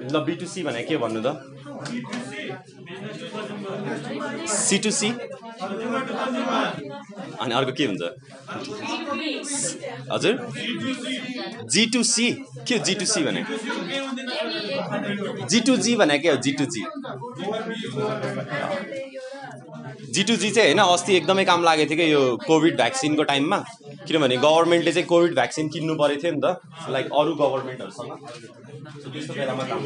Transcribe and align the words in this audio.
ल 0.00 0.24
बिटुसी 0.26 0.62
भने 0.62 0.82
के 0.88 0.96
भन्नु 1.02 1.20
त? 1.24 1.28
सी 4.48 4.78
टु 4.84 4.90
सी 4.90 5.08
अनि 7.42 7.52
अर्को 7.54 7.72
के 7.78 7.84
हुन्छ? 7.86 8.02
हजुर? 10.12 10.34
जी 11.72 11.82
टु 11.92 12.02
सी 12.12 12.26
के 12.68 12.78
जी 12.86 12.94
टु 13.00 13.06
सी 13.12 13.20
भने? 13.26 13.42
जी 15.50 15.60
टु 15.66 15.76
जी 15.84 15.92
भने 15.96 16.18
के 16.18 16.28
हो 16.28 16.36
जी 16.44 16.52
टु 16.58 16.64
जी 16.74 16.82
जी 20.14 20.22
टु 20.28 20.34
जी 20.36 20.50
चाहिँ 20.50 20.68
होइन 20.68 20.80
अस्ति 20.92 21.14
एकदमै 21.16 21.44
काम 21.44 21.62
लागेको 21.64 21.90
थियो 21.90 21.98
कि 21.98 22.12
यो 22.12 22.22
कोभिड 22.46 22.76
भ्याक्सिनको 22.76 23.22
टाइममा। 23.30 23.58
किनभने 24.08 24.36
गभर्मेन्टले 24.44 24.92
चाहिँ 24.92 25.06
कोभिड 25.08 25.34
भ्याक्सिन 25.34 25.68
किन्नु 25.74 25.94
परेको 26.00 26.22
थियो 26.22 26.32
नि 26.32 26.40
त। 26.44 26.46
लाइक 26.94 27.06
अरू 27.20 27.32
गभर्मेन्टहरूसँग 27.42 28.10
त्यस्तो 29.12 29.34
बेलामा 29.34 29.64
काम 29.70 29.82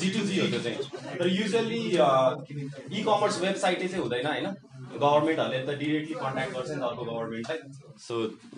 जी 0.00 0.08
टु 0.10 0.20
जी 0.28 0.40
हो 0.40 0.46
त्यो 0.52 0.60
चाहिँ। 0.60 0.78
तर 1.18 1.26
युजली 1.28 1.80
इ 1.88 3.02
कमर्स 3.02 3.40
वेबसाइटै 3.42 3.88
चाहिँ 3.88 4.02
हुँदैन 4.02 4.26
होइन? 4.26 4.46
गभर्मेन्टहरूले 4.94 5.58
त 5.66 5.78
डिरेक्टली 5.80 6.14
कन्ट्याक्ट 6.22 6.52
गर्छ 6.56 6.70
नि 6.70 6.80
त 6.80 6.82
अर्को 6.90 7.02
गभर्मेन्टलाई 7.10 7.58
सो 8.06 8.14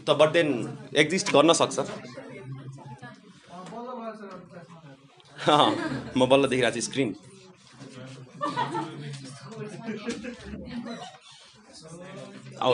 त 0.07 0.11
बट 0.21 0.29
देन 0.37 0.49
एक्जिस्ट 1.05 1.33
गर्न 1.33 1.52
सक्छ। 1.63 1.77
म 6.19 6.27
बल्ल 6.30 6.45
देखिरहेको 6.49 6.74
छु 6.74 6.83
स्क्रिन 6.88 7.11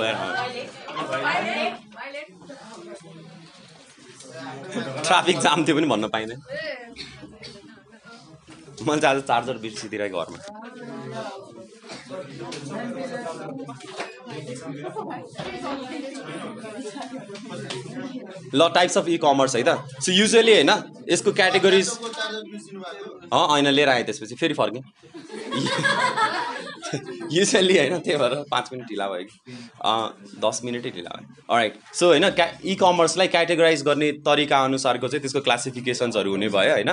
यार 0.05 0.15
ट्राफिक 5.05 5.39
जाम 5.41 5.65
थियो 5.65 5.77
पनि 5.77 5.87
भन्न 5.87 6.09
पाइँदैन। 6.09 6.41
मैले 8.87 9.01
चाहिँ 9.01 9.17
आज 9.17 9.23
चार्जर 9.29 9.57
बिर्सिदिएर 9.59 10.03
घरमा। 10.09 10.39
ल 18.55 18.69
टाइप्स 18.75 18.99
अफ 18.99 19.09
इ 19.09 19.17
कमर्स 19.25 19.57
है 19.57 19.63
त। 19.63 19.69
सो 20.05 20.13
युजली 20.13 20.53
होइन 20.55 20.71
यसको 21.11 21.33
क्याटेगोरिज 21.33 21.89
होइन 23.33 23.69
लिएर 23.69 23.89
आएँ 23.89 24.05
त्यसपछि 24.05 24.35
फेरि 24.35 24.55
फर्केँ। 24.55 24.83
युजली 27.33 27.79
होइन 27.79 27.99
त्यही 27.99 28.19
भएर 28.19 28.35
पाँच 28.51 28.69
मिनट 28.73 28.87
ढिला 28.89 29.09
भयो 29.09 29.25
कि। 29.25 30.39
दस 30.45 30.61
मिनटै 30.65 30.91
ढिला 30.91 31.17
भयो। 31.17 31.57
राइट 31.57 31.75
सो 31.95 32.07
होइन 32.07 32.29
क्या 32.31 32.47
इ 32.65 32.75
कमर्सलाई 32.81 33.29
क्याटेगराइज 33.29 33.83
गर्ने 33.83 34.11
तरिका 34.27 34.63
अनुसारको 34.65 35.09
चाहिँ 35.09 35.21
त्यसको 35.23 35.41
क्लासिफिकेसन्सहरू 35.41 36.31
हुने 36.31 36.49
भयो 36.49 36.73
होइन? 36.73 36.93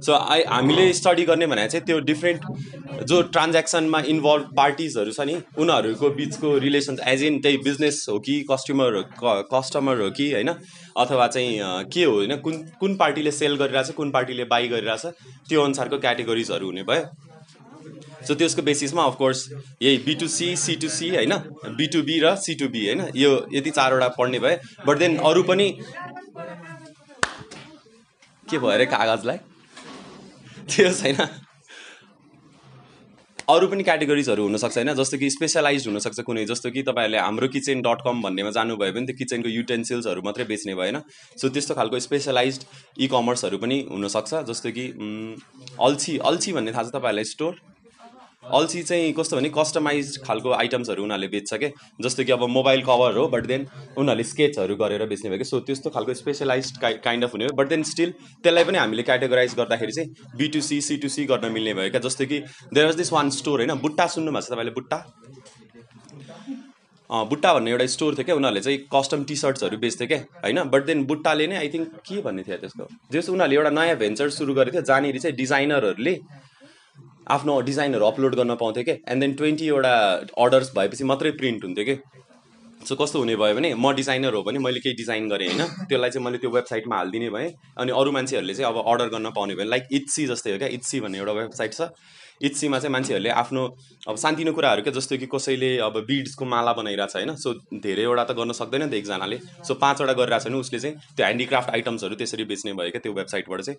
सो 0.00 0.12
आई 0.12 0.42
हामीले 0.48 0.92
स्टडी 0.92 1.24
गर्ने 1.24 1.46
भने 1.46 1.68
चाहिँ 1.68 1.84
त्यो 1.86 1.98
डिफ्रेन्ट 2.02 3.04
जो 3.04 3.20
ट्रान्ज्याक्सनमा 3.30 4.00
इन्भल्भ 4.08 4.54
पार्टिजहरू 4.56 5.12
छ 5.12 5.20
नि 5.26 5.40
उनीहरूको 5.58 6.10
बिचको 6.16 6.56
रिलेसन 6.58 6.98
एज 7.06 7.22
इन 7.24 7.40
त्यही 7.40 7.58
बिजनेस 7.64 8.04
हो 8.10 8.18
कि 8.20 8.40
कस्टमर 8.50 9.00
कस्टमर 9.52 10.00
हो 10.00 10.10
कि 10.10 10.30
होइन? 10.32 10.54
अथवा 10.98 11.26
चाहिँ 11.28 11.84
के 11.92 12.04
हो 12.04 12.14
होइन? 12.14 12.36
कुन 12.38 12.56
कुन 12.80 12.96
पार्टीले 12.96 13.30
सेल 13.32 13.56
गरिरहेछ 13.56 13.90
कुन 13.96 14.10
पार्टीले 14.10 14.44
बाई 14.46 14.68
गरिरहेछ 14.68 15.06
त्यो 15.48 15.62
अनुसारको 15.64 15.98
क्याटेगोरिजहरू 15.98 16.66
हुने 16.66 16.82
भयो। 16.84 17.31
सो 18.26 18.34
त्यसको 18.34 18.62
बेसिसमा 18.62 19.04
अफकोर्स 19.04 19.48
यही 19.82 19.96
B 20.06 20.14
to 20.14 20.26
C 20.28 20.54
C 20.56 20.76
to 20.76 20.88
C 20.90 21.08
होइन? 21.14 21.34
बी 21.78 21.86
टू 21.92 22.02
बी 22.02 22.18
र 22.20 22.34
सी 22.38 22.54
टू 22.54 22.68
बी 22.68 22.86
होइन? 22.86 23.00
यो 23.16 23.30
यति 23.52 23.70
चारवटा 23.72 24.08
पढ्ने 24.18 24.38
भए। 24.38 24.58
बट 24.86 24.98
देन 24.98 25.16
अरू 25.30 25.42
पनि 25.44 25.70
के 28.46 28.58
भयो 28.58 28.70
अरे 28.70 28.86
कागजलाई? 28.86 29.38
त्यो 30.68 30.92
छैन। 30.92 31.26
अरू 33.48 33.66
पनि 33.68 33.82
क्याटेगोरिजहरू 33.84 34.42
हुनसक्छ 34.42 34.76
होइन? 34.76 34.92
जस्तो 34.94 35.18
कि 35.18 35.30
स्पेसलाइज 35.30 35.86
हुनसक्छ 35.86 36.20
कुनै। 36.26 36.44
जस्तो 36.46 36.70
कि 36.70 36.82
तपाईँहरूले 36.82 37.18
हाम्रो 37.18 37.48
किचन 37.48 37.80
डट 37.82 38.04
कम 38.04 38.22
भन्नेमा 38.22 38.50
जानुभयो 38.50 38.92
भने 38.92 39.06
त्यो 39.06 39.16
किचनको 39.18 39.48
युटेन्सिल्सहरू 39.48 40.22
मात्रै 40.22 40.44
बेच्ने 40.44 40.74
भएन 40.74 41.00
सो 41.36 41.48
त्यस्तो 41.48 41.74
खालको 41.74 41.98
स्पेसलाइज 42.00 42.60
इ 42.98 43.06
कमर्सहरू 43.08 43.58
पनि 43.58 43.78
हुनसक्छ। 43.90 44.32
जस्तो 44.50 44.70
कि 44.78 44.84
अल्छी 45.80 46.18
अल्छी 46.22 46.52
भन्ने 46.52 46.72
थाहा 46.72 46.82
छ 46.82 46.94
तपाईँहरूलाई? 46.94 47.24
स्टोर 47.26 47.52
अल्छी 48.52 48.82
चाहिँ 48.82 49.12
कस्तो 49.12 49.36
भने 49.36 49.48
कस्टमाइज 49.48 50.16
खालको 50.24 50.50
आइटम्सहरू 50.52 51.02
उनीहरूले 51.02 51.28
बेच्छ 51.28 51.54
क्या 51.54 51.70
जस्तो 52.00 52.24
कि 52.24 52.32
अब 52.32 52.42
मोबाइल 52.50 52.82
कभर 52.82 53.16
हो 53.16 53.26
बट 53.28 53.46
देन 53.46 53.66
उनीहरूले 53.96 54.24
स्केचहरू 54.24 54.76
गरेर 54.76 55.06
बेच्ने 55.06 55.30
भयो 55.30 55.38
कि? 55.38 55.44
सो 55.44 55.60
त्यस्तो 55.62 55.90
खालको 55.90 56.14
स्पेसलाइज 56.14 56.72
काइन्ड 56.82 57.24
अफ 57.24 57.32
हुने 57.34 57.44
हो 57.44 57.56
बट 57.56 57.68
देन 57.68 57.82
स्टिल 57.90 58.10
त्यसलाई 58.42 58.64
पनि 58.64 58.78
हामीले 58.78 59.02
क्याटेगोराइज 59.02 59.54
गर्दाखेरि 59.56 59.92
चाहिँ 59.92 60.36
B 60.36 60.48
to 60.48 60.60
C 60.60 60.80
C 60.80 60.96
to 60.96 61.08
C 61.08 61.24
गर्न 61.32 61.52
मिल्ने 61.52 61.74
भयो 61.74 61.90
क्या 61.90 62.00
जस्तो 62.08 62.26
कि 62.26 62.40
there 62.74 62.86
was 62.86 62.96
this 62.96 63.12
one 63.12 63.30
store 63.38 63.60
होइन 63.60 63.74
बुट्टा 63.80 64.06
सुन्नुभएको 64.16 64.46
छ 64.46 64.52
तपाईँले 64.52 64.72
बुट्टा? 64.72 64.98
बुट्टा 67.10 67.52
भन्ने 67.54 67.70
एउटा 67.70 67.86
स्टोर 67.94 68.14
थियो 68.14 68.24
क्या 68.24 68.34
उनीहरूले 68.36 68.60
चाहिँ 68.60 68.78
कस्टम 68.92 69.24
टी 69.24 69.36
सर्ट्सहरू 69.38 69.76
बेच्थ्यो 69.78 70.06
क्या 70.08 70.18
होइन 70.44 70.62
बट 70.72 70.86
देन 70.86 71.04
बुट्टाले 71.06 71.46
नै 71.46 71.56
आई 71.56 71.68
थिङ्क 71.74 71.88
के 72.06 72.20
भन्ने 72.22 72.42
थियो 72.42 72.56
त्यसको? 72.62 72.86
जस 73.12 73.28
उनीहरूले 73.28 73.56
एउटा 73.56 73.70
नयाँ 73.80 73.96
भेन्चर 73.98 74.30
सुरु 74.38 74.54
गरेको 74.54 74.72
थियो 74.72 74.88
जहाँनिर 74.90 75.18
चाहिँ 75.18 75.36
डिजाइनरहरूले 75.36 76.14
आफ्नो 77.34 77.60
डिजाइनहरू 77.62 78.04
अपलोड 78.06 78.34
गर्न 78.36 78.54
पाउँथ्यो 78.62 78.84
क्या 78.84 78.96
एन्ड 79.08 79.20
देन 79.20 79.32
ट्वेन्टीवटा 79.34 79.94
अर्डर्स 80.38 80.72
भएपछि 80.76 81.04
मात्रै 81.04 81.30
प्रिन्ट 81.40 81.64
हुन्थ्यो 81.64 81.84
कि? 81.84 81.96
सो 82.82 82.94
कस्तो 82.96 83.18
हुने 83.18 83.34
भयो 83.36 83.54
भने 83.54 83.68
म 83.74 83.92
डिजाइनर 83.94 84.34
हो 84.34 84.42
भने 84.42 84.58
मैले 84.58 84.80
केही 84.80 84.94
डिजाइन 84.96 85.28
गरेँ 85.30 85.48
होइन। 85.48 85.62
त्यसलाई 85.86 86.10
चाहिँ 86.10 86.24
मैले 86.24 86.38
त्यो 86.38 86.50
वेबसाइटमा 86.50 86.96
हालिदिने 86.96 87.28
भएँ। 87.30 87.50
अनि 87.78 87.92
अरू 87.94 88.10
मान्छेहरूले 88.12 88.54
चाहिँ 88.54 88.68
अब 88.68 88.82
अर्डर 88.82 89.08
गर्न 89.14 89.30
पाउने 89.30 89.54
भयो। 89.54 89.68
लाइक 89.70 89.86
इट्सी 89.92 90.26
जस्तै 90.26 90.52
हो 90.52 90.58
क्या? 90.58 90.68
इट्सी 90.68 91.00
भन्ने 91.00 91.18
एउटा 91.18 91.32
वेबसाइट 91.32 91.72
छ। 91.72 91.88
इट्सीमा 92.42 92.78
चाहिँ 92.78 92.92
मान्छेहरूले 92.92 93.30
आफ्नो 93.30 93.62
अब 94.08 94.16
सानतिनो 94.18 94.52
कुराहरू 94.52 94.82
क्या 94.82 94.92
जस्तो 94.92 95.16
कि 95.16 95.26
कसैले 95.30 95.70
अब 95.78 95.96
बिड्सको 96.08 96.44
माला 96.44 96.72
बनाइरहेको 96.74 97.12
छ 97.12 97.16
होइन। 97.16 97.34
सो 97.38 97.54
धेरैवटा 97.78 98.24
त 98.24 98.34
गर्न 98.34 98.52
सक्दैन 98.52 98.90
त 98.90 98.94
एकजनाले। 98.98 99.38
सो 99.62 99.74
पाँचवटा 99.78 100.12
गरिरहेको 100.18 100.42
छ 100.42 100.50
भने 100.50 100.58
उसले 100.58 100.78
चाहिँ 100.82 100.96
त्यो 101.14 101.22
ह्यान्डिक्राफ्ट 101.22 101.70
आइटम्सहरू 101.70 102.14
त्यसरी 102.18 102.44
बेच्ने 102.50 102.72
भयो 102.74 102.90
क्या 102.90 103.02
त्यो 103.06 103.12
वेबसाइटबाट 103.14 103.60
चाहिँ। 103.62 103.78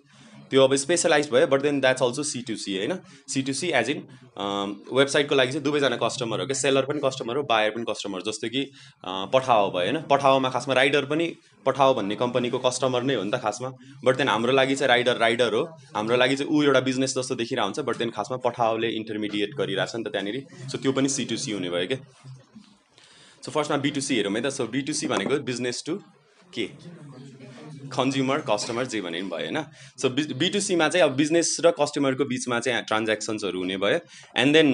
त्यो 0.54 0.64
अब 0.64 0.74
स्पेसलाइज 0.78 1.28
भयो 1.30 1.46
but 1.50 1.62
then 1.62 1.80
that's 1.80 2.02
also 2.02 2.22
C 2.22 2.40
to 2.48 2.54
C 2.56 2.76
होइन? 2.76 2.92
C 3.28 3.42
to 3.42 3.52
C 3.52 3.68
as 3.74 3.90
in 3.90 4.02
वेबसाइटको 4.38 5.34
लागि 5.34 5.52
चाहिँ 5.52 5.64
दुवैजना 5.64 5.96
कस्टमर 5.98 6.40
हो 6.40 6.46
क्या? 6.46 6.54
सेलर 6.54 6.84
पनि 6.86 7.00
कस्टमर 7.04 7.36
हो 7.36 7.42
बायर 7.50 7.70
पनि 7.70 7.84
कस्टमर 7.88 8.22
जस्तो 8.22 8.48
कि 8.48 8.62
अँ, 8.62 9.26
पठाओ 9.34 9.70
भयो 9.74 9.90
होइन? 9.90 9.98
पठाओमा 10.10 10.48
खासमा 10.54 10.74
राइडर 10.74 11.04
पनि 11.10 11.26
पठाओ 11.66 11.94
भन्ने 11.94 12.16
कम्पनीको 12.22 12.58
कस्टमर 12.68 13.02
नै 13.02 13.14
हो 13.14 13.24
नि 13.24 13.30
त 13.34 13.42
खासमा। 13.42 13.70
बट 14.04 14.16
देन 14.16 14.28
हाम्रो 14.28 14.52
लागि 14.52 14.74
चाहिँ 14.76 14.88
राइडर 14.88 15.16
राइडर 15.18 15.54
हो। 15.54 15.64
हाम्रो 15.96 16.16
लागि 16.16 16.36
चाहिँ 16.36 16.52
ऊ 16.54 16.62
एउटा 16.62 16.80
बिजनेस 16.88 17.14
जस्तो 17.18 17.34
देखिरहेको 17.34 17.66
हुन्छ 17.66 17.86
बट 17.90 17.96
देन 17.98 18.10
खासमा 18.14 18.36
पठाओले 18.46 18.88
इन्टरमिडिएट 19.02 19.58
गरिरहेको 19.58 19.92
छ 19.92 19.96
नि 19.96 20.04
त 20.04 20.14
त्यहाँनिर। 20.14 20.70
सो 20.70 20.78
त्यो 20.78 20.92
पनि 20.92 21.08
सी 21.08 21.24
टू 21.24 21.36
सी 21.36 21.52
हुने 21.52 21.70
भयो 21.70 21.86
क्या? 21.90 21.98
सो 23.42 23.50
फर्स्टमा 23.50 23.76
बिटुसी 23.82 24.16
हेरौँ 24.16 24.32
है 24.32 24.42
त। 24.42 24.54
सो 24.54 24.66
बिटुसी 24.70 25.06
भनेको 25.08 25.42
बिजनेस 25.42 25.82
टु 25.86 25.98
के? 26.54 26.66
कन्ज्युमर 27.96 28.44
कस्टमर 28.50 28.86
जे 28.86 29.00
भने 29.00 29.22
पनि 29.22 29.30
भयो 29.30 29.46
होइन? 29.46 29.64
सो 29.98 30.08
बि 30.10 30.22
बिटुसीमा 30.36 30.88
चाहिँ 30.88 31.06
अब 31.06 31.16
बिजनेस 31.16 31.56
र 31.64 31.70
कस्टमरको 31.80 32.24
बिचमा 32.26 32.60
चाहिँ 32.60 32.82
ट्रान्ज्याक्सन्सहरू 32.84 33.58
हुने 33.58 33.76
भयो. 33.78 33.98
एन्ड 34.36 34.52
देन 34.52 34.68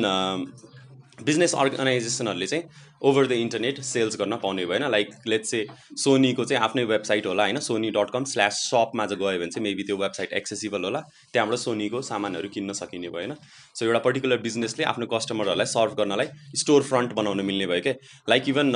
बिजनेस 1.21 1.55
अर्गनाइजेसनहरूले 1.55 2.47
चाहिँ 2.47 2.65
ओभर 3.03 3.27
द 3.27 3.33
इन्टरनेट 3.35 3.81
सेल्स 3.85 4.17
गर्न 4.19 4.37
पाउने 4.41 4.65
भएन 4.67 4.85
लाइक 4.91 5.09
लेट्स 5.29 5.51
से 5.51 5.61
सोनीको 6.01 6.45
चाहिँ 6.45 6.63
आफ्नै 6.65 6.85
वेबसाइट 6.85 7.27
होला 7.27 7.43
होइन? 7.43 7.59
सोनी 7.61 7.91
डट 7.91 8.11
कम 8.11 8.25
स्ल्यास 8.25 8.61
सपमा 8.65 9.07
चाहिँ 9.07 9.21
गयो 9.21 9.39
भने 9.41 9.51
चाहिँ 9.51 9.65
मेबी 9.65 9.83
त्यो 9.83 9.97
वेबसाइट 9.97 10.33
एक्सेसिबल 10.33 10.85
होला। 10.85 11.01
त्यहाँबाट 11.33 11.59
सोनीको 11.59 12.01
सामानहरू 12.03 12.49
किन्न 12.49 12.73
सकिने 12.73 13.09
भयो 13.09 13.21
होइन? 13.21 13.35
सो 13.77 13.85
एउटा 13.85 14.01
पर्टिकुलर 14.01 14.39
बिजनेसले 14.41 14.85
आफ्नो 14.85 15.07
कस्टमरहरूलाई 15.13 15.67
सर्भ 15.67 15.93
गर्नलाई 16.01 16.29
स्टोर 16.57 16.83
फ्रन्ट 16.83 17.13
बनाउन 17.13 17.45
मिल्ने 17.45 17.67
भयो 17.67 17.81
क्या 17.81 17.95
like 18.29 18.49
even 18.49 18.73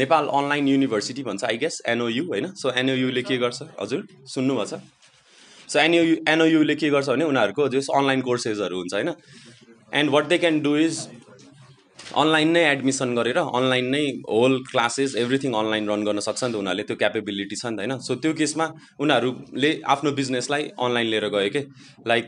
Nepal 0.00 0.26
online 0.38 0.68
university 0.68 1.22
भन्छ 1.28 1.44
आई 1.44 1.56
गेस 1.58 1.80
एनओयु 1.88 2.24
होइन? 2.30 2.46
सो 2.54 2.70
एनओयुले 2.80 3.22
के 3.22 3.36
गर्छ? 3.38 3.62
हजुर 3.80 4.06
सुन्नुभएको 4.34 4.76
छ? 4.76 4.80
सो 5.68 5.78
एनओयु 5.78 6.16
एनओयुले 6.28 6.74
के 6.74 6.90
गर्छ 6.90 7.08
भने 7.08 7.24
उनीहरूको 7.24 7.68
जस 7.68 7.88
अनलाइन 7.96 8.20
कोर्सेसहरू 8.28 8.76
हुन्छ 8.78 8.94
होइन? 8.94 9.14
And 9.92 10.10
what 10.10 10.28
they 10.28 10.38
can 10.38 10.60
do 10.62 10.76
is 10.76 11.06
online 12.16 12.48
नै 12.50 12.60
एडमिसन 12.66 13.14
गरेर 13.16 13.38
अनलाइन 13.38 13.86
नै 13.94 14.04
whole 14.28 14.54
classes 14.70 15.14
everything 15.22 15.52
online 15.54 15.88
run 15.90 16.04
गर्न 16.04 16.20
सक्छ 16.26 16.42
नि 16.44 16.52
त 16.52 16.56
उनीहरूले। 16.56 16.84
त्यो 16.88 16.96
क्यापेबिलिटी 17.02 17.56
छ 17.56 17.66
नि 17.66 17.76
त 17.76 17.80
होइन? 17.80 17.98
सो 18.06 18.14
त्यो 18.22 18.32
केसमा 18.40 18.66
उनीहरूले 19.00 19.72
आफ्नो 19.94 20.12
बिजनेसलाई 20.20 20.70
अनलाइन 20.78 21.06
लिएर 21.06 21.28
गयो 21.34 21.50
कि? 21.56 21.62
लाइक 22.12 22.26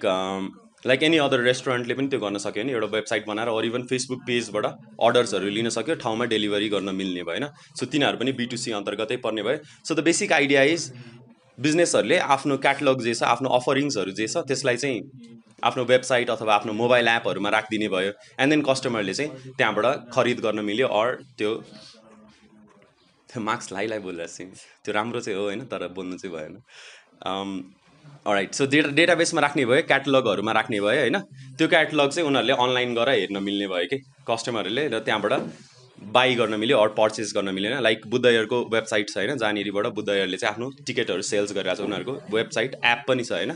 लाइक 0.84 1.02
एनी 1.02 1.16
अदर 1.18 1.40
रेस्टुरेन्टले 1.42 1.94
पनि 1.94 2.08
त्यो 2.08 2.18
गर्न 2.20 2.38
सक्यो 2.38 2.62
भने 2.62 2.72
एउटा 2.72 2.86
वेबसाइट 2.92 3.26
बनाएर 3.26 3.48
अरू 3.50 3.66
इभन 3.66 3.82
फेसबुक 3.86 4.20
पेजबाट 4.26 4.66
अर्डर्सहरू 5.06 5.48
लिन 5.56 5.68
सक्यो 5.70 5.94
ठाउँमा 6.02 6.24
डेलिभरी 6.32 6.68
गर्न 6.70 6.94
मिल्ने 6.96 7.22
भएन। 7.24 7.46
सो 7.76 7.86
तिनीहरू 7.86 8.18
पनि 8.18 8.32
बिटुसी 8.38 8.72
अन्तर्गतै 8.78 9.16
पर्ने 9.24 9.42
भयो 9.42 9.58
so 9.84 9.94
the 9.94 10.00
basic 10.04 10.32
idea 10.32 10.62
is 10.74 10.90
बिजनेसहरूले 11.58 12.18
आफ्नो 12.34 12.56
क्याटलग 12.64 13.02
जे 13.02 13.14
छ 13.14 13.22
आफ्नो 13.28 13.48
अफरिङ्सहरू 13.56 14.12
जे 14.20 14.26
छ 14.26 14.42
त्यसलाई 14.48 14.76
चाहिँ 14.76 15.00
आफ्नो 15.62 15.84
वेबसाइट 15.90 16.30
अथवा 16.30 16.54
आफ्नो 16.54 16.72
मोबाइल 16.74 17.08
एपहरूमा 17.10 17.50
राखिदिने 17.54 17.88
भयो। 17.94 18.12
एन्ड 18.40 18.50
देन 18.52 18.62
कस्टमरले 18.68 19.14
चाहिँ 19.14 19.52
त्यहाँबाट 19.58 20.08
खरिद 20.14 20.40
गर्न 20.46 20.64
मिल्यो 20.64 20.86
अर 21.00 21.08
त्यो 21.38 21.50
त्यो 23.28 23.42
मार्क्स 23.42 23.72
लाइ 23.72 23.86
लाइ 23.92 23.98
बोलिरहेको 24.06 24.54
छु 24.54 24.64
त्यो 24.84 24.94
राम्रो 24.94 25.20
चाहिँ 25.20 25.38
हो 25.38 25.44
होइन 25.44 25.64
तर 25.72 25.86
बोल्नु 25.98 26.16
चाहिँ 26.16 26.34
भएन। 26.36 26.56
राइट 28.26 28.54
सो 28.54 28.66
डेटा 28.66 28.90
डेटाबेसमा 28.98 29.40
राख्ने 29.40 29.64
भयो 29.66 29.82
क्याटलगहरूमा 29.88 30.52
राख्ने 30.52 30.80
भयो 30.80 31.00
होइन? 31.00 31.18
त्यो 31.58 31.68
क्याटलग 31.68 32.10
चाहिँ 32.10 32.28
उनीहरूले 32.28 32.54
अनलाइन 32.64 32.94
गरेर 32.94 33.18
हेर्न 33.20 33.42
मिल्ने 33.42 33.66
भयो 33.68 33.86
कि? 33.90 33.98
कस्टमरहरूले 34.28 34.88
र 34.88 34.98
त्यहाँबाट 35.00 35.32
बाई 36.12 36.34
गर्न 36.34 36.54
मिल्यो 36.60 36.76
अरू 36.78 36.92
पर्चेस 36.96 37.32
गर्न 37.36 37.54
मिलेन। 37.54 37.80
लाइक 37.82 38.06
बुद्धयरको 38.08 38.58
वेबसाइट 38.72 39.08
छ 39.08 39.16
होइन? 39.16 39.36
जहाँनिरबाट 39.36 39.86
बुद्धयरले 39.96 40.36
चाहिँ 40.36 40.52
आफ्नो 40.52 40.70
टिकटहरू 40.86 41.22
सेल्स 41.22 41.52
गरिरहेको 41.52 41.82
छ 41.82 41.86
उनीहरूको 41.86 42.14
वेबसाइट 42.36 42.70
एप 42.84 43.04
पनि 43.08 43.24
छ 43.24 43.32
होइन? 43.32 43.52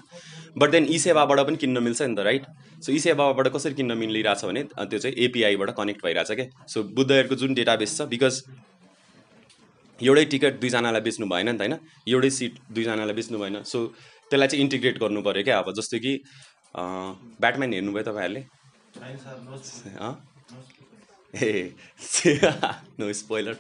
बट 0.59 0.71
देन 0.71 0.87
ई 0.91 0.99
सेवाबाट 0.99 1.41
पनि 1.47 1.57
किन्न 1.57 1.83
मिल्छ 1.83 2.03
नि 2.03 2.15
त 2.15 2.27
राइट 2.29 2.45
सो 2.85 2.93
ई 2.93 2.99
सेवाबाट 3.07 3.49
कसरी 3.55 3.75
किन्न 3.75 3.97
मिलिरहेछ 3.99 4.45
भने 4.45 4.63
त्यो 4.77 4.99
चाहिँ 4.99 5.17
एपिआईबाट 5.27 5.71
कनेक्ट 5.77 6.05
भइरहेछ 6.05 6.31
क्या 6.33 6.67
सो 6.69 6.83
बुद्धयरको 6.99 7.35
जुन 7.43 7.55
डेटाबेस 7.55 7.97
छ 7.99 8.09
बिकज 8.13 8.43
एउटै 10.01 10.25
टिकट 10.31 10.61
दुईजनालाई 10.61 11.01
बेच्नु 11.01 11.27
भएन 11.27 11.49
नि 11.49 11.57
त 11.57 11.61
होइन? 11.61 11.75
एउटै 12.09 12.31
सिट 12.31 12.53
दुईजनालाई 12.71 13.15
बेच्नु 13.15 13.39
भएन। 13.39 13.63
सो 13.65 13.79
त्यसलाई 14.35 14.49
चाहिँ 14.49 14.63
इन्टिग्रेट 14.65 14.99
गर्नु 14.99 15.23
पऱ्यो 15.23 15.45
क्या 15.45 15.59
अब 15.63 15.73
जस्तो 15.79 15.99
कि 16.05 16.13
ब्याटम्यान 16.75 17.73
हेर्नुभयो 17.73 18.03
तपाईँहरूले? 18.03 18.43
ए 21.35 21.51
नो 23.01 23.13
स्पोइलर। 23.13 23.55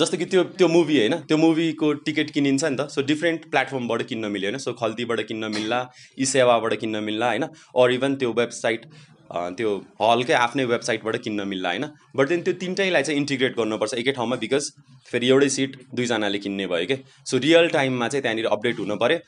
जस्तो 0.00 0.16
कि 0.16 0.24
त्यो 0.32 0.42
त्यो 0.58 0.68
मुभी 0.68 0.96
होइन 0.98 1.14
त्यो 1.28 1.36
मुभीको 1.36 1.92
टिकट 2.06 2.30
किनिन्छ 2.30 2.64
नि 2.64 2.76
त। 2.76 2.88
सो 2.94 3.02
डिफ्रेन्ट 3.10 3.44
प्लेटफर्मबाट 3.50 4.02
किन्न 4.08 4.30
मिल्यो 4.32 4.50
होइन। 4.50 4.58
सो 4.58 4.72
खल्तीबाट 4.80 5.20
किन्न 5.28 5.52
मिल्ला 5.52 5.78
ई 6.18 6.24
सेवाबाट 6.32 6.74
किन्न 6.80 7.02
मिल्ला 7.04 7.28
होइन। 7.28 7.44
अर 7.82 7.92
इभन 7.92 8.16
त्यो 8.16 8.32
वेबसाइट 8.32 8.86
त्यो 9.28 9.70
हलकै 10.00 10.34
आफ्नै 10.34 10.64
वेबसाइटबाट 10.64 11.16
किन्न 11.24 11.46
मिल्ला 11.48 11.68
होइन? 11.68 11.84
बट 12.16 12.28
देन 12.28 12.42
त्यो 12.42 12.54
तिनटैलाई 12.60 13.02
चाहिँ 13.02 13.20
इन्टिग्रेट 13.20 13.56
गर्नुपर्छ 13.56 13.94
एकै 13.94 14.12
ठाउँमा 14.18 14.36
बिकज 14.44 14.70
फेरि 15.10 15.28
एउटै 15.28 15.48
सिट 15.56 15.76
दुईजनाले 15.94 16.38
किन्ने 16.38 16.66
भयो 16.66 16.86
कि? 16.86 16.96
सो 17.26 17.38
रियल 17.38 17.68
टाइममा 17.76 18.08
चाहिँ 18.08 18.22
त्यहाँनिर 18.22 18.46
अपडेट 18.56 18.78
हुनु 18.78 18.96
पऱ्यो। 18.96 19.18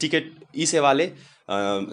टिकट 0.00 0.24
ई 0.56 0.66
सेवाले 0.66 1.06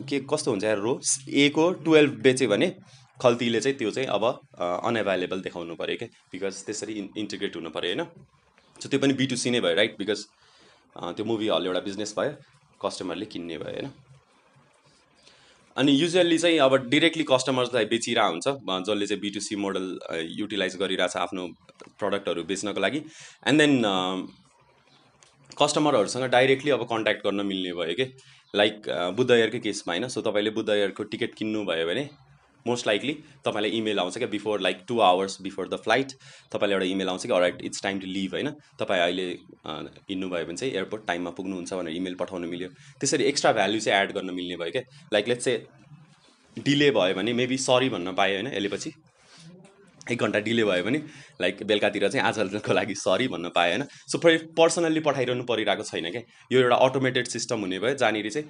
के 0.09 0.19
कस्तो 0.31 0.51
हुन्छ 0.51 0.63
यार 0.63 0.77
रो? 0.79 0.99
एको 1.45 1.71
टुवेल्भ 1.85 2.21
बेच्यो 2.23 2.49
भने 2.49 2.71
खल्तीले 3.19 3.59
चाहिँ 3.61 3.77
त्यो 3.77 3.91
चाहिँ 3.91 4.07
अब 4.09 4.23
अनएभाइलेबल 4.59 5.41
देखाउनु 5.41 5.75
पऱ्यो 5.81 5.97
क्या 5.97 6.07
बिकज 6.31 6.63
त्यसरी 6.67 6.93
इन्टिग्रेट 7.17 7.55
हुनु 7.55 7.69
पऱ्यो 7.71 7.95
होइन? 7.95 8.03
सो 8.79 8.89
त्यो 8.89 8.99
पनि 8.99 9.13
बिटुसी 9.15 9.49
नै 9.51 9.59
भयो 9.63 9.75
राइट 9.75 9.97
बिकज 9.97 10.25
त्यो 11.15 11.25
मुभी 11.25 11.47
हल 11.49 11.65
एउटा 11.67 11.81
बिजनेस 11.87 12.13
भयो 12.17 12.31
कस्टमरले 12.81 13.25
किन्ने 13.33 13.57
भयो 13.57 13.75
होइन? 13.75 13.87
अनि 15.77 15.91
युजली 15.91 16.37
चाहिँ 16.37 16.57
अब 16.59 16.75
डिरेक्टली 16.89 17.23
कस्टमर्सलाई 17.29 17.85
बेचिरहेको 17.93 18.31
हुन्छ 18.31 18.87
जसले 18.87 19.05
चाहिँ 19.07 19.21
बिटुसी 19.21 19.55
मोडल 19.65 19.85
युटिलाइज 20.39 20.75
गरिरहेछ 20.79 21.15
आफ्नो 21.17 21.47
प्रडक्टहरू 21.99 22.43
बेच्नको 22.51 22.81
लागि. 22.81 23.01
एन्ड 23.47 23.61
देन 23.61 23.81
कस्टमरहरूसँग 25.57 26.25
डाइरेक्टली 26.31 26.71
अब 26.71 26.83
कन्ट्याक्ट 26.91 27.25
गर्न 27.25 27.45
मिल्ने 27.45 27.73
भयो 27.79 27.95
कि? 27.95 28.05
लाइक 28.53 28.89
बुद्ध 29.17 29.29
एयरकै 29.31 29.59
केसमा 29.59 29.93
होइन 29.93 30.07
सो 30.07 30.21
तपाईँले 30.21 30.49
बुद्ध 30.57 30.69
एयरको 30.69 31.03
टिकट 31.11 31.33
किन्नु 31.37 31.63
भयो 31.65 31.85
भने 31.87 32.07
मोस्ट 32.65 32.87
लाइकली 32.87 33.13
तपाईँलाई 33.45 33.71
इमेल 33.77 33.99
आउँछ 33.99 34.17
क्या 34.17 34.27
before 34.29 34.61
like 34.61 34.83
two 34.87 34.99
hours 35.01 35.41
before 35.41 35.67
the 35.69 35.75
flight 35.83 36.11
तपाईँलाई 36.51 36.73
एउटा 36.73 36.91
इमेल 36.91 37.09
आउँछ 37.09 37.25
कि 37.25 37.39
right 37.39 37.61
it's 37.63 37.83
time 37.83 37.99
to 37.99 38.07
leave 38.07 38.33
होइन? 38.33 38.49
तपाईँ 38.79 39.01
अहिले 39.01 39.27
हिँड्नुभयो 39.63 40.45
भने 40.45 40.57
चाहिँ 40.57 40.73
एयरपोर्ट 40.73 41.07
टाइममा 41.07 41.31
पुग्नुहुन्छ 41.37 41.73
भनेर 41.73 41.95
इमेल 41.95 42.15
पठाउनु 42.19 42.47
मिल्यो। 42.47 42.69
त्यसरी 42.99 43.23
एक्स्ट्रा 43.23 43.51
भ्याल्यु 43.53 43.79
चाहिँ 43.79 44.01
एड 44.01 44.11
गर्न 44.11 44.33
मिल्ने 44.33 44.57
भयो 44.57 44.71
क्या। 44.71 44.81
लाइक 45.13 45.27
लेट्स 45.27 45.45
चाहिँ 45.45 46.63
डिले 46.63 46.91
भयो 46.91 47.13
भने 47.15 47.33
मेबी 47.33 47.57
सरी 47.59 47.89
भन्न 47.89 48.13
पाएँ 48.15 48.33
होइन 48.33 48.47
यसले 48.47 48.69
पछि 48.69 48.93
एक 50.11 50.19
घन्टा 50.19 50.39
डिले 50.45 50.63
भयो 50.65 50.83
भने 50.83 50.99
लाइक 51.41 51.63
बेलुकातिर 51.63 52.07
चाहिँ 52.09 52.27
आजको 52.27 52.73
लागि 52.73 52.95
सरी 52.97 53.27
भन्न 53.27 53.49
पाएँ 53.55 53.71
होइन। 53.71 53.83
सो 54.11 54.17
पर्सनल्ली 54.57 54.99
पठाइरहनु 54.99 55.43
परिरहेको 55.45 55.83
छैन 55.83 56.11
क्या। 56.11 56.21
यो 56.51 56.59
एउटा 56.59 56.75
अटोमेटेड 56.87 57.27
सिस्टम 57.27 57.59
हुने 57.59 57.79
भयो 57.79 57.95
जहाँनिर 57.95 58.29
चाहिँ 58.29 58.47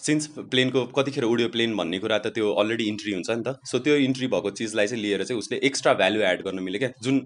सिन्स 0.00 0.26
प्लेनको 0.50 0.84
कतिखेर 0.96 1.24
उड्यो 1.24 1.48
प्लेन 1.48 1.76
भन्ने 1.76 1.98
कुरा 1.98 2.18
त 2.18 2.32
त्यो 2.34 2.52
अलरेडी 2.54 2.84
इन्ट्री 2.88 3.12
हुन्छ 3.12 3.30
नि 3.30 3.42
त. 3.42 3.56
सो 3.64 3.78
त्यो 3.78 3.94
इन्ट्री 4.06 4.26
भएको 4.28 4.50
चिजलाई 4.52 4.86
चाहिँ 4.86 5.02
लिएर 5.02 5.24
चाहिँ 5.24 5.38
उसले 5.38 5.60
एक्स्ट्रा 5.64 5.94
भ्यालु 5.94 6.20
एड 6.22 6.42
गर्न 6.42 6.62
मिल्यो 6.62 6.78
क्या। 6.78 6.90
जुन 7.02 7.16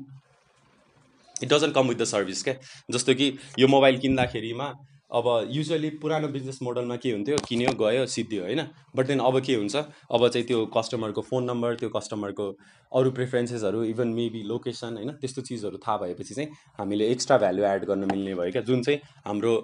it 1.37 1.49
doesn't 1.53 1.75
come 1.75 1.89
with 1.89 1.97
the 1.97 2.05
service 2.05 2.43
क्या। 2.45 2.55
जस्तो 2.91 3.15
कि 3.15 3.33
यो 3.59 3.69
मोबाइल 3.69 3.99
किन्दाखेरिमा 3.99 4.73
अब 5.11 5.27
युजली 5.51 5.89
पुरानो 5.99 6.29
बिजनेस 6.29 6.59
मोडलमा 6.63 6.97
के 6.97 7.11
हुन्थ्यो? 7.11 7.37
किन्यो 7.49 7.73
गयो 7.75 8.05
सिद्धियो 8.07 8.43
होइन? 8.43 8.61
बट 8.97 9.07
देन 9.07 9.19
अब 9.21 9.41
के 9.43 9.55
हुन्छ? 9.55 9.77
अब 9.77 10.29
चाहिँ 10.29 10.47
त्यो 10.47 10.59
कस्टमरको 10.77 11.23
फोन 11.31 11.45
नम्बर 11.45 11.75
त्यो 11.77 11.89
कस्टमरको 11.91 12.47
अरू 12.93 13.11
प्रिफरेन्सेसहरू 13.11 13.83
इभन 13.85 14.09
मेबी 14.15 14.43
लोकेसन 14.47 14.97
होइन? 14.97 15.11
त्यस्तो 15.19 15.43
चिजहरू 15.43 15.79
थाहा 15.83 15.97
भएपछि 15.97 16.35
चाहिँ 16.35 16.49
हामीले 16.79 17.11
एक्स्ट्रा 17.11 17.39
भ्यालु 17.39 17.65
एड 17.65 17.85
गर्न 17.91 18.07
मिल्ने 18.13 18.35
भयो 18.35 18.53
क्या। 18.53 18.63
जुन 18.63 18.83
चाहिँ 18.83 19.01
हाम्रो 19.27 19.55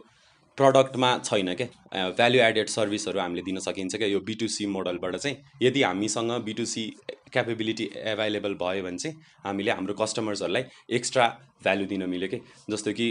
प्रडक्टमा 0.59 1.09
छैन 1.25 1.53
क्या 1.55 2.09
भ्याल्यु 2.11 2.41
एडेड 2.43 2.69
सर्भिसहरू 2.69 3.19
हामीले 3.21 3.43
दिन 3.49 3.59
सकिन्छ 3.61 3.97
क्या 3.97 4.09
यो 4.09 4.21
बिटुसी 4.29 4.67
मोडलबाट 4.67 5.17
चाहिँ 5.17 5.37
यदि 5.63 5.83
हामीसँग 5.83 6.31
बिटुसी 6.45 6.85
क्यापेबिलिटी 7.33 7.89
एभाइलेबल 8.13 8.55
भयो 8.63 8.83
भने 8.85 8.99
चाहिँ 8.99 9.17
हामीले 9.45 9.71
हाम्रो 9.71 9.95
कस्टमर्सहरूलाई 9.95 10.65
एक्स्ट्रा 10.97 11.27
भ्यालु 11.63 11.85
दिन 11.87 12.09
मिल्यो 12.11 12.29
कि? 12.29 12.41
जस्तो 12.71 12.93
कि 12.93 13.07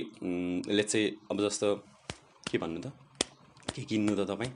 लेट्स 0.70 0.92
चाहिँ 0.94 1.12
अब 1.32 1.42
जस्तो 1.48 1.74
के 2.50 2.58
भन्नु 2.58 2.82
त? 2.82 2.92
के 3.76 3.82
किन्नु 3.84 4.16
त 4.16 4.28
तपाईँ? 4.32 4.52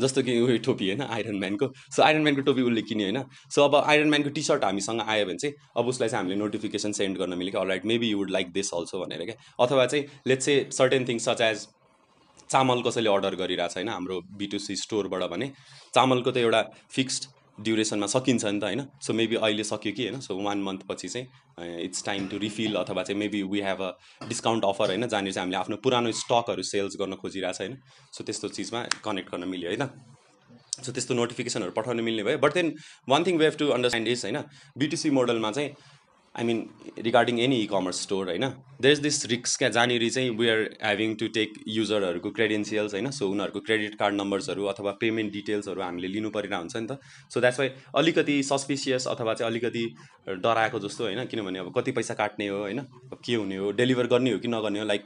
जस्तो 0.00 0.22
कि 0.22 0.38
उयो 0.40 0.58
टोपी 0.66 0.86
होइन 0.88 1.02
आइरन 1.06 1.38
म्यानको 1.38 1.70
सो 1.96 2.02
आइरन 2.02 2.22
म्यानको 2.22 2.42
टोपी 2.50 2.62
उसले 2.62 2.82
किन्यो 2.82 3.06
होइन। 3.08 3.22
सो 3.54 3.62
अब 3.64 3.74
आइरन 3.76 4.08
म्यानको 4.10 4.30
टी 4.34 4.42
सर्ट 4.42 4.64
हामीसँग 4.64 5.00
आयो 5.06 5.26
भने 5.26 5.38
चाहिँ 5.38 5.54
अब 5.76 5.94
उसलाई 5.94 6.08
चाहिँ 6.08 6.22
हामीले 6.22 6.40
नोटिफिकेसन 6.40 6.92
सेन्ड 6.98 7.18
गर्न 7.18 7.38
मिल्यो 7.38 7.60
कि? 7.60 7.68
Right 7.68 7.86
maybe 7.92 8.10
you 8.10 8.18
would 8.18 8.30
like 8.30 8.52
this 8.52 8.74
also 8.74 9.04
भनेर 9.04 9.24
क्या 9.24 9.36
अथवा 9.64 9.86
चाहिँ 9.86 10.04
लेट्स 10.26 10.46
चाहिँ 10.46 10.70
सर्टेन 10.80 11.08
थिङ्स 11.08 11.28
सच 11.28 11.40
एज 11.52 11.66
चामल 12.50 12.82
कसैले 12.82 13.10
अर्डर 13.10 13.34
गरिरहेछ 13.36 13.76
होइन 13.76 13.88
हाम्रो 13.88 14.20
बिटुसी 14.38 14.76
स्टोरबाट 14.78 15.22
भने 15.30 15.50
चामलको 15.94 16.30
त 16.30 16.36
एउटा 16.38 16.62
फिक्स्ड 16.90 17.22
ड्युरेसनमा 17.58 18.06
सकिन्छ 18.06 18.44
नि 18.44 18.60
त 18.60 18.64
होइन। 18.64 18.82
सो 19.00 19.12
मेबी 19.14 19.36
अहिले 19.38 19.64
सक्यो 19.64 19.92
कि 19.92 20.02
होइन। 20.04 20.20
सो 20.20 20.36
वान 20.42 20.62
मन्थ 20.62 20.80
पछि 20.88 21.08
चाहिँ 21.08 21.84
इट्स 21.84 22.04
टाइम 22.04 22.26
टु 22.28 22.38
रिफिल 22.38 22.74
अथवा 22.76 23.02
चाहिँ 23.02 23.18
maybe 23.18 23.42
we 23.52 23.60
have 23.62 23.82
a 23.82 23.90
discount 24.28 24.64
offer 24.64 24.88
होइन 24.88 25.06
जहाँनिर 25.06 25.32
चाहिँ 25.32 25.44
हामीले 25.44 25.58
आफ्नो 25.58 25.76
पुरानो 25.84 26.12
स्टकहरू 26.22 26.62
सेल्स 26.64 26.96
गर्न 27.00 27.14
खोजिरहेछ 27.22 27.60
होइन 27.60 27.76
सो 28.12 28.24
त्यस्तो 28.24 28.48
चिजमा 28.58 28.82
कनेक्ट 29.04 29.30
गर्न 29.32 29.48
मिल्यो 29.48 29.70
होइन। 29.70 29.86
सो 30.82 30.92
त्यस्तो 30.92 31.14
नोटिफिकेसनहरू 31.14 31.72
पठाउनु 31.72 32.02
मिल्ने 32.02 32.22
भयो। 32.24 32.38
But 32.38 32.54
then 32.54 32.74
one 33.08 33.24
thing 33.24 33.38
we 33.38 33.44
have 33.44 33.56
to 33.58 33.68
understand 33.70 34.08
is 34.08 34.24
होइन 34.24 34.38
बिटिसी 34.76 35.10
मोडलमा 35.10 35.50
चाहिँ 35.52 35.70
I 36.34 36.44
mean 36.44 36.60
regarding 36.98 37.38
any 37.40 37.56
e 37.56 37.66
commerce 37.66 38.00
store 38.02 38.28
होइन 38.28 38.46
देयर 38.82 38.92
इज 38.92 38.98
दिस 38.98 39.26
रिक्स 39.26 39.56
क्या 39.56 39.68
जहाँनिर 39.68 40.08
चाहिँ 40.10 40.30
we 40.38 40.48
are 40.48 40.62
having 40.82 41.14
to 41.14 41.26
take 41.28 41.52
युजरहरूको 41.68 42.30
credentials 42.30 42.94
होइन 42.94 43.10
सो 43.10 43.28
उनीहरूको 43.28 43.60
क्रेडिट 43.60 43.94
कार्ड 43.94 44.14
नम्बर्सहरू 44.14 44.64
अथवा 44.64 44.90
पेमेन्ट 45.00 45.32
डिटेल्सहरू 45.32 45.82
हामीले 45.82 46.08
लिनु 46.08 46.30
परिरहेको 46.30 46.60
हुन्छ 46.60 46.76
नि 46.76 46.86
त। 46.86 46.98
सो 47.30 47.40
द्याट्स 47.40 47.60
वाइ 47.60 47.70
अलिकति 47.96 48.42
सस्पिसियस 48.42 49.06
अथवा 49.06 49.34
चाहिँ 49.34 49.50
अलिकति 49.50 49.84
डराएको 50.28 50.78
जस्तो 50.78 51.04
होइन? 51.04 51.24
किनभने 51.24 51.58
अब 51.58 51.72
कति 51.76 51.92
पैसा 51.92 52.14
काट्ने 52.14 52.48
हो 52.48 52.58
होइन? 52.58 52.80
के 53.24 53.34
हुने 53.34 53.56
हो? 53.56 53.70
डेलिभर 53.72 54.06
गर्ने 54.06 54.32
हो 54.32 54.38
कि 54.38 54.48
नगर्ने 54.48 54.78
हो? 54.78 54.86
Like 54.86 55.04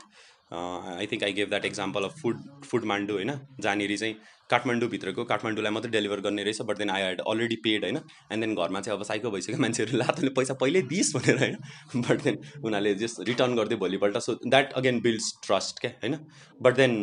I 0.53 1.07
think 1.07 1.25
I 1.25 1.33
gave 1.33 1.49
that 1.49 1.65
example 1.65 2.05
of 2.05 2.21
food 2.23 2.43
Foodmandu 2.85 3.15
होइन? 3.15 3.33
जहाँनिर 3.61 3.97
चाहिँ 3.97 4.15
काठमाडौँभित्रको 4.51 5.25
काठमाडौँलाई 5.25 5.73
मात्रै 5.73 5.91
डेलिभर 5.91 6.21
गर्ने 6.21 6.43
रहेछ 6.43 6.63
but 6.69 6.79
then 6.79 6.91
I 6.91 7.03
had 7.03 7.21
already 7.21 7.57
paid 7.65 7.85
होइन? 7.85 7.99
एन्ड 8.33 8.45
देन 8.45 8.55
घरमा 8.55 8.81
चाहिँ 8.81 8.99
अब 8.99 9.05
साइको 9.05 9.31
भइसक्यो 9.31 9.59
मान्छेहरू 9.59 9.99
ला 9.99 10.05
तैँले 10.17 10.31
पैसा 10.39 10.55
पहिल्यै 10.63 10.83
दिइस् 10.93 11.15
भनेर 11.17 11.39
होइन? 11.39 11.57
बट 12.09 12.23
देन 12.23 12.39
उनीहरूले 12.65 12.95
जस्ट 13.05 13.21
रिटर्न 13.29 13.57
गरिदियो 13.57 13.79
भोलिपल्ट 13.79 14.19
so 14.27 14.35
that 14.47 14.73
again 14.81 15.01
builds 15.01 15.33
trust 15.47 15.81
क्या 15.81 15.91
होइन? 16.03 16.19
बट 16.61 16.77
देन 16.77 16.95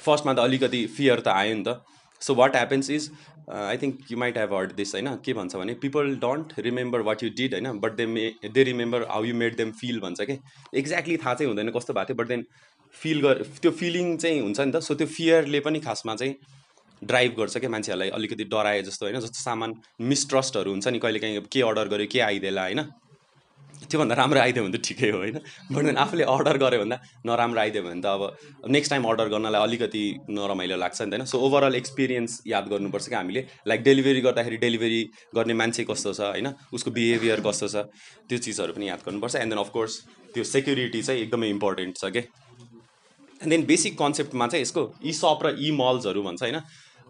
फर्स्टमा 0.00 0.34
त 0.34 0.38
अलिकति 0.38 0.86
फियर 0.96 1.20
त 1.20 1.28
आयो 1.34 1.54
नि 1.54 1.64
त। 1.68 1.80
So 2.22 2.34
what 2.34 2.56
happens 2.56 2.90
is 2.90 3.10
I 3.52 3.76
think 3.76 4.10
you 4.10 4.18
might 4.18 4.38
have 4.38 4.54
heard 4.54 4.72
this 4.72 4.94
होइन 4.94 5.14
के 5.24 5.32
भन्छ 5.32 5.56
भने 5.56 5.74
people 5.74 6.14
don't 6.16 6.52
remember 6.58 7.00
what 7.00 7.22
you 7.22 7.30
did 7.30 7.54
होइन 7.54 7.78
but 7.78 7.96
they 7.96 8.06
may 8.06 8.34
they 8.52 8.62
remember 8.62 9.02
how 9.02 9.24
you 9.24 9.34
made 9.34 9.56
them 9.56 9.70
feel 9.70 10.00
भन्छ 10.00 10.20
कि 10.20 10.38
एक्ज्याक्टली 10.74 11.16
थाहा 11.16 11.34
चाहिँ 11.34 11.48
हुँदैन 11.48 11.70
कस्तो 11.70 11.92
भएको 11.92 12.04
थियो 12.04 12.16
बट 12.16 12.28
देन 12.28 12.44
फिल 12.92 13.20
गर 13.22 13.42
त्यो 13.62 13.70
फिलिङ 13.70 14.16
चाहिँ 14.16 14.40
हुन्छ 14.40 14.60
नि 14.60 14.72
त 14.72 14.80
सो 14.80 14.94
त्यो 14.94 15.06
फियरले 15.06 15.60
पनि 15.60 15.80
खासमा 15.80 16.14
चाहिँ 16.14 16.36
ड्राइभ 17.04 17.34
गर्छ 17.38 17.58
क्या 17.58 17.70
मान्छेहरूलाई? 17.70 18.08
अलिकति 18.08 18.44
डराए 18.44 18.82
जस्तो 18.82 19.06
होइन? 19.06 19.20
जस्तो 19.20 19.42
सामान 19.42 19.74
मिसट्रस्टहरू 20.00 20.70
हुन्छ 20.70 20.88
नि 20.88 20.98
कहिले 20.98 21.18
काहीँ 21.18 21.40
के 21.52 21.62
अर्डर 21.62 21.88
गर्यो 21.88 22.06
के 22.06 22.20
आइदिएला 22.20 22.62
होइन? 22.62 22.80
त्योभन्दा 23.90 24.14
राम्रो 24.14 24.40
आइदियो 24.40 24.64
भने 24.64 24.78
त 24.78 24.80
ठिकै 24.84 25.10
हो 25.10 25.18
होइन? 25.18 25.38
बट 25.72 25.82
देन 25.84 25.96
आफूले 25.96 26.24
अर्डर 26.34 26.56
गऱ्यो 26.62 26.78
भन्दा 26.80 26.96
नराम्रो 27.26 27.60
आइदियो 27.60 27.82
भने 27.82 28.00
त 28.00 28.06
अब 28.06 28.22
नेक्स्ट 28.70 28.90
टाइम 28.90 29.04
अर्डर 29.10 29.28
गर्नलाई 29.34 29.62
अलिकति 29.62 30.02
नरमाइलो 30.30 30.76
लाग्छ 30.76 31.00
नि 31.02 31.10
त 31.10 31.14
होइन? 31.14 31.24
सो 31.24 31.36
ओभरअल 31.38 31.74
एक्सपिरियन्स 31.74 32.32
याद 32.46 32.68
गर्नुपर्छ 32.68 33.08
कि 33.08 33.14
हामीले। 33.14 33.42
लाइक 33.68 33.80
डेलिभरी 33.82 34.20
गर्दाखेरि 34.20 34.56
डेलिभरी 34.64 35.00
गर्ने 35.34 35.54
मान्छे 35.54 35.84
कस्तो 35.90 36.12
छ 36.12 36.20
होइन? 36.32 36.48
उसको 36.72 36.90
बिहेभियर 36.90 37.40
कस्तो 37.46 37.68
छ 37.68 37.76
त्यो 38.28 38.38
चिजहरू 38.38 38.72
पनि 38.72 38.88
याद 38.88 39.00
गर्नुपर्छ। 39.06 39.34
एन्ड 39.36 39.52
देन 39.52 39.60
अफकोर्स 39.60 39.92
त्यो 40.34 40.44
सेक्युरिटी 40.44 41.02
चाहिँ 41.02 41.20
एकदमै 41.22 41.48
इम्पोर्टेन्ट 41.50 41.96
छ 41.96 42.12
कि 42.12 42.22
एन्ड 43.40 43.50
देन 43.50 43.64
बेसिक 43.66 43.98
कन्सेप्टमा 43.98 44.46
चाहिँ 44.46 44.62
यसको 44.62 44.82
ई 45.04 45.12
सप 45.14 45.38
र 45.46 45.56
ई 45.58 45.70
मल्सहरू 45.80 46.22
भन्छ 46.22 46.42
होइन? 46.42 46.60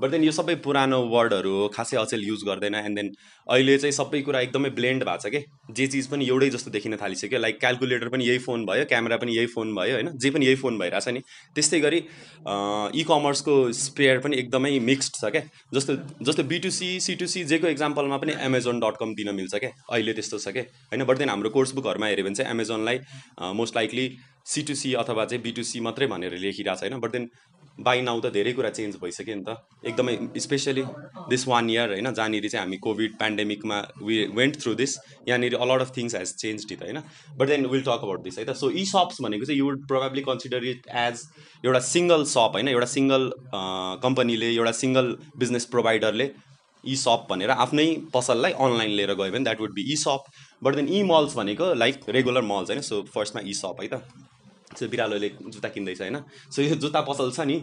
बट 0.00 0.10
देन 0.10 0.24
यो 0.24 0.32
सबै 0.32 0.54
पुरानो 0.64 0.98
वर्डहरू 1.14 1.52
हो 1.52 1.68
खासै 1.74 1.96
अचेल 1.96 2.24
युज 2.24 2.44
गर्दैन 2.46 2.74
एन्ड 2.74 2.96
देन 2.96 3.10
अहिले 3.46 3.76
चाहिँ 3.78 3.92
सबै 3.92 4.20
कुरा 4.22 4.40
एकदमै 4.40 4.70
ब्लेन्ड 4.78 5.04
भएको 5.04 5.22
छ 5.22 5.32
कि? 5.34 5.40
जे 5.76 5.86
चिज 5.86 6.06
पनि 6.10 6.28
एउटै 6.28 6.48
जस्तो 6.50 6.70
देखिन 6.70 6.96
थालिसक्यो 7.02 7.38
लाइक 7.38 7.58
क्यालकुलेटर 7.60 8.08
पनि 8.08 8.28
यही 8.28 8.38
फोन 8.46 8.64
भयो 8.66 8.84
क्यामेरा 8.92 9.16
पनि 9.16 9.36
यही 9.36 9.46
फोन 9.54 9.74
भयो 9.76 9.94
होइन? 9.94 10.10
जे 10.16 10.30
पनि 10.30 10.46
यही 10.46 10.56
फोन 10.62 10.78
भइरहेछ 10.78 11.08
नि। 11.08 11.20
त्यस्तै 11.54 11.80
गरी 11.80 11.98
इ 11.98 13.04
कमर्सको 13.08 13.56
स्पेयर 13.80 14.24
पनि 14.26 14.36
एकदमै 14.38 14.72
मिक्स्ड 14.90 15.20
छ 15.20 15.32
क्या 15.36 15.42
जस्तो 15.74 15.98
जस्तो 16.22 16.42
बिटुसी 16.54 16.90
सिटुसी 17.00 17.44
जेको 17.52 17.68
इक्जाम्पलमा 17.68 18.16
पनि 18.24 18.38
एमाजोन 18.48 18.80
डट 18.80 19.02
कम 19.02 19.14
दिन 19.20 19.34
मिल्छ 19.34 19.54
क्या 19.56 19.70
अहिले 19.90 20.12
त्यस्तो 20.20 20.38
छ 20.38 20.56
क्या 20.56 20.66
होइन? 20.88 21.04
बट 21.04 21.18
देन 21.18 21.28
हाम्रो 21.28 21.50
कोर्स 21.58 21.74
बुकहरूमा 21.74 22.06
हेऱ्यो 22.06 22.24
भने 22.24 22.42
चाहिँ 22.42 22.52
एमाजोनलाई 22.52 22.98
मोस्ट 23.60 23.76
लाइकली 23.76 24.08
सिटुसी 24.48 24.92
अथवा 25.00 25.24
चाहिँ 25.24 25.42
बिटुसी 25.44 25.80
मात्रै 25.84 26.06
भनेर 26.08 26.36
लेखिरहेको 26.44 26.80
छैन 26.80 27.00
बट 27.00 27.12
देन 27.12 27.24
बाई 27.78 28.00
नाउ 28.02 28.20
त 28.20 28.30
धेरै 28.32 28.52
कुरा 28.52 28.70
चेन्ज 28.70 28.96
भइसक्यो 29.02 29.34
नि 29.36 29.44
त। 29.46 29.56
एकदमै 29.86 30.14
स्पेसली 30.40 30.82
दिस 31.30 31.46
वान 31.48 31.70
इयर 31.70 31.92
होइन 31.92 32.10
जहाँनिर 32.10 32.48
चाहिँ 32.48 32.64
हामी 32.64 32.76
कोभिड 32.86 33.12
पेन्डेमिकमा 33.18 33.78
वी 34.02 34.16
वेन्ट 34.36 34.60
थ्रु 34.62 34.74
दिस 34.74 34.96
यहाँनिर 35.28 35.54
a lot 35.56 35.80
of 35.80 35.92
things 35.96 36.14
has 36.14 36.34
change 36.36 36.66
it 36.72 36.82
होइन। 36.82 36.98
But 37.38 37.46
then 37.48 37.66
will 37.66 37.82
talk 37.82 38.02
about 38.02 38.22
this 38.22 38.38
है 38.38 38.44
त। 38.44 38.56
सो 38.56 38.70
ई 38.70 38.84
सप्स 38.92 39.22
भनेको 39.22 39.44
चाहिँ 39.44 39.58
you 39.58 39.66
would 39.66 39.86
probably 39.88 40.22
consider 40.28 40.64
it 40.72 40.88
as 41.04 41.22
एउटा 41.64 41.80
सिङ्गल 41.86 42.24
सप 42.34 42.60
होइन 42.60 42.68
एउटा 42.68 42.90
सिङ्गल 42.96 43.30
कम्पनीले 44.02 44.52
एउटा 44.54 44.72
सिङ्गल 44.82 45.16
बिजनेस 45.38 45.64
प्रोभाइडरले 45.74 46.30
ई 46.84 46.94
सप 46.96 47.26
भनेर 47.30 47.50
आफ्नै 47.62 47.86
पसललाई 48.14 48.52
अनलाइन 48.64 48.90
लिएर 48.96 49.14
गयो 49.20 49.32
भने 49.32 49.44
that 49.44 49.60
would 49.60 49.72
be 49.74 49.84
e 49.92 49.96
shop 50.02 50.24
but 50.62 50.74
then 50.74 50.88
e 50.88 51.02
malls 51.10 51.36
भनेको 51.36 51.74
लाइक 51.74 52.16
रेगुलर 52.16 52.42
मल्स 52.50 52.70
होइन। 52.70 52.80
सो 52.88 53.02
फर्स्टमा 53.14 53.42
ई 53.44 53.54
सप 53.60 53.82
है 53.82 53.88
त। 53.88 54.27
सो 54.78 54.88
बिरालोले 54.88 55.28
जुत्ता 55.52 55.68
किन्दैछ 55.76 56.00
होइन? 56.00 56.16
सो 56.54 56.62
यो 56.62 56.74
जुत्ता 56.82 57.00
पसल 57.10 57.30
छ 57.36 57.46
नि। 57.50 57.58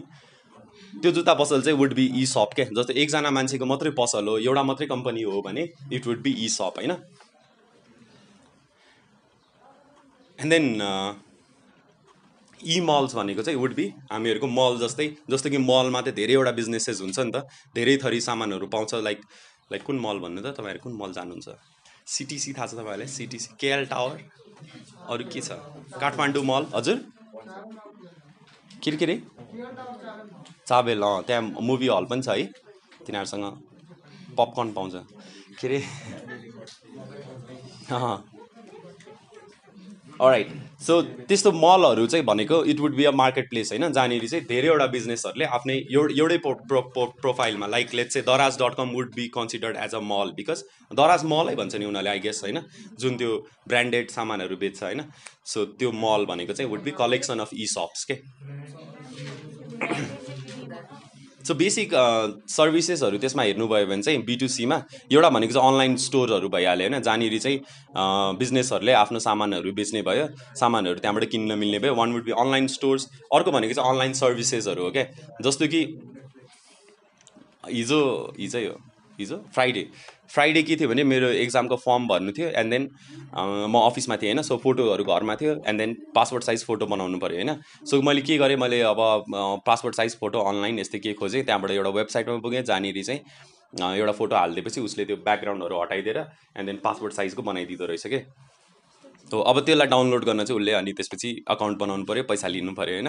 त्यो 1.02 1.10
जुत्ता 1.12 1.34
पसल 1.34 1.62
चाहिँ 1.62 1.78
वुड 1.78 1.94
बी 1.94 2.06
इ 2.06 2.24
सप 2.26 2.50
क्या 2.56 2.64
जस्तो 2.76 2.92
एकजना 3.02 3.30
मान्छेको 3.36 3.66
मात्रै 3.66 3.90
पसल 3.98 4.28
हो 4.28 4.38
एउटा 4.38 4.62
मात्रै 4.62 4.86
कम्पनी 4.86 5.22
हो 5.22 5.40
भने 5.42 5.62
it 5.92 6.06
would 6.06 6.20
be 6.22 6.32
e 6.32 6.48
shop 6.48 6.74
होइन? 6.78 6.92
एन्ड 10.38 10.50
देन 10.52 10.66
इ 12.60 12.80
मल्स 12.80 13.14
भनेको 13.14 13.42
चाहिँ 13.42 13.58
वुड 13.60 13.74
बी 13.74 13.86
हामीहरूको 14.12 14.46
मल 14.48 14.78
जस्तै 14.78 15.06
जस्तो 15.30 15.50
कि 15.50 15.58
मलमा 15.64 16.00
चाहिँ 16.00 16.16
धेरैवटा 16.16 16.52
बिजनेसेस 16.60 17.00
हुन्छ 17.00 17.18
नि 17.18 17.32
त। 17.32 17.44
धेरै 17.76 17.96
थरी 18.04 18.20
सामानहरू 18.20 18.66
पाउँछ 18.74 18.94
लाइक 19.08 19.20
लाइक 19.72 19.82
कुन 19.82 19.98
मल 20.00 20.18
भन्नु 20.24 20.40
त? 20.42 20.56
तपाईँहरू 20.56 20.80
कुन 20.82 20.94
मल 20.96 21.12
जानुहुन्छ? 21.12 21.48
सिटिसी 22.06 22.52
थाहा 22.56 22.66
छ 22.66 22.72
तपाईँहरूलाई? 22.80 23.08
सिटिसी 23.08 23.48
केएल 23.60 23.86
टावर 23.92 24.16
अरू 25.12 25.24
के 25.32 25.40
छ? 25.40 25.50
काठमाडौँ 26.00 26.42
मल 26.50 26.66
हजुर। 26.74 26.96
के 28.82 28.90
अरे 28.90 28.96
के 28.98 29.04
अरे 29.04 29.16
चाबेल 30.68 31.02
अँ 31.02 31.22
त्यहाँ 31.26 31.42
मुभी 31.68 31.88
हल 31.88 32.04
पनि 32.10 32.22
छ 32.22 32.28
है 32.38 32.44
तिनीहरूसँग 33.06 33.44
पपकर्न 34.38 34.72
पाउँछ। 34.76 34.94
के 35.60 35.66
अरे? 35.66 35.78
राइट 40.22 40.48
सो 40.82 41.00
त्यस्तो 41.02 41.50
मलहरू 41.52 42.06
चाहिँ 42.06 42.24
भनेको 42.24 42.62
it 42.64 42.80
would 42.80 42.94
be 42.96 43.04
a 43.04 43.10
marketplace 43.50 43.72
होइन? 43.72 43.92
जहाँनिर 43.92 44.26
चाहिँ 44.28 44.44
धेरैवटा 44.46 44.86
बिजनेसहरूले 44.86 45.44
आफ्नै 45.56 45.74
एउटै 45.92 46.38
प्रो 46.38 46.54
प्रो 46.68 46.80
प्रो 46.94 47.06
प्रोफाइलमा 47.20 47.66
लाइक 47.66 47.94
लेट 47.94 48.08
चाहिँ 48.08 48.24
Daraz 48.26 48.58
dot 48.62 48.74
com 48.76 48.90
would 48.90 49.14
be 49.14 49.26
considered 49.34 49.76
as 49.76 49.94
a 49.94 50.00
mall 50.02 50.32
because 50.36 50.62
Daraz 50.92 51.24
मलै 51.24 51.54
भन्छ 51.54 51.74
नि 51.74 51.84
उनीहरूले 51.84 52.10
आई 52.10 52.20
गेस 52.20 52.40
होइन? 52.44 52.60
जुन 52.98 53.16
त्यो 53.16 53.36
ब्रान्डेड 53.68 54.10
सामानहरू 54.10 54.56
बेच्छ 54.56 54.82
होइन? 54.82 55.02
सो 55.44 55.64
त्यो 55.80 55.92
मल 56.04 56.24
भनेको 56.26 56.52
चाहिँ 56.52 56.70
would 56.70 56.82
be 56.82 56.90
collection 56.98 57.38
of 57.38 57.50
e 57.54 57.66
shops 57.66 58.04
के 58.04 58.14
सो 61.46 61.54
बेसिक 61.54 61.90
सर्भिसेसहरू 62.50 63.18
त्यसमा 63.18 63.42
हेर्नुभयो 63.42 63.86
भने 63.86 64.02
चाहिँ 64.02 64.22
बिटुसीमा 64.24 64.76
एउटा 65.12 65.28
भनेको 65.30 65.52
चाहिँ 65.52 65.68
अनलाइन 65.70 65.96
स्टोरहरू 66.04 66.48
भइहाल्यो 66.48 66.88
होइन 66.88 67.02
जहाँनिर 67.02 67.38
चाहिँ 67.38 67.58
बिजनेसहरूले 68.38 68.92
आफ्नो 69.02 69.18
सामानहरू 69.26 69.72
बेच्ने 69.72 70.02
भयो 70.02 70.26
सामानहरू 70.60 70.98
त्यहाँबाट 70.98 71.24
किन्न 71.30 71.58
मिल्ने 71.58 71.78
भयो 71.78 71.94
one 71.94 72.12
would 72.12 72.24
be 72.24 72.32
online 72.40 72.66
stores 72.74 73.08
अर्को 73.34 73.50
भनेको 73.52 73.74
चाहिँ 73.74 73.90
अनलाइन 73.90 74.12
सर्भिसेसहरू 74.22 74.82
हो 74.82 74.90
क्या 74.90 75.06
जस्तो 75.42 75.66
कि 75.66 75.82
हिजो 77.70 78.00
हिजै 78.40 78.64
हो। 78.66 78.76
हिजो 79.18 79.36
फ्राइडे 79.54 79.86
फ्राइडे 80.28 80.62
के 80.62 80.76
थियो 80.76 80.88
भने 80.88 81.04
मेरो 81.04 81.28
एक्जामको 81.42 81.76
फर्म 81.78 82.06
भर्नु 82.08 82.32
थियो 82.38 82.48
एन्ड 82.60 82.70
देन 82.70 82.88
म 83.70 83.82
अफिसमा 83.82 84.16
थिएँ 84.16 84.32
होइन 84.32 84.42
सो 84.42 84.56
फोटोहरू 84.64 85.04
घरमा 85.06 85.34
थियो 85.40 85.52
and 85.66 85.80
then 85.80 85.96
passport 86.14 86.44
size 86.44 86.64
photo 86.66 86.86
बनाउनु 86.86 87.18
पऱ्यो 87.18 87.36
होइन। 87.36 87.54
सो 87.86 88.02
मैले 88.02 88.20
के 88.22 88.38
गरेँ 88.38 88.56
मैले 88.56 88.80
अब 88.92 89.02
पासपोर्ट 89.66 89.96
साइज 89.96 90.16
फोटो 90.20 90.40
अनलाइन 90.50 90.78
यस्तै 90.78 90.98
के 90.98 91.12
खोजेँ 91.20 91.42
त्यहाँबाट 91.42 91.70
एउटा 91.70 91.90
वेबसाइटमा 91.98 92.38
पुगेँ 92.38 92.62
जहाँनिर 92.62 93.02
चाहिँ 93.02 93.20
एउटा 93.94 94.12
फोटो 94.12 94.36
हालिदिएपछि 94.36 94.80
उसले 94.80 95.04
त्यो 95.04 95.16
ब्याकग्राउन्डहरू 95.24 95.80
हटाइदिएर 95.82 96.18
एन्ड 96.18 96.66
देन 96.66 96.76
पासपोर्ट 96.84 97.12
साइजको 97.14 97.42
बनाइदिँदो 97.42 97.86
रहेछ 97.86 98.06
कि 98.06 98.20
हो 99.30 99.40
अब 99.42 99.58
त्यसलाई 99.60 99.86
डाउनलोड 99.88 100.24
गर्न 100.24 100.44
चाहिँ 100.44 100.60
उसले 100.60 100.72
अनि 100.72 100.92
त्यसपछि 100.92 101.30
अकाउन्ट 101.50 101.78
बनाउनु 101.78 102.04
पऱ्यो 102.04 102.22
पैसा 102.24 102.48
लिनु 102.48 102.72
पऱ्यो 102.74 102.94
होइन। 102.94 103.08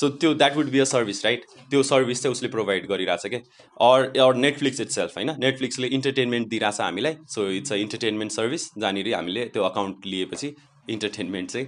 सो 0.00 0.08
त्यो 0.22 0.32
that 0.34 0.56
would 0.56 0.70
be 0.70 0.78
a 0.78 0.84
service 0.84 1.24
right 1.24 1.44
त्यो 1.70 1.82
सर्भिस 1.82 2.22
चाहिँ 2.22 2.32
उसले 2.32 2.48
प्रोभाइड 2.48 2.86
गरिरहेछ 2.88 3.26
कि? 3.26 3.36
Or 3.80 4.20
or 4.20 4.34
Netflix 4.36 4.80
it 4.80 4.90
self 4.90 5.16
होइन? 5.16 5.30
नेटफ्लिक्सले 5.40 5.86
इन्टरटेनमेन्ट 5.98 6.48
दिइरहेछ 6.48 6.80
हामीलाई 6.80 7.16
so 7.28 7.48
it's 7.50 7.72
a 7.72 7.76
entertainment 7.76 8.32
service 8.32 8.68
जहाँनिर 8.78 9.14
हामीले 9.14 9.44
त्यो 9.54 9.62
अकाउन्ट 9.62 10.06
लिएपछि 10.06 10.54
इन्टरटेनमेन्ट 10.90 11.50
चाहिँ 11.50 11.66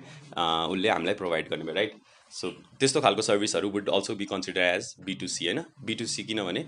उसले 0.72 0.88
हामीलाई 0.88 1.14
प्रोभाइड 1.14 1.48
गर्ने 1.50 1.64
भयो 1.64 1.74
राइट 1.74 1.92
सो 2.32 2.50
त्यस्तो 2.80 3.00
खालको 3.00 3.22
सर्भिसहरू 3.22 3.70
would 3.70 3.88
also 3.90 4.14
be 4.16 4.24
consider 4.26 4.60
as 4.60 4.94
B to C 5.06 5.44
होइन? 5.44 5.64
बिटुसी 5.86 6.24
किनभने 6.24 6.64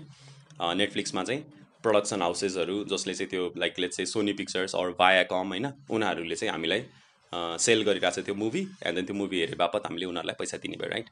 नेटफ्लिक्समा 0.75 1.23
चाहिँ 1.23 1.41
प्रडक्सन 1.83 2.21
हाउसेसहरू 2.21 2.83
जसले 2.91 3.13
चाहिँ 3.13 3.29
त्यो 3.29 3.51
लाइक 3.57 3.79
लेट्स 3.79 3.97
चाहिँ 3.97 4.05
सोनी 4.07 4.33
पिक्चर्स 4.33 4.75
अर 4.75 5.23
कम 5.31 5.47
होइन? 5.47 5.67
उनीहरूले 5.89 6.35
चाहिँ 6.35 6.51
हामीलाई 6.51 6.83
सेल 7.59 7.83
गरिरहेको 7.83 8.21
छ 8.21 8.25
त्यो 8.25 8.35
मुभी 8.35 8.59
एन्ड 8.59 8.95
देन 8.95 9.05
त्यो 9.05 9.15
मुभी 9.15 9.39
हेरे 9.39 9.55
बापत 9.59 9.85
हामीले 9.85 10.05
उनीहरूलाई 10.05 10.35
पैसा 10.39 10.57
दिने 10.57 10.77
भयो 10.77 10.89
राइट 10.89 11.09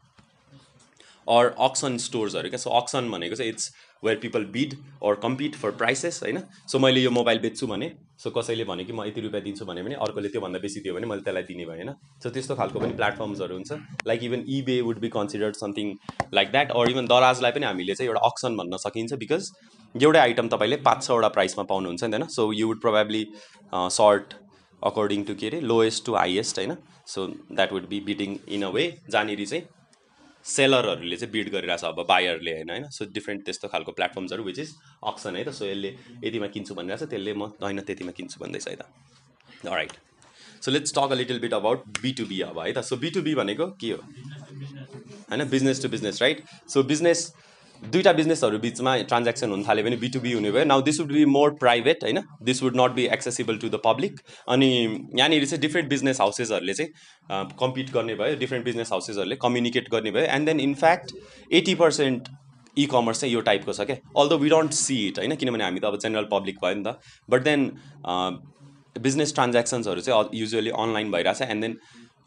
अर 1.28 1.54
अक्सन 1.62 1.98
स्टोर्सहरू 2.00 2.50
क्या 2.50 2.58
सो 2.60 2.70
अक्सन 2.80 3.10
भनेको 3.12 3.36
चाहिँ 3.36 3.52
it's 3.52 3.74
where 4.04 4.18
people 4.22 4.44
bid 4.54 4.74
or 5.04 5.16
compete 5.22 5.56
for 5.56 5.72
prices 5.78 6.20
होइन 6.24 6.40
सो 6.72 6.80
मैले 6.80 7.02
यो 7.02 7.12
मोबाइल 7.12 7.40
बेच्छु 7.40 7.68
भने 7.68 7.92
सो 8.24 8.30
कसैले 8.32 8.64
भने 8.64 8.84
कि 8.86 8.94
म 8.94 9.04
यति 9.06 9.22
रुपियाँ 9.22 9.44
दिन्छु 9.44 9.66
भने 9.66 9.84
पनि 9.84 9.96
अर्कोले 10.06 10.30
त्योभन्दा 10.30 10.60
बेसी 10.60 10.80
दियो 10.80 10.94
भने 10.96 11.08
मैले 11.08 11.22
त्यसलाई 11.22 11.44
दिने 11.44 11.66
भएन। 11.66 11.94
सो 12.24 12.30
त्यस्तो 12.30 12.56
खालको 12.56 12.80
पनि 12.80 12.94
प्लेटफर्म्सहरू 12.94 13.56
हुन्छ। 13.56 13.72
Like 14.08 14.24
even 14.24 14.44
eBay 14.58 14.80
would 14.82 15.00
be 15.00 15.10
considered 15.10 15.56
something 15.56 15.94
like 16.34 16.52
that 16.52 16.72
or 16.72 16.90
even 16.90 17.06
दराजलाई 17.08 17.52
पनि 17.52 17.66
हामीले 17.66 17.96
चाहिँ 17.96 18.10
एउटा 18.10 18.22
अक्सन 18.28 18.58
भन्न 18.58 18.78
सकिन्छ 18.86 19.14
बिकज 19.24 19.52
एउटै 19.96 20.20
आइटम 20.20 20.48
तपाईँले 20.48 20.78
पाँच 20.88 21.04
छवटा 21.04 21.28
प्राइसमा 21.36 21.64
पाउनुहुन्छ 21.66 22.04
नि 22.04 22.18
होइन 22.18 22.28
so 22.36 22.52
you 22.54 22.68
would 22.68 22.82
probably 22.82 23.26
sort 23.74 24.34
according 24.82 25.24
to 25.24 25.36
के 25.36 25.48
अरे 25.48 25.62
लोएस्ट 25.64 26.06
टु 26.06 26.16
हाइएस्ट 26.16 26.60
होइन? 26.60 26.76
So 27.08 27.28
that 27.28 27.74
would 27.74 27.88
be 27.90 28.00
bidding 28.06 28.38
in 28.50 28.64
a 28.64 28.70
way 28.70 28.86
जहाँनिर 29.10 29.46
चाहिँ 29.46 29.64
सेलरहरूले 30.46 31.18
चाहिँ 31.18 31.32
बिड 31.32 31.50
गरिरहेको 31.52 31.82
छ 31.82 31.86
अब 31.86 32.06
बायरले 32.10 32.52
होइन 32.54 32.70
होइन? 32.70 32.90
सो 32.90 33.06
डिफ्रेन्ट 33.14 33.46
त्यस्तो 33.46 33.68
खालको 33.68 33.92
प्लेटफर्म्सहरू 33.92 34.44
विच 34.44 34.60
इज 34.60 34.74
अप्सन 35.04 35.36
है 35.36 35.44
त? 35.44 35.50
सो 35.50 35.66
यसले 35.66 35.90
यतिमा 36.24 36.48
किन्छु 36.54 36.76
भनिरहेको 36.76 37.06
छ 37.06 37.10
त्यसले 37.10 37.34
म 37.34 37.50
होइन 37.62 37.82
त्यतिमा 37.82 38.12
किन्छु 38.18 38.38
भन्दैछ 38.44 38.68
है 38.68 38.76
त? 38.76 38.84
Right 39.66 39.94
so 40.62 40.72
let's 40.72 40.94
talk 40.94 41.10
a 41.12 41.16
little 41.16 41.40
bit 41.40 41.54
about 41.54 41.80
B to B 42.02 42.40
अब 42.50 42.60
है 42.60 42.72
त? 42.74 42.80
सो 42.82 42.98
बिटुबी 42.98 43.34
भनेको 43.36 43.66
के 43.82 43.92
हो? 43.92 44.00
होइन? 45.32 45.50
Business 45.50 45.82
to 45.84 45.90
business 45.90 46.22
right 46.22 46.44
so 46.70 46.84
business 46.84 47.26
दुईवटा 47.84 48.12
बिजनेसहरू 48.14 48.58
बिचमा 48.60 48.96
ट्रान्ज्याक्सन 49.10 49.50
हुन 49.52 49.64
थाल्यो 49.64 49.84
भने 49.86 49.98
बिटुबी 49.98 50.32
हुने 50.34 50.52
भयो। 50.52 50.64
Now 50.66 50.82
this 50.82 51.00
would 51.00 51.12
be 51.12 51.26
more 51.26 51.52
private 51.60 52.04
होइन? 52.04 52.20
This 52.44 52.62
would 52.64 52.78
not 52.78 52.92
be 52.96 53.06
accessible 53.14 53.58
to 53.58 53.70
the 53.70 53.80
public 53.86 54.20
अनि 54.48 54.70
यहाँनिर 55.20 55.46
चाहिँ 55.46 55.62
डिफ्रेन्ट 55.62 55.90
बिजनेस 55.90 56.22
हाउसेसहरूले 56.22 56.74
चाहिँ 56.74 57.46
कम्पिट 57.60 57.92
गर्ने 57.94 58.16
भयो। 58.16 58.36
डिफ्रेन्ट 58.40 58.66
बिजनेस 58.66 58.92
हाउसेसहरूले 58.92 59.36
कम्युनिकेट 59.42 59.90
गर्ने 59.92 60.12
भयो। 60.12 60.24
And 60.36 60.46
then 60.46 60.60
in fact 60.60 61.12
eighty 61.52 61.76
percent 61.76 62.30
e 62.78 62.86
commerce 62.92 63.22
चाहिँ 63.22 63.34
यो 63.34 63.42
टाइपको 63.42 63.74
छ 63.74 63.82
क्या। 63.82 63.96
Although 64.18 64.38
we 64.38 64.50
don't 64.50 64.72
see 64.74 64.98
it 65.08 65.20
होइन? 65.20 65.36
किनभने 65.36 65.64
हामी 65.64 65.80
त 65.80 65.86
अब 65.86 66.00
जेनरल 66.00 66.28
पब्लिक 66.32 66.58
भयो 66.64 66.76
नि 66.76 66.84
त। 66.84 66.98
बट 67.30 67.44
देन 67.44 67.70
बिजनेस 68.96 69.34
ट्रान्ज्याक्सन्सहरू 69.36 70.02
चाहिँ 70.02 70.30
युजली 70.34 70.70
अनलाइन 70.72 71.12
भइरहेछ। 71.12 71.42
एन्ड 71.44 71.62
देन 71.62 71.78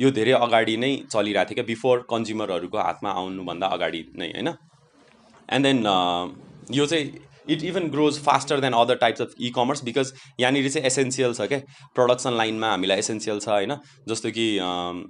यो 0.00 0.10
धेरै 0.12 0.32
अगाडि 0.38 0.76
नै 0.76 0.94
चलिरहेको 1.10 1.48
थियो 1.48 1.54
क्या। 1.54 1.64
बिफोर 1.66 2.06
कन्ज्युमरहरूको 2.10 2.78
हातमा 2.78 3.10
आउनुभन्दा 3.20 3.66
अगाडि 3.76 4.04
नै 4.16 4.30
होइन? 4.30 4.54
एन्ड 5.52 5.66
देन 5.66 5.84
यो 6.72 6.86
चाहिँ 6.86 7.12
it 7.50 7.62
even 7.64 7.88
grows 7.90 8.18
faster 8.22 8.60
than 8.60 8.72
other 8.72 8.96
types 8.96 9.22
of 9.22 9.30
e 9.40 9.50
commerce 9.56 9.84
because 9.84 10.12
यहाँनिर 10.40 10.68
चाहिँ 10.68 10.86
एसेन्सियल 10.86 11.34
छ 11.34 11.48
क्या 11.48 11.60
प्रडक्सन 11.94 12.36
लाइनमा 12.36 12.70
हामीलाई 12.70 12.98
एसेन्सियल 12.98 13.38
छ 13.38 13.48
होइन? 13.48 13.76
जस्तो 14.08 14.30
कि 14.30 14.46
um, 14.58 15.02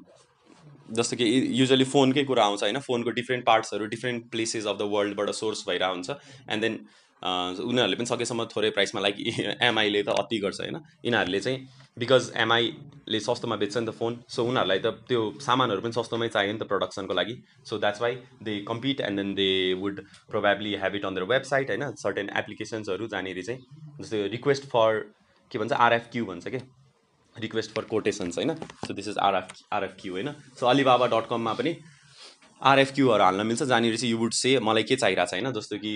जस्तो 0.92 1.16
कि 1.16 1.24
युजली 1.60 1.84
फोनकै 1.84 2.24
कुरा 2.24 2.44
आउँछ 2.44 2.62
होइन? 2.62 2.78
फोनको 2.86 3.10
डिफ्रेन्ट 3.18 3.44
पार्ट्सहरू 3.46 3.86
डिफ्रेन्ट 3.86 4.30
प्लेसेस 4.30 4.66
अफ 4.66 4.78
द 4.78 4.88
वर्ल्डबाट 4.92 5.30
सोर्स 5.40 5.64
भइरहेको 5.68 5.94
हुन्छ 5.94 6.10
एन्ड 6.50 6.62
देन 6.62 6.78
उनीहरूले 7.22 7.96
पनि 7.96 8.06
सकेसम्म 8.06 8.44
थोरै 8.54 8.70
प्राइसमा 8.70 9.00
लाइक 9.00 9.16
एमआईले 9.62 10.02
त 10.02 10.14
अति 10.18 10.38
गर्छ 10.40 10.60
होइन? 10.60 10.76
यिनीहरूले 11.04 11.40
चाहिँ 11.40 11.58
बिकज 11.98 12.30
एमआईले 12.36 13.20
सस्तोमा 13.20 13.56
बेच्छ 13.56 13.76
नि 13.76 13.86
त 13.86 13.90
फोन 13.98 14.18
सो 14.30 14.44
उनीहरूलाई 14.44 14.78
त 14.78 14.94
त्यो 15.08 15.20
सामानहरू 15.42 15.80
पनि 15.82 15.92
सस्तोमै 15.92 16.28
चाहियो 16.28 16.52
नि 16.52 16.58
त 16.58 16.68
प्रडक्सनको 16.70 17.14
लागि। 17.14 17.34
So 17.66 17.78
that's 17.78 18.02
why 18.02 18.14
they 18.42 18.58
compete 18.68 19.00
and 19.00 19.16
then 19.18 19.34
they 19.34 19.50
would 19.82 20.00
probably 20.30 20.74
have 20.82 20.94
it 20.94 21.04
on 21.04 21.14
their 21.14 21.22
website 21.34 21.70
होइन? 21.70 21.84
सर्टेन 21.98 22.30
एप्लिकेसन्सहरू 22.36 23.08
जहाँनिर 23.08 23.42
चाहिँ 23.42 23.60
जस्तै 24.00 24.26
रिक्वेस्ट 24.36 24.70
फर 24.74 25.04
के 25.50 25.58
भन्छ 25.58 25.72
आरएफक्यू 25.88 26.24
भन्छ 26.26 26.48
क्या 26.48 26.60
रिक्वेस्ट 27.36 27.74
फर 27.74 27.84
कोटेसन्स 27.90 28.38
होइन? 28.38 28.54
So 28.86 28.94
this 28.94 29.08
is 29.08 29.18
RF 29.26 29.52
RFQ 29.72 30.12
होइन? 30.12 30.32
सो 30.60 30.66
अलिबाबा 30.66 31.06
डट 31.16 31.28
कममा 31.30 31.52
पनि 31.58 31.74
आरएफक्यूहरू 32.60 33.24
हाल्न 33.24 33.46
मिल्छ 33.46 33.62
जहाँनिर 33.62 33.96
चाहिँ 33.96 34.12
यु 34.12 34.18
वुड 34.18 34.32
से 34.34 34.58
मलाई 34.60 34.82
के 34.82 34.96
चाहिरहेको 34.96 35.26
छ 35.26 35.34
होइन? 35.34 35.52
जस्तो 35.58 35.78
कि 35.84 35.92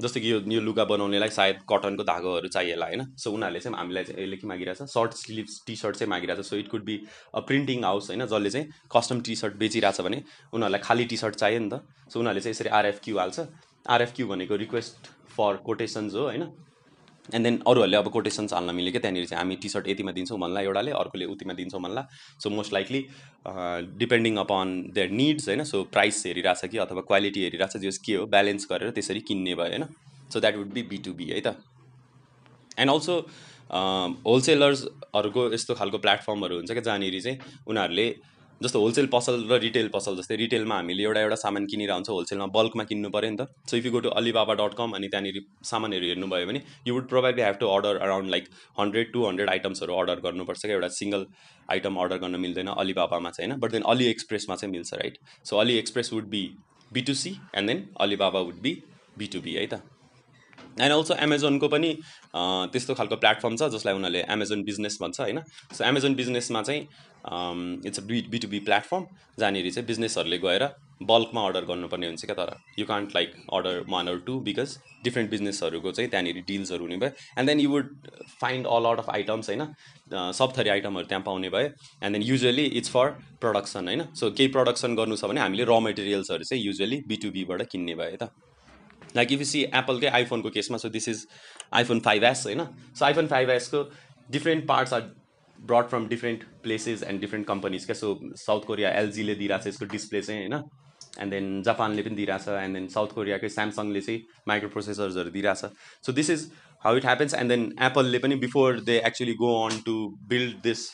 जस्तो 0.00 0.20
कि 0.20 0.32
यो 0.32 0.38
यो 0.50 0.60
लुगा 0.60 0.84
बनाउनेलाई 0.84 1.28
सायद 1.30 1.58
कटनको 1.70 2.04
धागोहरू 2.04 2.48
चाहिएला 2.48 2.86
होइन? 2.86 3.04
सो 3.16 3.30
उनीहरूले 3.30 3.60
चाहिँ 3.60 3.78
हामीलाई 3.78 4.04
चाहिँ 4.04 4.22
यसले 4.22 4.36
के 4.36 4.46
मागिरहेछ? 4.46 4.82
सर्ट 4.90 5.12
स्लिभ्स 5.14 5.62
टी 5.66 5.76
सर्ट 5.76 5.96
चाहिँ 5.96 6.10
मागिरहेछ। 6.10 6.46
So 6.46 6.56
it 6.56 6.68
could 6.68 6.84
be 6.84 6.96
a 7.34 7.40
printing 7.40 7.84
house 7.84 8.10
होइन? 8.10 8.26
जसले 8.26 8.50
चाहिँ 8.50 8.66
कस्टम 8.96 9.20
टी 9.20 9.36
सर्ट 9.36 9.54
बेचिरहेछ 9.56 10.00
भने 10.00 10.22
उनीहरूलाई 10.52 10.80
खाली 10.84 11.04
टी 11.04 11.16
सर्ट 11.16 11.34
चाहियो 11.34 11.60
नि 11.60 11.68
त। 11.68 11.80
सो 12.10 12.20
उनीहरूले 12.20 12.40
चाहिँ 12.40 12.54
यसरी 12.54 12.68
आरएफक्यू 12.70 13.18
हाल्छ। 13.18 13.40
आरएफक्यू 13.86 14.26
भनेको 14.28 14.56
रिक्वेस्ट 14.56 15.06
फर 15.36 15.56
कोटेसन्स 15.66 16.14
हो 16.14 16.22
होइन? 16.24 16.44
एन्ड 17.24 17.44
देन 17.44 17.56
अरूहरूले 17.66 17.96
अब 17.96 18.08
कोटेसन्स 18.12 18.52
हाल्न 18.52 18.74
मिल्यो 18.74 18.92
क्या 18.92 19.00
त्यहाँनिर 19.00 19.26
चाहिँ 19.26 19.40
हामी 19.40 19.56
टी 19.56 19.68
सर्ट 19.68 19.88
यतिमा 19.88 20.12
दिन्छौँ 20.12 20.38
भन्ला 20.40 20.60
एउटाले 20.60 20.90
अर्कोले 20.92 21.24
उतिमा 21.24 21.54
दिन्छौँ 21.54 21.80
भन्ला। 21.82 22.02
So 22.40 22.50
most 22.50 22.72
likely 22.72 23.00
depending 23.98 24.36
upon 24.36 24.66
their 24.94 25.10
needs 25.12 25.48
होइन 25.48 25.64
सो 25.64 25.82
प्राइस 25.92 26.22
हेरिरहेछ 26.26 26.70
कि 26.70 26.78
अथवा 26.84 27.00
क्वालिटी 27.08 27.44
हेरिरहेछ 27.44 27.76
जस 27.80 27.98
के 28.04 28.14
हो 28.14 28.26
ब्यालेन्स 28.28 28.66
गरेर 28.70 28.90
त्यसरी 28.90 29.20
किन्ने 29.24 29.54
भयो 29.54 29.68
होइन। 29.68 29.84
So 30.30 30.40
that 30.40 30.56
would 30.56 30.72
be 30.72 30.82
B 30.84 30.98
to 31.00 31.12
B 31.14 31.24
है 31.24 31.40
त। 31.40 31.56
एन्ड 32.78 32.90
अल्सो 32.90 33.16
होलसेलर्सहरूको 34.26 35.42
यस्तो 35.52 35.74
खालको 35.74 35.98
प्लेटफर्महरू 35.98 36.56
हुन्छ 36.56 36.70
क्या 36.70 36.82
जहाँनिर 36.82 37.20
चाहिँ 37.20 37.38
उनीहरूले 37.66 38.06
जस्तो 38.62 38.80
होलसेल 38.80 39.06
पसल 39.12 39.34
र 39.50 39.58
रिटेल 39.60 39.88
पसल 39.94 40.16
जस्तै 40.16 40.36
रिटेलमा 40.36 40.74
हामीले 40.74 41.02
एउटा 41.04 41.20
एउटा 41.20 41.36
सामान 41.36 41.64
किनेर 41.70 41.90
हुन्छ 41.92 42.08
होलसेलमा 42.08 42.46
बल्कमा 42.56 42.84
किन्नु 42.90 43.08
पऱ्यो 43.10 43.30
नि 43.30 43.36
त। 43.36 43.46
So 43.70 43.76
if 43.76 43.84
you 43.86 43.92
go 43.92 44.00
to 44.00 44.10
Alibaba 44.20 44.54
dot 44.60 44.74
com 44.78 44.90
अनि 44.98 45.08
त्यहाँनिर 45.08 45.40
सामानहरू 45.70 46.06
हेर्नुभयो 46.06 46.46
भने 46.46 46.60
you 46.86 46.94
would 46.94 47.08
probably 47.08 47.42
have 47.42 47.56
to 47.60 47.66
order 47.68 47.96
around 48.06 48.30
like 48.30 48.44
hundred 48.80 49.12
two 49.12 49.26
hundred 49.26 49.50
आइटम्सहरू 49.50 49.94
अर्डर 49.94 50.20
गर्नुपर्छ 50.26 50.60
क्या। 50.60 50.74
एउटा 50.74 50.88
सिङ्गल 50.98 51.26
आइटम 51.68 51.96
अर्डर 52.02 52.18
गर्न 52.24 52.40
मिल्दैन 52.40 52.68
अलिबाबामा 52.76 53.30
चाहिँ 53.30 53.50
होइन? 53.50 53.60
बट 53.60 53.72
देन 53.72 53.82
अली 53.92 54.06
एक्सप्रेसमा 54.08 54.56
चाहिँ 54.56 54.72
मिल्छ 54.72 54.94
right 54.94 55.18
so 55.44 55.56
AliExpress 55.78 56.12
would 56.12 56.28
be 56.36 56.44
B 56.90 57.02
to 57.02 57.14
C 57.14 57.34
and 57.56 57.68
then 57.68 57.88
Alibaba 58.00 58.40
would 58.40 58.60
be 58.62 58.72
B 59.18 59.26
to 59.34 59.40
B 59.40 59.54
है 59.54 59.66
त? 59.66 59.80
एन्ड 60.74 60.92
अल्सो 60.92 61.14
एमाजोनको 61.24 61.68
पनि 61.68 61.90
त्यस्तो 62.70 62.94
खालको 62.94 63.16
प्लेटफर्म 63.16 63.56
छ 63.56 63.68
जसलाई 63.74 63.94
उनीहरूले 63.94 64.22
एमाजोन 64.34 64.62
बिजनेस 64.64 64.98
भन्छ 65.02 65.20
होइन? 65.20 65.38
सो 65.74 65.84
एमाजोन 65.84 66.14
बिजनेसमा 66.14 66.62
चाहिँ 66.62 66.86
it's 67.24 67.98
a 67.98 68.02
to 68.02 68.48
B 68.48 68.58
platform 68.60 69.06
जहाँनिर 69.38 69.70
चाहिँ 69.70 69.86
बिजनेसहरूले 69.86 70.38
गएर 70.38 70.64
बल्कमा 71.02 71.44
अर्डर 71.46 71.64
गर्नुपर्ने 71.64 72.06
हुन्छ 72.06 72.24
क्या 72.24 72.34
तर 72.34 72.50
you 72.78 72.84
can't 72.86 73.14
like 73.14 73.32
order 73.52 73.84
one 73.88 74.06
or 74.08 74.18
two 74.26 74.38
because 74.40 74.76
different 75.04 75.30
बिजनेसहरूको 75.30 75.92
चाहिँ 75.92 76.10
त्यहाँनिर 76.10 76.42
डिल्सहरू 76.48 76.84
हुने 76.84 76.96
भयो. 76.96 77.10
And 77.38 77.48
then 77.48 77.60
you 77.60 77.70
would 77.70 77.88
find 78.40 78.66
all 78.66 78.86
out 78.86 78.98
of 78.98 79.08
items 79.10 79.48
होइन? 79.48 79.66
सब 80.32 80.52
थरी 80.58 80.70
आइटमहरू 80.70 81.06
त्यहाँ 81.06 81.22
पाउने 81.24 81.50
भयो। 81.50 81.68
And 82.02 82.12
then 82.12 82.22
usually 82.22 82.64
it's 82.78 82.90
for 82.90 83.10
production 83.40 83.88
होइन? 83.88 84.04
सो 84.14 84.30
केही 84.30 84.48
प्रडक्सन 84.56 84.94
गर्नु 84.96 85.16
छ 85.16 85.24
भने 85.24 85.40
हामीले 85.40 85.64
र 85.64 85.80
मेटेरियल्सहरू 85.80 86.44
चाहिँ 86.44 86.64
युजली 86.64 87.02
बी 87.08 87.16
टु 87.16 87.30
बीबाट 87.30 87.66
किन्ने 87.72 87.94
भयो 87.94 88.16
त। 88.22 88.30
लाइक 89.16 89.32
इफ 89.32 89.42
सी 89.48 89.62
एप्पलकै 89.64 90.08
आइफोनको 90.20 90.50
केसमा 90.50 90.76
so 90.78 90.88
this 90.90 91.08
is 91.08 91.26
iPhone 91.72 92.00
five 92.06 92.24
S 92.24 92.46
होइन? 92.46 92.64
So 92.94 93.04
iPhone 93.04 93.26
five 93.28 93.50
एसको 93.50 93.82
different 94.30 94.66
parts 94.68 94.92
are 94.92 95.12
brought 95.64 95.88
from 95.88 96.06
different 96.08 96.42
places 96.62 97.02
and 97.02 97.20
different 97.20 97.46
companies 97.46 97.84
क्या? 97.86 97.94
सो 97.94 98.18
साउथ 98.38 98.66
कोरिया 98.66 98.90
एलजीले 99.02 99.34
दिइरहेको 99.34 99.64
छ 99.64 99.68
यसको 99.68 99.86
डिस्प्ले 99.92 100.22
चाहिँ 100.22 100.40
होइन 100.40 100.62
एन्ड 101.20 101.30
देन 101.30 101.62
जापानले 101.62 102.02
पनि 102.02 102.16
दिइरहेछ 102.16 102.48
एन्ड 102.64 102.74
देन 102.76 102.88
साउथ 102.96 103.14
कोरियाकै 103.14 103.48
स्यामसङले 103.56 104.00
चाहिँ 104.00 104.20
माइक्रो 104.48 104.68
प्रोसेसर्सहरू 104.70 105.30
दिइरहेछ 105.30 106.04
so 106.06 106.12
this 106.12 106.30
is 106.30 106.50
how 106.84 106.96
it 106.96 107.04
happens 107.04 107.34
and 107.34 107.50
then 107.50 107.70
एप्पलले 107.88 108.18
पनि 108.26 108.36
before 108.42 108.80
they 108.90 109.00
actually 109.06 109.34
go 109.40 109.54
on 109.64 109.80
to 109.86 109.94
build 110.28 110.60
this 110.62 110.90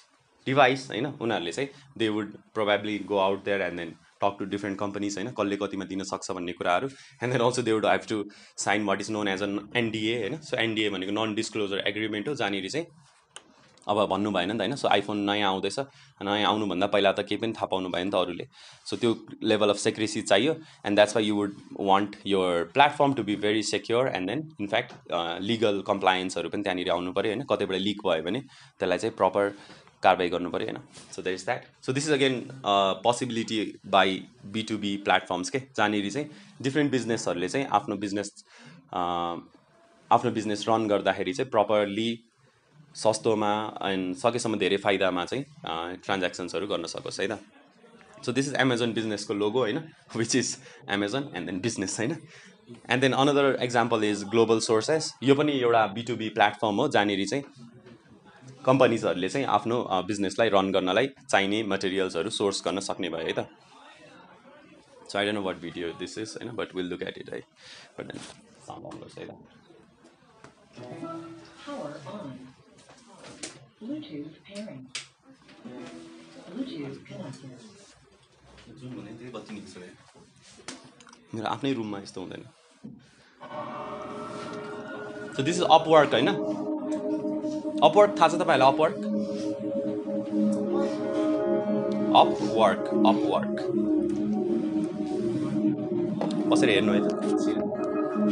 device 0.46 0.86
होइन 0.90 1.06
उनीहरूले 1.06 1.52
चाहिँ 1.52 1.68
they 1.98 2.08
would 2.10 2.32
probably 2.54 2.98
go 3.08 3.18
out 3.18 3.44
there 3.44 3.60
and 3.62 3.78
then 3.78 3.94
talk 4.22 4.36
to 4.38 4.44
different 4.52 4.78
companies 4.78 5.16
होइन 5.18 5.30
कसले 5.38 5.56
कतिमा 5.56 5.84
दिन 5.90 6.02
सक्छ 6.04 6.30
भन्ने 6.30 6.52
कुराहरू. 6.52 6.88
And 7.22 7.32
then 7.32 7.42
also 7.42 7.62
they 7.62 7.72
would 7.72 7.86
have 7.86 8.06
to 8.08 8.24
sign 8.64 8.84
what 8.86 9.00
is 9.00 9.10
known 9.10 9.28
as 9.28 9.42
an 9.42 9.58
NDA 9.76 10.18
होइन 10.18 10.36
सो 10.48 10.56
एनडिए 10.62 10.90
भनेको 10.90 11.12
नन 11.18 11.34
डिस्क्लोजर 11.34 11.82
एग्रिमेन्ट 11.88 12.28
हो 12.28 12.34
जहाँनिर 12.34 12.68
चाहिँ 12.68 12.86
अब 13.88 13.98
भन्नु 14.08 14.30
भएन 14.30 14.50
नि 14.52 14.58
त 14.58 14.60
होइन। 14.60 14.74
सो 14.76 14.88
आइफोन 14.88 15.18
नयाँ 15.24 15.48
आउँदैछ। 15.50 15.78
नयाँ 16.20 16.48
आउनुभन्दा 16.48 16.86
पहिला 16.86 17.12
त 17.12 17.20
केही 17.24 17.40
पनि 17.40 17.52
थाहा 17.52 17.66
पाउनु 17.66 17.88
भयो 17.88 18.04
नि 18.04 18.10
त 18.10 18.14
अरूले। 18.14 18.46
सो 18.86 18.96
त्यो 18.96 19.10
लेभल 19.42 19.70
अफ 19.70 19.76
सेक्रेसी 19.78 20.22
चाहियो। 20.22 20.52
And 20.86 20.96
that's 20.96 21.16
why 21.16 21.24
you 21.26 21.34
would 21.36 21.54
want 21.80 22.16
your 22.26 22.64
platform 22.74 23.14
to 23.14 23.22
be 23.22 23.36
very 23.40 23.62
secure 23.64 24.08
and 24.14 24.30
then 24.30 24.48
in fact 24.60 24.92
legal 25.42 25.82
कम्प्लायन्सहरू 25.86 26.48
पनि 26.48 26.62
त्यहाँनिर 26.62 26.90
आउनु 26.90 27.12
पऱ्यो 27.12 27.32
होइन। 27.32 27.44
कतैबाट 27.50 27.78
लिक 27.80 28.06
भयो 28.06 28.22
भने 28.22 28.40
त्यसलाई 28.40 28.98
चाहिँ 28.98 29.16
प्रपर 29.16 29.54
कारवाही 30.02 30.28
गर्नु 30.30 30.50
पऱ्यो 30.50 30.66
होइन। 30.66 30.78
So 31.12 31.22
that 31.22 31.34
is 31.34 31.44
that 31.44 31.64
so 31.82 31.92
this 31.92 32.08
is 32.08 32.12
again 32.12 32.40
possibility 33.04 33.60
by 33.88 34.22
B 34.52 34.62
to 34.62 34.78
B 34.78 34.96
platforms 35.04 35.50
के 35.50 35.58
जहाँनिर 35.58 36.10
चाहिँ 36.10 36.28
डिफ्रेन्ट 36.62 36.90
बिजनेसहरूले 36.92 37.48
चाहिँ 37.48 37.66
आफ्नो 37.72 37.96
बिजनेस 37.96 38.32
आफ्नो 40.10 40.30
बिजनेस 40.32 40.64
रन 40.68 40.86
गर्दाखेरि 40.88 41.32
चाहिँ 41.32 41.50
प्रपरली 41.50 42.10
सस्तोमा 42.94 43.52
एन्ड 43.84 44.16
सकेसम्म 44.16 44.58
धेरै 44.58 44.76
फाइदामा 44.76 45.24
चाहिँ 45.24 45.44
ट्रान्ज्याक्सन्सहरू 46.04 46.66
गर्न 46.66 46.86
सकोस् 46.86 47.20
है 47.20 47.26
त? 47.28 47.38
सो 48.26 48.32
दिस 48.32 48.48
इज 48.48 48.54
एमाजोन 48.60 48.92
बिजनेसको 48.92 49.34
लोगो 49.34 49.60
होइन? 49.60 49.78
Which 50.16 50.36
is 50.36 50.56
Amazon 50.90 51.30
and 51.36 51.46
then 51.46 51.60
business 51.60 51.98
होइन? 51.98 52.12
And 52.90 53.00
then 53.02 53.12
another 53.12 53.56
example 53.62 54.04
is 54.04 54.24
global 54.30 54.58
sources 54.60 55.12
यो 55.22 55.34
पनि 55.34 55.52
एउटा 55.60 55.86
बिटुबी 55.94 56.28
प्लेटफर्म 56.36 56.76
हो 56.80 56.88
जहाँनिर 56.88 57.26
चाहिँ 57.26 57.44
कम्पनीजहरूले 58.64 59.28
चाहिँ 59.28 59.46
आफ्नो 59.56 59.76
बिजनेसलाई 60.06 60.48
रन 60.54 60.70
गर्नलाई 60.72 61.06
चाहिने 61.30 61.62
मटेरियल्सहरू 61.72 62.30
सोर्स 62.30 62.62
गर्न 62.66 62.80
सक्ने 62.88 63.08
भयो 63.08 63.26
है 63.26 63.32
त? 63.32 63.46
So 65.08 65.18
I 65.18 65.24
don't 65.24 65.38
know 65.38 65.42
what 65.42 65.56
video 65.60 65.92
this 65.98 66.18
is 66.18 66.36
होइन? 66.40 66.50
But 66.56 66.74
will 66.76 66.86
look 66.90 67.02
at 67.02 67.18
it 67.18 67.32
है 67.34 67.40
बट 67.98 68.04
देन 68.06 68.18
साउन्ड 73.80 73.94
अन 73.94 74.02
गर्छ 74.02 74.16
है 79.50 79.60
त 79.60 79.74
मेरो 81.34 81.46
आफ्नै 81.48 81.72
रुममा 81.72 81.98
यस्तो 81.98 82.20
हुँदैन। 82.20 82.42
सो 85.36 85.42
दिस 85.42 85.56
इज 85.56 85.62
अपवर्क 85.78 86.12
होइन? 86.12 86.28
अपवर्क 87.88 88.10
थाहा 88.20 88.28
छ 88.28 88.30
तपाईँहरूलाई 88.42 88.70
अपवर्क 88.72 88.96
अपवर्क 92.20 92.82
अपवर्क 93.12 93.56
कसरी 96.52 96.72
हेर्नु 96.72 96.92
है 96.92 97.00
त? 97.08 97.10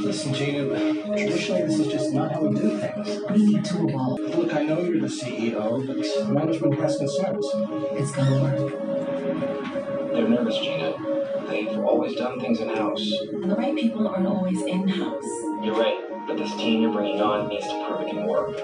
Listen, 0.00 0.32
Gina, 0.32 0.92
traditionally 1.16 1.62
this 1.62 1.80
is 1.80 1.88
just 1.88 2.12
not 2.12 2.32
how 2.32 2.42
we 2.42 2.54
do 2.56 2.78
things. 2.78 3.20
We 3.30 3.46
need 3.46 3.64
to 3.64 3.88
evolve. 3.88 4.20
Look, 4.20 4.54
I 4.54 4.62
know 4.62 4.80
you're 4.80 5.00
the 5.00 5.08
CEO, 5.08 5.84
but 5.86 6.32
management 6.32 6.74
has 6.80 6.96
concerns. 6.98 7.46
It's 7.92 8.12
gonna 8.12 8.42
work. 8.42 10.12
They're 10.12 10.28
nervous, 10.28 10.58
Gina. 10.58 10.94
They've 11.48 11.78
always 11.80 12.14
done 12.14 12.38
things 12.38 12.60
in 12.60 12.68
house. 12.68 13.12
And 13.32 13.50
the 13.50 13.56
right 13.56 13.74
people 13.74 14.06
aren't 14.06 14.26
always 14.26 14.62
in 14.62 14.86
house. 14.86 15.24
You're 15.64 15.74
right, 15.74 15.98
but 16.28 16.36
this 16.36 16.54
team 16.54 16.82
you're 16.82 16.92
bringing 16.92 17.20
on 17.20 17.48
needs 17.48 17.66
to 17.66 17.86
prove 17.88 18.02
it 18.02 18.10
can 18.10 18.24
work. 18.26 18.56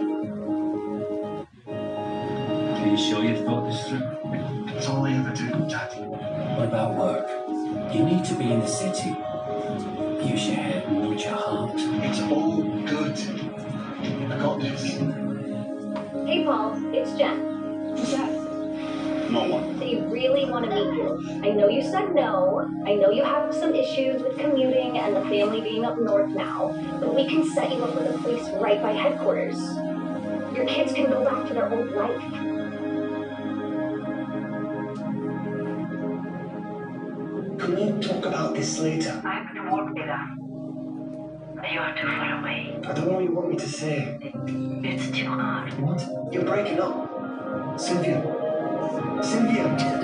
Are 1.66 2.86
you 2.86 2.96
sure 2.96 3.24
you've 3.24 3.44
thought 3.44 3.68
this 3.68 3.88
through? 3.88 4.66
That's 4.66 4.88
all 4.88 5.04
I 5.04 5.12
ever 5.14 5.34
do, 5.34 5.48
Dad. 5.68 5.92
What 6.56 6.68
about 6.68 6.96
work? 6.96 7.28
You 7.92 8.04
need 8.04 8.24
to 8.24 8.34
be 8.34 8.52
in 8.52 8.60
the 8.60 8.68
city. 8.68 9.16
Use 10.24 10.46
your 10.46 10.56
head 10.56 10.84
and 10.84 11.02
not 11.02 11.22
your 11.22 11.34
heart. 11.34 11.72
It's 11.76 12.20
all 12.22 12.62
good. 12.62 13.18
I 14.32 14.38
got 14.38 14.58
this. 14.58 14.82
Hey, 16.26 16.44
Paul, 16.44 16.94
it's 16.94 17.12
Jen. 17.12 17.90
What's 17.90 18.12
that? 18.12 18.30
No 19.30 19.48
one. 19.48 19.78
They 19.78 19.96
really 19.96 20.48
want 20.50 20.64
to 20.64 20.70
meet 20.74 20.94
you. 20.94 21.40
I 21.44 21.50
know 21.50 21.68
you 21.68 21.82
said 21.82 22.14
no. 22.14 22.66
I 22.86 22.94
know 22.94 23.10
you 23.10 23.22
have 23.22 23.54
some 23.54 23.74
issues 23.74 24.22
with 24.22 24.38
commuting 24.38 24.96
and 24.96 25.14
the 25.14 25.20
family 25.22 25.60
being 25.60 25.84
up 25.84 25.98
north 25.98 26.30
now, 26.30 26.72
but 27.00 27.14
we 27.14 27.28
can 27.28 27.46
set 27.50 27.70
you 27.70 27.84
up 27.84 27.94
with 27.94 28.14
a 28.14 28.18
place 28.18 28.48
right 28.60 28.80
by 28.80 28.92
headquarters. 28.92 29.58
Your 30.56 30.64
kids 30.64 30.94
can 30.94 31.10
go 31.10 31.22
back 31.22 31.46
to 31.48 31.54
their 31.54 31.70
old 31.70 31.90
life. 31.90 32.53
We 37.84 38.00
talk 38.00 38.24
about 38.24 38.54
this 38.54 38.78
later? 38.78 39.20
I 39.26 39.34
have 39.34 39.54
to 39.54 39.60
work, 39.70 39.94
Bella. 39.94 40.36
You 41.70 41.80
are 41.80 41.94
too 41.94 42.06
far 42.06 42.40
away. 42.40 42.74
I 42.82 42.92
don't 42.94 43.06
know 43.06 43.12
what 43.12 43.24
you 43.24 43.32
want 43.32 43.50
me 43.50 43.56
to 43.56 43.68
say. 43.68 44.18
It's 44.82 45.10
too 45.10 45.26
hard. 45.26 45.78
What? 45.78 46.02
You're 46.32 46.44
breaking 46.44 46.80
up. 46.80 47.78
Sylvia. 47.78 48.22
Sylvia. 49.22 50.03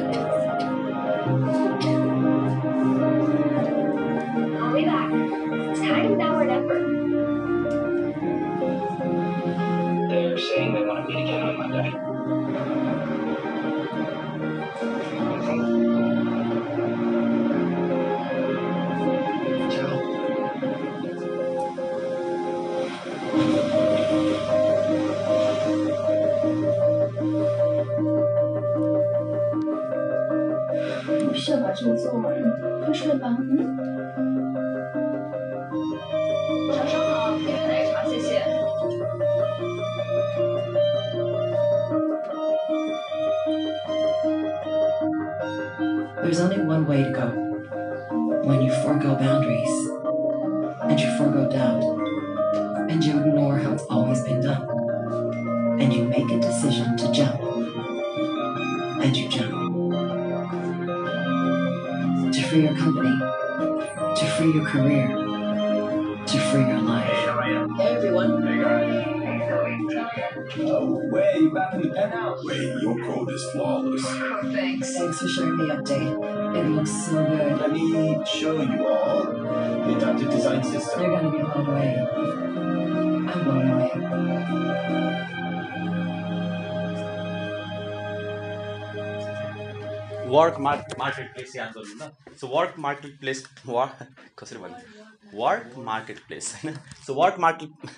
Work 90.30 90.58
mark 90.60 90.94
market 90.98 91.32
place 91.34 91.56
याद 91.56 91.72
गर्नु 91.76 92.34
so 92.38 92.46
work 92.48 92.74
market 92.78 93.18
place 93.20 93.44
work 93.66 94.06
कसरी 94.38 94.58
भन्नु 94.58 95.38
work 95.38 95.72
market 95.84 96.18
place 96.26 96.52
होइन 96.54 96.76
so 97.06 97.14
work 97.14 97.38
market 97.40 97.90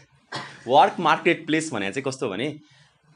work 0.67 1.01
market 1.01 1.45
place 1.47 1.71
भने 1.73 1.91
चाहिँ 1.91 2.05
कस्तो 2.05 2.29
भने 2.29 2.49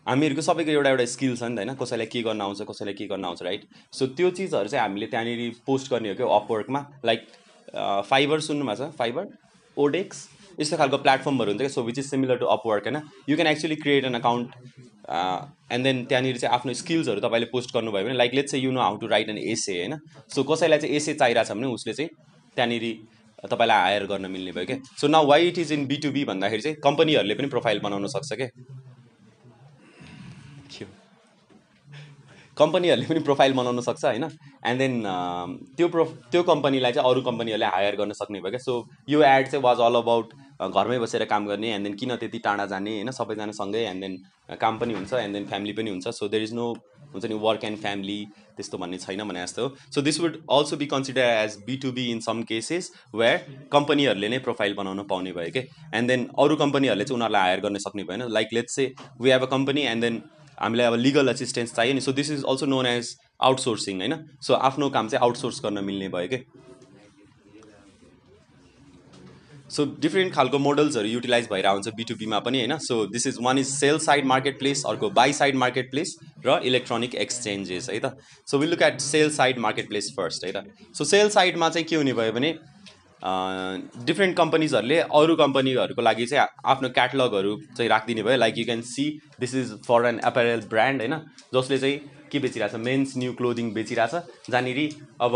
हामीहरूको 0.07 0.43
सबैको 0.43 0.71
एउटा 0.71 0.91
एउटा 0.91 1.05
स्किल 1.13 1.37
छ 1.37 1.43
नि 1.45 1.57
त 1.57 1.59
होइन 1.59 1.75
कसैलाई 1.77 2.07
के 2.07 2.23
गर्न 2.23 2.41
आउँछ 2.41 2.63
कसैलाई 2.69 2.95
के 2.95 3.07
गर्न 3.07 3.25
आउँछ 3.25 3.43
राइट 3.43 3.65
सो 3.93 4.07
त्यो 4.13 4.31
चिजहरू 4.33 4.69
चाहिँ 4.69 4.83
हामीले 4.83 5.07
त्यहाँनिर 5.07 5.53
पोस्ट 5.67 5.91
गर्ने 5.91 6.09
हो 6.09 6.15
क्या 6.17 6.27
अपवर्कमा 6.37 6.87
लाइक 7.05 7.27
फाइबर 8.11 8.41
सुन्नुभएको 8.43 8.87
छ 8.87 8.97
फाइबर 8.99 9.29
ओडेक्स 9.77 10.29
यस्तो 10.61 10.77
खालको 10.77 10.99
प्लेटफर्महरू 11.07 11.51
हुन्छ 11.51 11.61
क्या 11.61 11.69
so 11.69 11.83
which 11.83 11.99
is 11.99 12.11
similar 12.11 12.37
to 12.39 12.47
Upwork 12.55 12.87
होइन? 12.87 13.01
You 13.29 13.37
can 13.37 13.49
actually 13.49 13.77
create 13.77 14.05
an 14.05 14.15
account 14.15 14.49
and 15.73 15.85
then 15.85 16.05
त्यहाँनिर 16.05 16.37
चाहिँ 16.39 16.55
आफ्नो 16.55 16.73
स्किल्सहरू 16.75 17.21
तपाईँले 17.21 17.47
पोस्ट 17.53 17.75
गर्नुभयो 17.75 18.05
भने 18.05 18.15
like 18.15 18.35
let's 18.35 18.55
you 18.55 18.71
know 18.73 18.81
how 18.81 18.97
to 18.97 19.07
write 19.07 19.29
an 19.29 19.39
essay 19.39 19.79
होइन? 19.79 19.99
सो 20.35 20.43
कसैलाई 20.53 20.79
चाहिँ 20.79 20.97
एसे 20.97 21.15
चाहिरहेको 21.15 21.55
छ 21.55 21.57
भने 21.57 21.67
उसले 21.75 21.93
चाहिँ 21.93 22.11
त्यहाँनिर 22.57 22.85
तपाईँलाई 23.51 23.81
हायर 23.81 24.07
गर्न 24.07 24.31
मिल्ने 24.31 24.53
भयो 24.53 24.67
क्या? 24.67 24.79
सो 25.01 25.09
न 25.09 25.17
why 25.27 25.49
it 25.49 25.59
is 25.59 25.73
in 25.73 25.87
B 25.87 25.97
to 26.03 26.11
B 26.13 26.25
भन्दाखेरि 26.25 26.63
चाहिँ 26.63 26.77
कम्पनीहरूले 26.85 27.35
पनि 27.35 27.49
प्रोफाइल 27.49 27.81
बनाउन 27.85 28.07
सक्छ 28.15 28.33
क्या? 28.33 28.49
कम्पनीहरूले 32.57 33.07
पनि 33.07 33.21
प्रोफाइल 33.21 33.53
बनाउन 33.53 33.81
सक्छ 33.83 34.05
होइन? 34.05 34.25
एन्ड 34.67 34.79
देन 34.79 35.03
त्यो 35.77 35.89
प्रो 35.89 36.05
त्यो 36.33 36.43
कम्पनीलाई 36.43 36.93
चाहिँ 36.93 37.11
अरू 37.11 37.21
कम्पनीहरूले 37.23 37.67
हायर 37.75 37.97
गर्न 37.97 38.13
सक्ने 38.21 38.41
भयो 38.41 38.51
क्या? 38.51 38.59
सो 38.59 38.85
यो 39.09 39.23
एड 39.23 39.49
चाहिँ 39.49 39.63
वाज 39.65 39.81
अल 39.87 39.95
अबाउट 39.97 40.33
घरमै 40.61 40.99
बसेर 40.99 41.25
काम 41.27 41.47
गर्ने 41.47 41.71
एन्ड 41.75 41.87
देन 41.87 41.95
किन 41.97 42.17
त्यति 42.17 42.39
टाढा 42.45 42.67
जाने 42.67 42.93
होइन 42.93 43.11
सबैजना 43.13 43.53
सँगै 43.53 43.85
एन्ड 43.87 44.01
देन 44.01 44.19
काम 44.61 44.79
पनि 44.79 44.95
हुन्छ 44.95 45.13
एन्ड 45.15 45.35
देन 45.35 45.47
फ्यामिली 45.47 45.73
पनि 45.73 45.91
हुन्छ। 45.91 46.09
सो 46.11 46.29
देयर 46.29 46.43
इज 46.43 46.53
नो 46.55 46.67
हुन्छ 47.15 47.25
नि 47.27 47.35
वर्क 47.41 47.65
एन्ड 47.65 47.79
फ्यामिली 47.79 48.19
त्यस्तो 48.57 48.79
भन्ने 48.79 48.99
छैन 48.99 49.25
भने 49.25 49.43
जस्तो 49.43 49.69
so 49.95 50.03
this 50.03 50.21
would 50.21 50.39
also 50.53 50.77
be 50.77 50.87
consider 50.87 51.29
as 51.43 51.57
B 51.67 51.77
to 51.83 51.93
B 51.93 52.07
in 52.11 52.21
some 52.21 52.43
cases 52.45 52.91
where 53.15 53.69
कम्पनीहरूले 53.73 54.29
नै 54.29 54.39
प्रोफाइल 54.47 54.75
बनाउन 54.77 55.03
पाउने 55.11 55.33
भयो 55.33 55.51
कि 55.53 55.67
एन्ड 55.95 56.09
देन 56.09 56.27
अरू 56.39 56.57
कम्पनीहरूले 56.57 57.05
चाहिँ 57.05 57.17
उनीहरूलाई 57.17 57.43
हायर 57.43 57.61
गर्न 57.61 57.79
सक्ने 57.85 58.05
भएन। 58.05 58.29
Like 58.31 58.49
let's 58.53 58.75
say 58.75 58.93
we 59.21 59.31
have 59.31 59.43
a 59.43 59.51
company 59.51 59.83
and 59.93 60.03
then 60.03 60.23
हामीलाई 60.59 60.87
अब 60.87 60.95
लिगल 60.99 61.29
एसिस्टेन्स 61.29 61.75
चाहियो 61.75 61.95
नि। 61.95 62.01
So 62.01 62.13
this 62.13 62.31
is 62.31 62.45
also 62.45 62.67
known 62.67 62.87
as 62.87 63.17
outsourcing 63.43 63.99
होइन? 64.01 64.15
सो 64.43 64.55
आफ्नो 64.69 64.89
काम 64.91 65.09
चाहिँ 65.09 65.23
आउटसोर्स 65.25 65.61
गर्न 65.65 65.85
मिल्ने 65.85 66.09
भयो 66.09 66.29
कि 66.29 66.37
सो 69.71 69.85
डिफ्रेन्ट 70.01 70.33
खालको 70.35 70.59
मोडल्सहरू 70.59 71.09
युटिलाइज 71.09 71.49
भएर 71.53 71.67
आउँछ 71.67 71.89
बिटुबीमा 71.97 72.39
पनि 72.41 72.59
होइन 72.59 72.77
so 72.81 73.05
this 73.09 73.27
is 73.27 73.39
one 73.43 73.59
is 73.59 73.67
sell 73.69 73.99
side 74.01 74.25
market 74.27 74.59
place 74.59 74.83
अर्को 74.87 75.11
बाई 75.13 75.33
साइड 75.33 75.57
मार्केट 75.57 75.91
प्लेस 75.91 76.17
र 76.47 76.61
इलेक्ट्रोनिक 76.65 77.15
एक्सचेन्जेस 77.17 77.89
है 77.91 77.99
त 78.01 78.17
so 78.47 78.59
will 78.59 78.71
look 78.71 78.83
at 78.85 79.01
sell 79.03 79.31
side 79.33 79.59
market 79.59 79.89
place 79.89 80.13
first 80.17 80.45
है 80.45 80.53
त 80.53 80.95
सो 80.99 81.05
सेल 81.07 81.29
साइडमा 81.31 81.69
चाहिँ 81.69 81.87
के 81.87 81.97
हुने 81.97 82.13
भयो 82.15 82.33
भने 82.33 82.55
डिफ्रेन्ट 83.23 84.37
कम्पनीजहरूले 84.37 84.99
अरू 85.15 85.37
कम्पनीहरूको 85.37 86.03
लागि 86.03 86.27
चाहिँ 86.27 86.47
आफ्नो 86.67 86.89
क्याटलगहरू 86.91 87.57
चाहिँ 87.69 87.89
राखिदिने 87.91 88.23
भयो 88.23 88.37
like 88.37 88.59
you 88.59 88.65
can 88.65 88.83
see 88.87 89.09
this 89.41 89.55
is 89.55 89.73
for 89.83 90.07
an 90.07 90.21
apparel 90.27 90.61
brand 90.71 91.01
होइन 91.01 91.19
जसले 91.55 91.79
चाहिँ 91.79 91.99
के 92.33 92.39
बेचिरहेछ 92.39 92.75
मेन्स 92.83 93.17
न्यू 93.17 93.33
क्लोदिङ 93.35 93.73
बेचिरहेछ 93.75 94.51
जहाँनिर 94.51 94.79
अब 95.21 95.35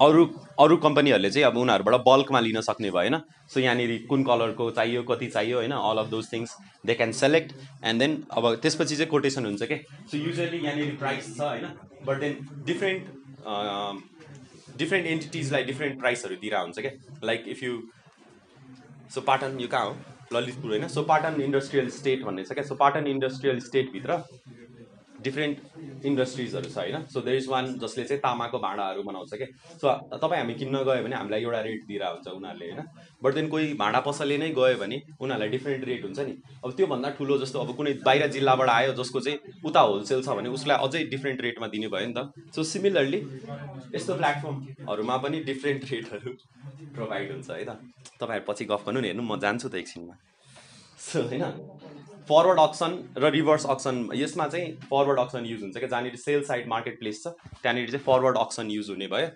अरू 0.00 0.24
अरू 0.60 0.76
कम्पनीहरूले 0.76 1.30
चाहिँ 1.30 1.46
अब 1.46 1.56
उनीहरूबाट 1.56 1.94
बल्कमा 2.06 2.40
लिन 2.40 2.60
सक्ने 2.62 2.90
भयो 2.90 2.96
होइन 2.96 3.16
सो 3.52 3.60
यहाँनिर 3.60 3.92
कुन 4.08 4.24
कलरको 4.24 4.70
चाहियो 4.78 5.02
कति 5.10 5.26
चाहियो 5.36 5.56
होइन? 5.58 5.72
All 5.72 5.98
of 5.98 6.08
those 6.10 6.32
things 6.32 6.56
they 6.86 6.94
can 6.94 7.12
select 7.20 7.52
and 7.84 8.00
then 8.00 8.16
अब 8.30 8.54
त्यसपछि 8.62 8.96
चाहिँ 8.96 9.10
कोटेसन 9.10 9.46
हुन्छ 9.46 9.62
क्या 9.72 9.78
सो 10.10 10.18
युजली 10.18 10.58
यहाँनिर 10.58 10.96
प्राइस 11.00 11.32
छ 11.36 11.40
होइन? 11.42 11.66
बट 12.06 12.20
देन 12.20 12.36
डिफ्रेन्ट 12.66 13.02
डिफ्रेन्ट 14.78 15.06
एन्टिटिजलाई 15.06 15.64
डिफ्रेन्ट 15.64 15.98
प्राइसहरू 16.00 16.36
दिएर 16.42 16.56
हुन्छ 16.56 16.78
क्या 16.80 16.92
like 17.24 17.44
if 17.48 17.62
you 17.62 17.80
so 19.14 19.20
Patan 19.22 19.60
यो 19.60 19.68
कहाँ 19.68 19.86
हो? 19.86 19.96
ललितपुर 20.34 20.70
होइन? 20.70 20.88
सो 20.88 21.02
पाटन 21.04 21.40
इन्डस्ट्रियल 21.42 21.88
स्टेट 21.90 22.22
भन्ने 22.24 22.44
छ 22.44 22.52
क्या 22.52 22.64
सो 22.64 22.74
पाटन 22.82 23.06
इन्डस्ट्रियल 23.06 23.60
स्टेटभित्र 23.60 24.18
डिफ्रेन्ट 25.22 26.04
इन्डस्ट्रिजहरू 26.06 26.68
छ 26.70 26.76
होइन? 26.78 27.04
सो 27.12 27.20
देयर 27.20 27.36
इज 27.36 27.48
वान 27.48 27.66
जसले 27.78 28.04
चाहिँ 28.04 28.20
तामाको 28.20 28.58
भाँडाहरू 28.58 29.02
बनाउँछ 29.02 29.34
क्या 29.34 29.48
सो 29.80 29.86
तपाईँ 30.16 30.40
हामी 30.40 30.54
किन्न 30.60 30.82
गयो 30.88 31.02
भने 31.04 31.16
हामीलाई 31.16 31.42
एउटा 31.42 31.60
रेट 31.60 31.84
दिएर 31.88 32.04
हुन्छ 32.04 32.28
उनीहरूले 32.28 32.66
होइन? 32.70 32.80
बट 33.22 33.34
देन 33.34 33.48
कोही 33.48 33.74
भाँडा 33.82 34.00
पसलले 34.08 34.38
नै 34.38 34.50
गयो 34.58 34.76
भने 34.82 35.00
उनीहरूलाई 35.20 35.48
डिफ्रेन्ट 35.50 35.84
रेट 35.84 36.04
हुन्छ 36.04 36.20
नि। 36.20 36.34
अब 36.64 36.70
त्योभन्दा 36.76 37.10
ठुलो 37.18 37.38
जस्तो 37.38 37.60
अब 37.60 37.74
कुनै 37.76 37.92
बाहिर 38.06 38.26
जिल्लाबाट 38.36 38.68
आयो 38.70 38.92
जसको 39.00 39.20
चाहिँ 39.20 39.38
उता 39.64 39.80
होलसेल 39.80 40.22
छ 40.22 40.38
भने 40.38 40.48
उसलाई 40.58 40.76
अझै 40.86 41.04
डिफ्रेन्ट 41.12 41.40
रेटमा 41.40 41.66
दिने 41.74 41.88
भयो 41.88 42.06
नि 42.06 42.14
त। 42.16 42.52
सो 42.54 42.62
सिमिलरली 42.72 43.20
यस्तो 43.94 44.14
प्लेटफर्महरूमा 44.16 45.16
पनि 45.24 45.40
डिफ्रेन्ट 45.50 45.90
रेटहरू 45.92 46.32
प्रोभाइड 46.94 47.30
हुन्छ 47.32 47.50
है 47.50 47.64
त 47.64 47.76
तपाईँहरू 48.20 48.44
पछि 48.48 48.64
गफ 48.72 48.86
गर्नु 48.86 49.00
नि 49.00 49.08
हेर्नु 49.08 49.22
म 49.22 49.38
जान्छु 49.38 49.68
त 49.68 49.74
एकछिनमा। 49.82 50.14
सो 51.00 51.22
होइन? 51.28 51.44
फरवर्ड 52.28 52.60
अक्सन 52.60 52.98
र 53.18 53.30
रिभर्स 53.30 53.66
अक्सन 53.66 54.08
यसमा 54.14 54.46
चाहिँ 54.48 54.74
फरवर्ड 54.90 55.20
अक्सन 55.20 55.46
युज 55.46 55.62
हुन्छ 55.62 55.76
क्या? 55.76 55.88
जहाँनिर 55.88 56.16
सेल 56.16 56.42
साइड 56.44 56.68
मार्केट 56.68 56.98
प्लेस 56.98 57.22
छ 57.22 57.28
त्यहाँनिर 57.62 57.90
चाहिँ 57.90 58.04
फरवर्ड 58.04 58.38
अक्सन 58.38 58.70
युज 58.70 58.90
हुने 58.90 59.06
भयो। 59.06 59.28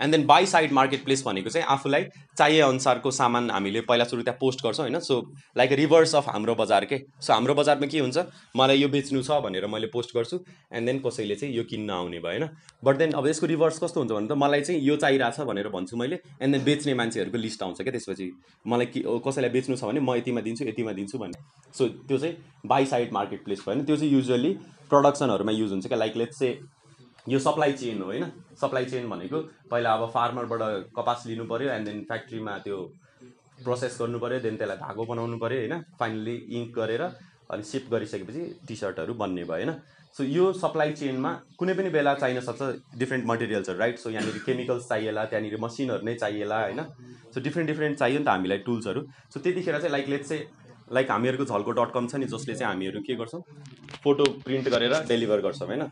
And 0.00 0.14
then 0.14 0.26
buy 0.26 0.46
side 0.46 0.72
market 0.72 1.04
place 1.04 1.22
भनेको 1.26 1.50
चाहिँ 1.50 1.66
आफूलाई 1.68 2.04
चाहिए 2.38 2.60
अनुसारको 2.60 3.10
सामान 3.10 3.50
हामीले 3.50 3.80
पहिला 3.88 4.04
सुरु 4.04 4.22
त्यहाँ 4.22 4.38
पोस्ट 4.40 4.62
गर्छौँ 4.64 4.86
होइन? 4.86 4.98
सो 5.00 5.20
लाइक 5.58 5.72
रिभर्स 5.72 6.14
अफ 6.14 6.28
हाम्रो 6.28 6.54
बजार 6.54 6.84
के 6.84 6.98
सो 7.20 7.32
हाम्रो 7.32 7.54
बजारमा 7.54 7.86
के 7.86 7.98
हुन्छ? 7.98 8.18
मलाई 8.56 8.78
यो 8.78 8.88
बेच्नु 8.88 9.22
छ 9.22 9.40
भनेर 9.44 9.66
मैले 9.66 9.86
पोस्ट 9.92 10.16
गर्छु 10.16 10.38
एन्ड 10.72 10.86
देन 10.86 10.98
कसैले 11.06 11.34
चाहिँ 11.36 11.54
यो 11.54 11.64
किन्न 11.64 11.90
आउने 11.90 12.18
भयो 12.18 12.38
होइन? 12.38 12.48
बट 12.84 12.96
देन 12.96 13.12
अब 13.12 13.26
यसको 13.26 13.46
रिभर्स 13.46 13.78
कस्तो 13.78 14.00
हुन्छ 14.00 14.12
भने 14.12 14.28
त 14.28 14.32
मलाई 14.38 14.60
चाहिँ 14.60 14.80
यो 14.82 14.96
चाहिरहेछ 14.96 15.40
भनेर 15.46 15.68
भन्छु 15.68 15.96
मैले 15.96 16.20
एन्ड 16.42 16.56
देन 16.56 16.64
बेच्ने 16.64 16.94
मान्छेहरूको 16.94 17.38
लिस्ट 17.38 17.62
आउँछ 17.62 17.82
क्या 17.82 17.92
त्यसपछि। 17.92 18.30
मलाई 18.66 18.86
कसैलाई 18.96 19.50
बेच्नु 19.50 19.76
छ 19.76 19.84
भने 19.84 20.00
म 20.00 20.14
यतिमा 20.16 20.40
दिन्छु 20.40 20.64
यतिमा 20.64 20.92
दिन्छु 20.92 21.18
भन्ने। 21.18 21.38
सो 21.74 21.88
त्यो 21.88 22.18
चाहिँ 22.18 22.36
बाई 22.66 22.86
साइड 22.86 23.12
मार्केट 23.12 23.44
प्लेस 23.44 23.60
भयो 23.60 23.74
होइन? 23.74 23.84
त्यो 23.84 23.96
चाहिँ 23.96 24.12
युजली 24.12 24.52
प्रडक्सनहरूमा 24.90 25.52
युज 25.52 25.70
हुन्छ 25.70 25.86
क्या। 25.86 25.98
लाइक 25.98 26.16
लेट्स 26.16 26.38
चाहिँ 26.38 26.58
यो 27.28 27.38
सप्लाई 27.38 27.72
चेन 27.72 28.02
हो 28.02 28.06
होइन? 28.06 28.24
सप्लाई 28.60 28.84
चेन 28.84 29.08
भनेको। 29.08 29.38
पहिला 29.70 29.92
अब 29.92 30.10
फार्मरबाट 30.14 30.62
कपास 30.96 31.24
लिनु 31.26 31.44
पऱ्यो 31.46 31.70
एन्ड 31.70 31.86
देन 31.88 32.00
फ्याक्ट्रीमा 32.10 32.58
त्यो 32.64 32.78
प्रोसेस 33.64 33.98
गर्नु 34.00 34.18
पऱ्यो 34.18 34.38
देन 34.46 34.56
त्यसलाई 34.56 34.76
धागो 34.76 35.04
बनाउनु 35.10 35.38
पऱ्यो 35.38 35.58
होइन? 35.58 35.74
फाइनली 35.98 36.36
इङ्क 36.58 36.74
गरेर 36.78 37.02
अनि 37.50 37.62
सिप 37.62 37.90
गरिसकेपछि 37.90 38.42
टी 38.68 38.76
सर्टहरू 38.76 39.14
बन्ने 39.14 39.44
भयो 39.44 39.52
होइन? 39.52 39.72
सो 40.16 40.24
यो 40.24 40.52
सप्लाई 40.54 40.92
चेनमा 40.94 41.30
कुनै 41.58 41.74
पनि 41.74 41.90
बेला 41.90 42.14
चाहिन 42.14 42.40
सक्छ 42.40 42.62
डिफ्रेन्ट 42.98 43.24
मटेरियल्सहरू 43.26 43.78
राइट 43.78 43.98
सो 43.98 44.10
यहाँनिर 44.10 44.42
केमिकल्स 44.46 44.88
चाहिएला 44.88 45.24
त्यहाँनिर 45.30 45.56
मसिनहरू 45.60 46.06
नै 46.06 46.14
चाहिएला 46.14 46.60
होइन? 46.62 46.80
सो 47.34 47.40
डिफ्रेन्ट 47.40 47.70
डिफ्रेन्ट 47.70 47.98
चाहियो 47.98 48.18
नि 48.18 48.24
त 48.24 48.28
हामीलाई 48.28 48.58
टुल्सहरू 48.66 49.00
सो 49.34 49.40
त्यतिखेर 49.40 49.78
चाहिँ 49.78 49.92
लाइक 49.92 50.08
लेट्स 50.08 50.28
चाहिँ 50.28 50.44
लाइक 50.92 51.10
हामीहरूको 51.10 51.44
झल्को 51.44 51.72
डट 51.78 51.90
कम 51.94 52.06
छ 52.06 52.14
नि 52.22 52.26
जसले 52.30 52.54
चाहिँ 52.54 52.70
हामीहरू 52.72 53.00
के 53.06 53.14
गर्छौँ? 53.16 53.42
फोटो 54.04 54.24
प्रिन्ट 54.44 54.68
गरेर 54.68 54.94
डेलिभर 55.08 55.40
गर्छौँ 55.46 55.68
होइन? 55.68 55.82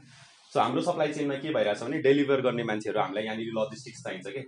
सो 0.53 0.61
हाम्रो 0.61 0.83
सप्लाई 0.83 1.13
चेनमा 1.13 1.35
के 1.43 1.53
भइरहेछ 1.55 1.83
भने 1.83 1.99
डेलिभर 2.03 2.41
गर्ने 2.49 2.65
मान्छेहरू 2.71 3.01
हामीलाई 3.01 3.25
यहाँनिर 3.25 3.53
लजिस्टिक्स 3.59 4.03
चाहिन्छ 4.05 4.29
कि? 4.29 4.43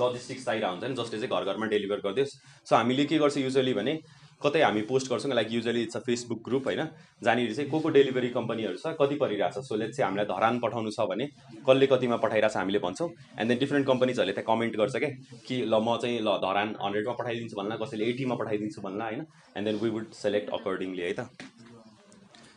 लजिस्टिक्स 0.00 0.44
चाहिरहेको 0.44 0.72
हुन्छ 0.72 0.84
नि 0.84 0.94
जसले 1.02 1.18
चाहिँ 1.20 1.30
घर 1.36 1.52
घरमा 1.52 1.66
डेलिभर 1.74 2.00
गरिदियोस् 2.04 2.34
सो 2.68 2.76
हामीले 2.76 3.04
के 3.04 3.18
गर्छ 3.18 3.36
युजली 3.38 3.74
भने 3.74 3.94
कतै 4.42 4.60
हामी 4.62 4.82
पोस्ट 4.86 5.10
गर्छौँ 5.10 5.34
like 5.34 5.48
usually 5.52 5.82
it's 5.82 5.96
a 5.96 6.00
Facebook 6.06 6.42
group 6.44 6.66
होइन? 6.66 6.82
जहाँनिर 7.24 7.54
चाहिँ 7.54 7.70
को 7.70 7.78
को 7.80 7.88
डेलिभरी 7.96 8.28
कम्पनीहरू 8.30 8.76
छ 8.78 8.94
कति 9.00 9.14
परिरहेछ? 9.18 9.58
सो 9.58 9.74
लेट 9.74 9.90
चाहिँ 9.90 10.06
हामीलाई 10.06 10.26
धरान 10.30 10.60
पठाउनु 10.62 10.90
छ 10.94 11.08
भने 11.10 11.26
कसले 11.66 11.86
कतिमा 11.90 12.16
पठाइरहेछ 12.22 12.56
हामीले 12.56 12.78
भन्छौँ। 12.78 13.08
एन्ड 13.10 13.48
देन 13.48 13.58
डिफ्रेन्ट 13.58 13.86
कम्पनीजहरूले 13.86 14.38
त्यहाँ 14.38 14.54
कमेन्ट 14.54 14.76
गर्छ 14.78 14.96
क्या 14.96 15.10
कि 15.48 15.62
ल 15.66 15.82
म 15.82 15.98
चाहिँ 15.98 16.20
ल 16.22 16.38
धरान 16.46 16.74
हन्ड्रेडमा 16.78 17.14
पठाइदिन्छु 17.18 17.56
भन्ला 17.58 17.76
कसैले 17.82 18.04
एटीमा 18.14 18.34
पठाइदिन्छु 18.38 18.80
भन्ला 18.86 19.04
होइन? 19.04 19.26
And 19.56 19.66
then 19.68 19.82
we 19.82 19.90
would 19.90 20.12
select 20.22 20.54
accordingly 20.54 21.02
है 21.02 21.12
त? 21.18 21.26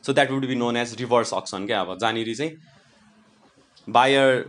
So 0.03 0.13
that 0.13 0.31
would 0.31 0.45
be 0.47 0.55
known 0.55 0.77
as 0.77 0.95
reverse 0.99 1.33
auction 1.33 1.65
क्या? 1.65 1.81
अब 1.81 1.97
जहाँनिर 1.97 2.33
चाहिँ 2.35 2.51
बायर 3.87 4.45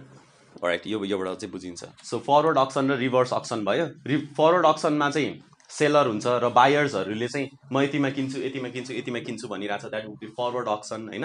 राइट 0.65 0.87
यो 0.87 1.05
योबाट 1.05 1.39
चाहिँ 1.39 1.53
बुझिन्छ। 1.53 1.85
सो 2.05 2.19
फरवर्ड 2.19 2.59
अक्सन 2.59 2.91
र 2.91 2.97
रिभर्स 2.99 3.33
अक्सन 3.33 3.65
भयो। 3.65 3.87
रि 4.07 4.17
फरवर्ड 4.37 4.67
अक्सनमा 4.67 5.11
चाहिँ 5.11 5.43
सेलर 5.71 6.07
हुन्छ 6.07 6.27
र 6.27 6.49
बायर्सहरूले 6.53 7.29
चाहिँ 7.29 7.49
म 7.73 7.81
यतिमा 7.83 8.11
किन्छु 8.17 8.39
यतिमा 8.41 8.69
किन्छु 8.69 8.93
यतिमा 8.95 9.19
किन्छु 9.27 9.49
भनिरहेको 9.49 9.89
छ 9.89 9.91
that 9.91 10.07
would 10.07 10.19
be 10.21 10.27
forward 10.37 10.69
action 10.69 11.09
होइन? 11.09 11.25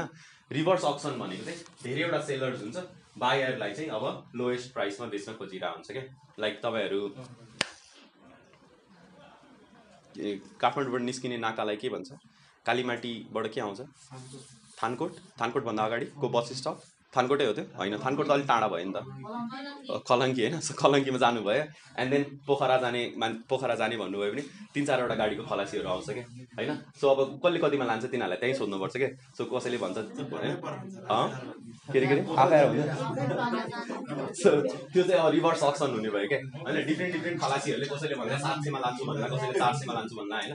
रिभर्स 0.51 0.83
अक्सन 0.85 1.19
भनेको 1.19 1.43
चाहिँ 1.45 1.59
धेरैवटा 1.83 2.19
सेलर्स 2.25 2.61
हुन्छ। 2.61 2.77
बायरलाई 3.19 3.73
चाहिँ 3.73 3.89
अब 3.89 4.31
लोएस्ट 4.35 4.73
प्राइसमा 4.73 5.07
बेच्न 5.07 5.33
खोजिरहेको 5.33 5.75
हुन्छ 5.75 5.91
क्या? 5.91 6.03
लाइक 6.39 6.59
तपाईँहरू 6.63 7.01
काठमाडौँबाट 10.61 11.01
निस्किने 11.01 11.37
नाकालाई 11.37 11.75
के 11.75 11.89
भन्छ? 11.89 12.09
कालीमाटीबाट 12.67 13.45
के 13.53 13.60
आउँछ। 13.62 13.80
थानकोट 14.82 15.12
थानकोटभन्दा 15.41 15.84
अगाडिको 15.89 16.27
बस 16.36 16.47
स्टप? 16.62 16.77
थानकोटै 17.13 17.45
हो 17.47 17.53
त्यो? 17.58 17.63
होइन 17.80 17.93
थानकोट 18.06 18.25
त 18.27 18.32
अलिक 18.36 18.47
टाढा 18.47 18.67
भयो 18.71 18.86
नि 18.88 18.93
त। 18.95 18.97
कलङ्की 20.10 20.41
होइन 20.43 20.56
कलङ्कीमा 20.82 21.19
जानुभयो। 21.23 21.63
एन्ड 22.01 22.10
देन 22.13 22.23
पोखरा 22.47 22.77
जाने 22.84 23.01
मान 23.21 23.32
पोखरा 23.49 23.75
जाने 23.82 23.95
भन्नुभयो 24.01 24.32
भने 24.34 24.43
तिन 24.73 24.84
चारवटा 24.89 25.15
गाडीको 25.21 25.43
खलासीहरू 25.49 25.88
आउँछ 25.89 26.10
क्या 26.17 26.25
होइन? 26.58 26.71
सो 26.99 27.06
अब 27.13 27.19
कसले 27.43 27.60
कतिमा 27.63 27.86
लान्छ 27.89 28.06
तिनीहरूलाई 28.12 28.39
त्यहीँ 28.43 28.56
सोध्नुपर्छ 28.60 28.95
क्या। 29.01 29.10
सो 29.38 29.41
कसैले 29.49 29.77
भन्छ? 29.84 29.97
के 31.91 31.97
अरे 31.99 32.08
के 32.08 32.13
अरे 32.13 32.56
आएर 32.56 32.67
हुन्छ 32.69 32.82
सो 34.43 34.49
त्यो 34.93 35.03
चाहिँ 35.10 35.32
रिभर्स 35.36 35.62
अक्सन 35.71 35.89
हुने 35.95 36.10
भयो 36.15 36.27
क्या। 36.32 36.39
होइन 36.65 36.75
डिफ्रेन्ट 36.89 37.12
डिफ्रेन्ट 37.15 37.38
खलासीहरूले 37.41 37.88
कसैले 37.93 38.15
भन्दा 38.21 38.38
सात 38.45 38.58
सयमा 38.63 38.80
लान्छु 38.86 39.03
भन्दा 39.10 39.27
कसैले 39.34 39.53
चार 39.62 39.73
सयमा 39.80 39.93
लान्छु 39.97 40.15
भन्दा 40.19 40.36
होइन? 40.41 40.53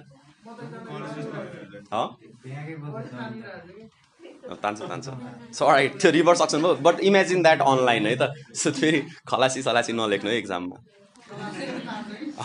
तान्छ 4.63 4.81
तान्छ। 4.83 5.07
सो 5.55 5.67
राइट 5.67 6.01
त्यो 6.01 6.11
रिभर्स 6.11 6.41
अक्सन 6.43 6.63
भयो। 6.63 6.75
बट 6.87 7.01
इमेजिन 7.11 7.43
द्याट 7.43 7.61
अनलाइन 7.63 8.07
है 8.07 8.15
त। 8.17 8.23
सो 8.55 8.71
फेरि 8.73 9.01
खलासी 9.29 9.63
सलासी 9.63 9.93
नलेख्नु 9.93 10.31
है 10.31 10.39
इक्जाममा 10.39 10.77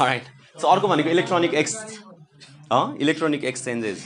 राइट 0.02 0.24
सो 0.62 0.68
अर्को 0.68 0.88
भनेको 0.88 1.10
electronic 1.10 1.54
ex 1.54 1.76
electronic 3.02 3.44
exchanges 3.46 4.00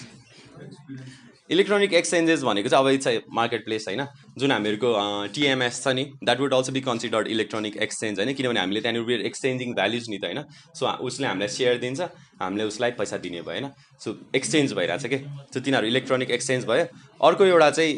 electronic 1.52 1.94
exchanges 1.94 2.44
भनेको 2.44 2.70
चाहिँ 2.70 2.86
अब 2.86 2.92
इट्स 2.92 3.08
मार्केट 3.34 3.66
प्लेस 3.66 3.86
होइन। 3.88 4.06
जुन 4.40 4.52
हामीहरूको 4.52 4.90
टिएमएस 5.36 5.84
छ 5.84 5.88
नि 5.96 6.04
that 6.24 6.40
would 6.40 6.54
also 6.54 6.72
be 6.72 6.82
considered 6.82 7.28
electronic 7.28 7.78
exchange 7.78 8.20
होइन 8.20 8.34
किनभने 8.34 8.60
हामीले 8.60 8.82
त्यहाँनिर 8.82 9.26
एक्सचेन्जिङ 9.26 9.74
भ्याल्युज 9.76 10.10
नि 10.10 10.18
त 10.18 10.26
होइन। 10.26 10.44
सो 10.76 10.88
उसले 11.04 11.28
हामीलाई 11.28 11.48
सेयर 11.50 11.78
दिन्छ 11.78 12.02
हामीले 12.42 12.64
उसलाई 12.66 12.92
पैसा 13.00 13.18
दिने 13.20 13.42
भयो 13.42 13.52
होइन। 13.52 13.70
सो 14.02 14.16
एक्सचेन्ज 14.36 14.74
भइरहेछ 14.74 15.06
कि? 15.06 15.18
सो 15.54 15.60
तिनीहरू 15.60 15.88
इलेक्ट्रोनिक 15.88 16.32
एक्सचेन्ज 16.32 16.66
भयो। 16.66 16.86
अर्को 17.22 17.46
एउटा 17.46 17.70
चाहिँ 17.72 17.92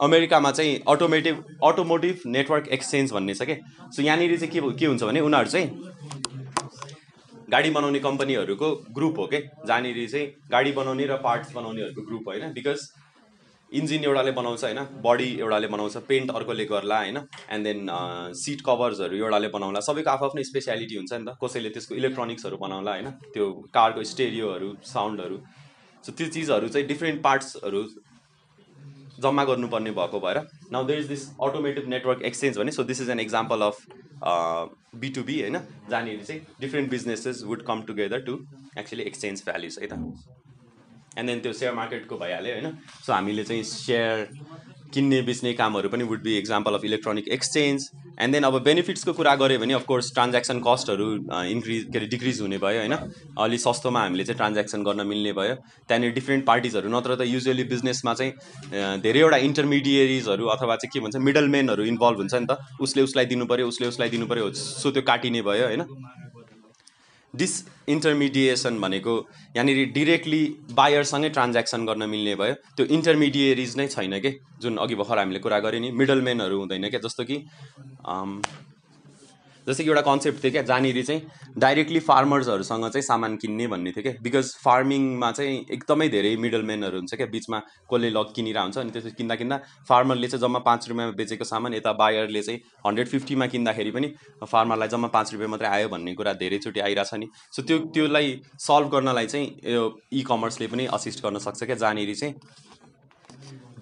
अमेरिकामा 0.00 0.50
चाहिँ 0.52 0.80
अटोमेटिभ 0.88 1.44
अटोमोटिभ 1.64 2.22
नेटवर्क 2.26 2.68
एक्सचेन्ज 2.72 3.12
भन्ने 3.12 3.34
छ 3.34 3.42
कि? 3.42 3.56
सो 3.92 4.02
यहाँनिर 4.02 4.36
चाहिँ 4.38 4.52
के 4.52 4.60
के 4.78 4.86
हुन्छ 4.86 5.02
भने 5.02 5.20
उनीहरू 5.20 5.50
चाहिँ 5.50 5.68
गाडी 7.52 7.70
बनाउने 7.70 7.98
कम्पनीहरूको 8.00 8.68
ग्रुप 8.96 9.18
हो 9.18 9.26
कि? 9.26 9.38
जहाँनिर 9.66 10.08
चाहिँ 10.08 10.26
गाडी 10.50 10.72
बनाउने 10.72 11.06
र 11.06 11.16
पार्ट्स 11.24 11.52
बनाउनेहरूको 11.54 12.02
ग्रुप 12.02 12.28
होइन? 12.28 12.52
बिकज 12.52 12.80
इन्जिन 13.72 14.04
एउटाले 14.04 14.32
बनाउँछ 14.32 14.64
होइन 14.64 14.80
बडी 15.04 15.28
एउटाले 15.40 15.68
बनाउँछ 15.74 15.96
पेन्ट 16.08 16.30
अर्कोले 16.30 16.64
गर्ला 16.64 16.98
होइन 16.98 17.16
एन्ड 17.16 17.64
देन 17.64 17.86
सिट 18.36 18.60
कभर्सहरू 18.66 19.16
एउटाले 19.16 19.48
बनाउला। 19.48 19.80
सबैको 19.80 20.10
आफ्नो 20.10 20.28
आफ्नो 20.28 20.42
स्पेसियालिटी 20.44 20.96
हुन्छ 20.96 21.12
नि 21.12 21.24
त। 21.24 21.36
कसैले 21.42 21.70
त्यसको 21.76 21.94
इलेक्ट्रोनिक्सहरू 21.94 22.56
बनाउला 22.56 22.92
होइन 22.92 23.10
त्यो 23.32 23.46
कारको 23.74 24.04
स्टेरियोहरू 24.12 24.68
साउन्डहरू 24.84 25.36
सो 26.04 26.12
त्यो 26.12 26.26
चिजहरू 26.28 26.68
चाहिँ 26.68 26.86
डिफ्रेन्ट 26.88 27.22
पार्ट्सहरू 27.22 27.82
जम्मा 29.22 29.44
गर्नुपर्ने 29.44 29.90
भएको 29.92 30.20
भएर। 30.20 30.38
Now 30.72 30.86
there 30.86 30.98
is 31.00 31.06
this 31.08 31.28
automotive 31.42 31.88
network 31.88 32.22
exchange 32.24 32.58
भने 32.58 32.72
so 32.72 32.84
this 32.84 33.00
is 33.02 33.10
an 33.10 33.20
example 33.20 33.60
of 33.62 33.76
B 34.96 35.08
to 35.10 35.22
B 35.22 35.40
होइन? 35.40 35.58
जहाँनिर 35.90 36.22
चाहिँ 36.24 36.40
different 36.60 36.90
businesses 36.90 37.42
would 37.46 37.62
come 37.66 37.82
together 37.82 38.20
to 38.22 38.38
actually 38.78 39.02
exchange 39.02 39.42
values 39.46 39.78
है 39.82 39.86
त। 39.86 39.92
एन्ड 41.18 41.28
देन 41.28 41.40
त्यो 41.40 41.52
सेयर 41.52 41.74
मार्केटको 41.74 42.16
भइहाल्यो 42.18 42.54
होइन? 42.54 42.76
सो 43.06 43.12
हामीले 43.12 43.44
चाहिँ 43.44 43.62
सेयर 43.64 44.28
किन्ने 44.94 45.20
बेच्ने 45.22 45.52
कामहरू 45.54 45.88
पनि 45.88 46.04
would 46.04 46.22
be 46.22 46.36
example 46.38 46.74
of 46.74 46.84
electronic 46.84 47.28
exchange 47.36 47.88
and 48.20 48.34
then 48.34 48.44
अब 48.44 48.62
बेनिफिट्सको 48.62 49.12
कुरा 49.12 49.34
गऱ्यो 49.36 49.58
भने 49.58 49.74
अफकोर्स 49.74 50.12
ट्रान्ज्याक्सन 50.14 50.60
कस्टहरू 50.66 51.06
इन्क्रिज 51.50 51.84
के 51.92 51.98
अरे 51.98 52.06
डिक्रिज 52.06 52.40
हुने 52.40 52.58
भयो 52.58 52.78
होइन? 52.78 52.94
अलि 53.38 53.58
सस्तोमा 53.58 54.00
हामीले 54.02 54.24
चाहिँ 54.24 54.36
ट्रान्ज्याक्सन 54.36 54.82
गर्न 54.84 55.06
मिल्ने 55.06 55.32
भयो। 55.32 55.54
त्यहाँनिर 55.88 56.12
डिफ्रेन्ट 56.12 56.46
पार्टिजहरू 56.46 56.88
नत्र 56.88 57.16
त 57.16 57.26
युजली 57.26 57.64
बिजनेसमा 57.72 58.14
चाहिँ 58.14 59.00
धेरैवटा 59.00 59.36
इन्टरमिडिएरिजहरू 59.48 60.46
अथवा 60.54 60.76
चाहिँ 60.76 60.90
के 60.92 61.00
भन्छ 61.00 61.16
मिडल 61.20 61.48
मेनहरू 61.48 61.84
इन्भल्भ 61.84 62.18
हुन्छ 62.18 62.34
नि 62.34 62.46
त। 62.50 62.58
उसले 62.80 63.02
उसलाई 63.02 63.26
दिनु 63.26 63.46
पऱ्यो 63.46 63.68
उसले 63.68 63.86
उसलाई 63.88 64.08
दिनु 64.08 64.26
पऱ्यो 64.26 64.52
सो 64.52 64.90
त्यो 64.90 65.02
काटिने 65.02 65.42
भयो 65.42 65.66
होइन? 65.66 65.82
डिस 67.34 67.52
इन्टरमिडिएसन 67.88 68.80
भनेको 68.80 69.14
यहाँनिर 69.56 69.78
डिरेक्टली 69.92 70.42
बायरसँगै 70.72 71.28
ट्रान्ज्याक्सन 71.28 71.86
गर्न 71.86 72.08
मिल्ने 72.08 72.34
भयो। 72.34 72.54
त्यो 72.76 72.86
इन्टरमिडिएरिज 72.86 73.76
नै 73.76 73.86
छैन 73.88 74.18
कि? 74.20 74.30
जुन 74.62 74.76
अघि 74.76 74.94
भर्खर 74.94 75.18
हामीले 75.18 75.38
कुरा 75.40 75.58
गऱ्यौँ 75.60 75.82
नि 75.82 75.90
मिडल 75.90 76.20
मेनहरू 76.22 76.58
हुँदैन 76.58 76.88
क्या 76.90 77.00
जस्तो 77.00 77.24
कि 77.24 77.36
जस्तै 79.66 79.84
कि 79.84 79.90
एउटा 79.90 80.00
कन्सेप्ट 80.02 80.42
थियो 80.44 80.52
क्या 80.52 80.62
जहाँनिर 80.62 81.02
चाहिँ 81.02 81.20
डाइरेक्टली 81.58 82.00
फार्मर्सहरूसँग 82.02 82.86
चाहिँ 82.86 83.02
सामान 83.02 83.36
किन्ने 83.36 83.66
भन्ने 83.68 83.90
थियो 83.92 84.02
क्या। 84.02 84.12
बिकज 84.22 84.48
फार्मिङमा 84.64 85.30
चाहिँ 85.32 85.58
एकदमै 85.70 86.08
धेरै 86.08 86.34
मिडल 86.44 86.62
मेनहरू 86.70 86.98
हुन्छ 86.98 87.14
क्या 87.14 87.26
बिचमा 87.34 87.58
कसले 87.92 88.10
लग 88.10 88.32
किनिरहेको 88.36 88.64
हुन्छ 88.64 88.78
अनि 88.78 88.90
त्यसपछि 88.90 89.14
किन्दा 89.18 89.34
किन्दा 89.34 89.60
फार्मरले 89.88 90.28
चाहिँ 90.28 90.42
जम्मा 90.42 90.58
पाँच 90.66 90.88
रुपियाँमा 90.88 91.14
बेचेको 91.16 91.44
सामान 91.44 91.74
यता 91.74 91.92
बायरले 92.02 92.42
चाहिँ 92.42 92.60
हन्ड्रेड 92.86 93.08
फिफ्टीमा 93.08 93.46
किन्दाखेरि 93.54 93.90
पनि 93.90 94.12
फार्मरलाई 94.44 94.88
जम्मा 94.88 95.08
पाँच 95.14 95.32
रुपियाँ 95.32 95.50
मात्रै 95.50 95.68
आयो 95.68 95.88
भन्ने 95.88 96.14
कुरा 96.14 96.32
धेरैचोटि 96.42 96.80
आइरहेछ 96.82 97.14
नि। 97.14 97.28
सो 97.52 97.62
त्यो 97.62 97.78
त्योलाई 97.94 98.40
सल्भ 98.60 98.90
गर्नलाई 98.92 99.26
चाहिँ 99.26 99.46
यो 99.72 99.84
इ 100.12 100.22
कमर्सले 100.28 100.66
पनि 100.74 100.86
असिस्ट 100.98 101.22
गर्न 101.24 101.38
सक्छ 101.38 101.62
क्या। 101.64 101.76
जहाँनिर 101.76 102.14
चाहिँ 102.14 102.34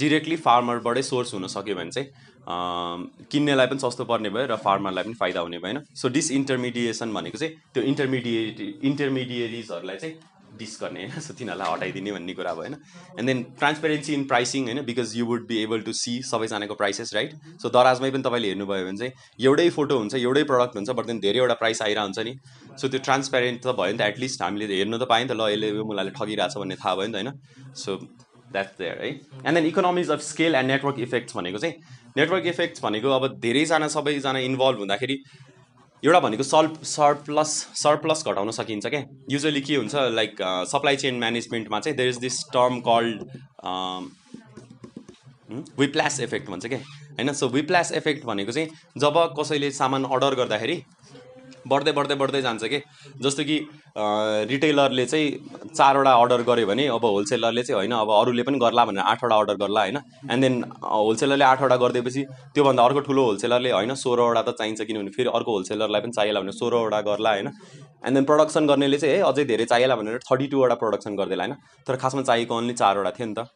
डिरेक्टली 0.01 0.37
फार्मरबाटै 0.39 1.03
सोर्स 1.03 1.33
हुन 1.35 1.47
सक्यो 1.47 1.75
भने 1.77 1.91
चाहिँ 1.91 2.09
किन्नेलाई 2.47 3.67
पनि 3.67 3.79
सस्तो 3.79 4.05
पर्ने 4.05 4.31
भयो 4.31 4.47
र 4.47 4.57
फार्मरलाई 4.65 5.05
पनि 5.05 5.15
फाइदा 5.21 5.41
हुने 5.41 5.59
भएन। 5.59 5.85
सो 5.95 6.09
डिस 6.09 6.31
इन्टरमिडिएसन 6.33 7.13
भनेको 7.15 7.39
चाहिँ 7.39 7.55
त्यो 7.75 7.83
इन्टरमिडिएट 7.93 8.61
इन्टरमिडिएरिजहरूलाई 8.85 9.97
चाहिँ 9.97 10.15
डिस 10.59 10.79
गर्ने 10.81 11.01
होइन। 11.01 11.21
सो 11.27 11.35
तिनीहरूलाई 11.35 11.73
हटाइदिने 11.73 12.13
भन्ने 12.13 12.35
कुरा 12.35 12.53
भयो 12.55 12.63
होइन 12.63 12.75
and 13.19 13.27
then 13.27 13.43
transparency 13.59 14.15
in 14.15 14.25
pricing 14.33 14.65
होइन 14.65 14.81
because 14.85 15.13
you 15.17 15.27
would 15.27 15.47
be 15.49 15.57
able 15.63 15.81
to 15.83 15.93
see 15.93 16.15
सबैजनाको 16.31 16.75
प्राइसेस 16.75 17.15
राइट 17.15 17.35
सो 17.63 17.69
दराजमै 17.77 18.11
पनि 18.11 18.23
तपाईँले 18.23 18.49
हेर्नुभयो 18.49 18.87
भने 18.87 18.99
चाहिँ 18.99 19.13
एउटै 19.47 19.69
फोटो 19.77 19.99
हुन्छ 19.99 20.15
एउटै 20.15 20.43
प्रडक्ट 20.51 20.77
हुन्छ 20.77 20.91
बट 20.91 21.07
देन 21.07 21.21
धेरैवटा 21.21 21.55
प्राइस 21.63 21.83
आइरहेको 21.83 22.07
हुन्छ 22.07 22.19
नि। 22.29 22.35
सो 22.81 22.89
त्यो 22.89 23.01
ट्रान्सपेरेन्ट 23.01 23.63
त 23.63 23.77
भयो 23.79 23.93
नि 23.93 23.99
त 23.99 24.11
एटलिस्ट 24.11 24.43
हामीले 24.43 24.67
हेर्नु 24.75 24.99
त 24.99 25.09
पायो 25.13 25.25
नि 25.25 25.31
त 25.31 25.39
ल 25.39 25.49
यसले 25.53 25.87
मुलाले 25.93 26.11
ठगिरहेछ 26.19 26.59
भन्ने 26.59 26.77
थाहा 26.83 26.95
भयो 26.97 27.09
नि 27.09 27.13
त 27.13 27.17
होइन? 27.17 27.31
सो 27.75 27.97
द्याट्स 28.53 28.79
देयर 28.79 29.03
है 29.03 29.09
and 29.09 29.55
then 29.55 29.67
economies 29.67 30.11
of 30.11 30.21
scale 30.23 30.55
and 30.55 30.71
network 30.71 30.99
effects 31.01 31.37
भनेको 31.37 31.59
चाहिँ 31.59 31.75
नेटवर्क 32.17 32.47
इफेक्ट्स 32.47 32.83
भनेको 32.85 33.11
अब 33.11 33.27
धेरैजना 33.41 33.89
सबैजना 33.89 34.39
इन्भल्भ 34.49 34.79
हुँदाखेरि 34.79 35.23
एउटा 36.03 36.21
भनेको 36.21 36.43
सल्प 36.43 36.83
सरप्लस 36.85 37.51
सरप्लस 37.77 38.25
घटाउन 38.29 38.51
सकिन्छ 38.53 38.87
क्या। 38.87 39.03
युजली 39.31 39.61
के 39.61 39.75
हुन्छ 39.77 39.95
लाइक 40.13 40.37
सप्लाई 40.69 40.97
चेन 40.97 41.19
म्यानेजमेन्टमा 41.19 41.81
चाहिँ 41.81 41.97
there 41.97 42.09
is 42.09 42.19
this 42.19 42.43
term 42.53 42.81
called 42.89 43.17
whiplash 45.79 46.21
effect 46.21 46.51
भन्छ 46.51 46.67
क्या। 46.67 46.79
होइन 46.79 47.33
सो 47.33 47.49
विप्ल्यास 47.49 47.93
इफेक्ट 47.93 48.25
भनेको 48.27 48.53
चाहिँ 48.53 48.69
जब 48.99 49.19
कसैले 49.39 49.71
सामान 49.79 50.05
अर्डर 50.07 50.35
गर्दाखेरि 50.35 50.83
बढ्दै 51.69 51.93
बढ्दै 51.93 52.15
बढ्दै 52.17 52.41
जान्छ 52.43 52.65
कि? 52.65 52.79
जस्तो 53.21 53.45
कि 53.45 53.57
रिटेलरले 54.51 55.05
चाहिँ 55.07 55.27
चारवटा 55.77 56.13
अर्डर 56.15 56.43
गर्यो 56.49 56.67
भने 56.67 56.87
अब 56.89 57.05
होलसेलरले 57.05 57.63
चाहिँ 57.63 57.77
होइन 57.77 57.93
अब 57.95 58.11
अरूले 58.11 58.43
पनि 58.43 58.59
गर्ला 58.59 58.85
भनेर 58.85 59.05
आठवटा 59.05 59.37
अर्डर 59.37 59.57
गर्ला 59.63 59.81
होइन। 59.81 59.99
एन्ड 60.31 60.43
देन 60.43 60.55
होलसेलरले 60.83 61.45
आठवटा 61.45 61.77
गरिदिएपछि 61.77 62.25
त्योभन्दा 62.55 62.83
अर्को 62.85 63.01
ठुलो 63.09 63.25
होलसेलरले 63.25 63.71
होइन 63.71 63.95
सोह्रवटा 63.95 64.43
त 64.43 64.57
चाहिन्छ 64.59 64.81
किनभने 64.83 65.11
फेरि 65.13 65.31
अर्को 65.37 65.51
होलसेलरलाई 65.53 66.01
पनि 66.01 66.13
चाहिएला 66.13 66.41
भने 66.41 66.53
सोह्रवटा 66.55 67.01
गर्ला 67.09 67.31
होइन। 67.31 67.49
एन्ड 68.07 68.15
देन 68.17 68.25
प्रडक्सन 68.25 68.67
गर्नेले 68.67 68.99
चाहिँ 68.99 69.17
है 69.17 69.23
अझै 69.31 69.45
धेरै 69.45 69.65
चाहिएला 69.73 69.97
भनेर 69.97 70.19
थर्टी 70.25 70.47
टूवटा 70.53 70.75
प्रडक्सन 70.83 71.17
गरिदिएला 71.17 71.45
होइन। 71.45 71.57
तर 71.87 71.97
खासमा 72.03 72.23
चाहिएको 72.23 72.55
ओन्ली 72.57 72.75
चारवटा 72.75 73.11
थियो 73.19 73.27
नि 73.27 73.35
त। 73.35 73.49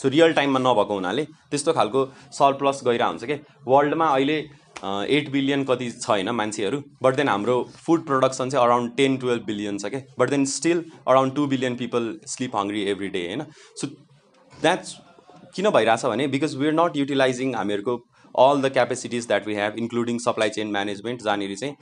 सो 0.00 0.08
रियल 0.10 0.32
टाइममा 0.34 0.60
नभएको 0.60 0.94
हुनाले 0.94 1.24
त्यस्तो 1.50 1.72
खालको 1.72 2.00
सरप्लस 2.38 2.80
गइरहेको 2.86 3.10
हुन्छ 3.10 3.24
कि? 3.24 3.36
वर्ल्डमा 3.66 4.06
अहिले 4.14 4.36
एट 5.10 5.30
बिलियन 5.32 5.64
कति 5.64 5.90
छ 5.90 6.08
होइन 6.08 6.30
मान्छेहरू 6.32 6.82
बट 7.02 7.16
देन 7.16 7.28
हाम्रो 7.28 7.56
फुड 7.76 8.06
प्रोडक्सन 8.06 8.50
चाहिँ 8.50 8.64
अराउन्ड 8.64 8.96
टेन 8.96 9.16
टुवेल्भ 9.16 9.44
बिलियन 9.46 9.78
छ 9.78 9.90
क्या 9.94 10.00
but 10.18 10.30
then 10.30 10.44
still 10.52 10.84
around 11.08 11.34
two 11.34 11.46
billion 11.46 11.76
people 11.76 12.14
sleep 12.26 12.56
hungry 12.56 12.82
every 12.90 13.08
day 13.08 13.26
होइन? 13.26 13.44
सो 13.76 13.86
द्याट्स 14.52 14.96
किन 15.56 15.70
भइरहेछ 15.70 16.06
भने 16.06 16.26
because 16.28 16.56
we 16.56 16.66
are 16.66 16.72
not 16.74 16.96
utilising 16.96 17.54
हामीहरूको 17.54 17.96
all 18.34 18.62
the 18.62 18.72
capacities 18.72 19.26
that 19.26 19.46
we 19.48 19.54
have 19.54 19.78
including 19.78 20.18
supply 20.20 20.48
chain 20.50 20.70
management 20.72 21.22
जहाँनिर 21.22 21.54
चाहिँ 21.56 21.74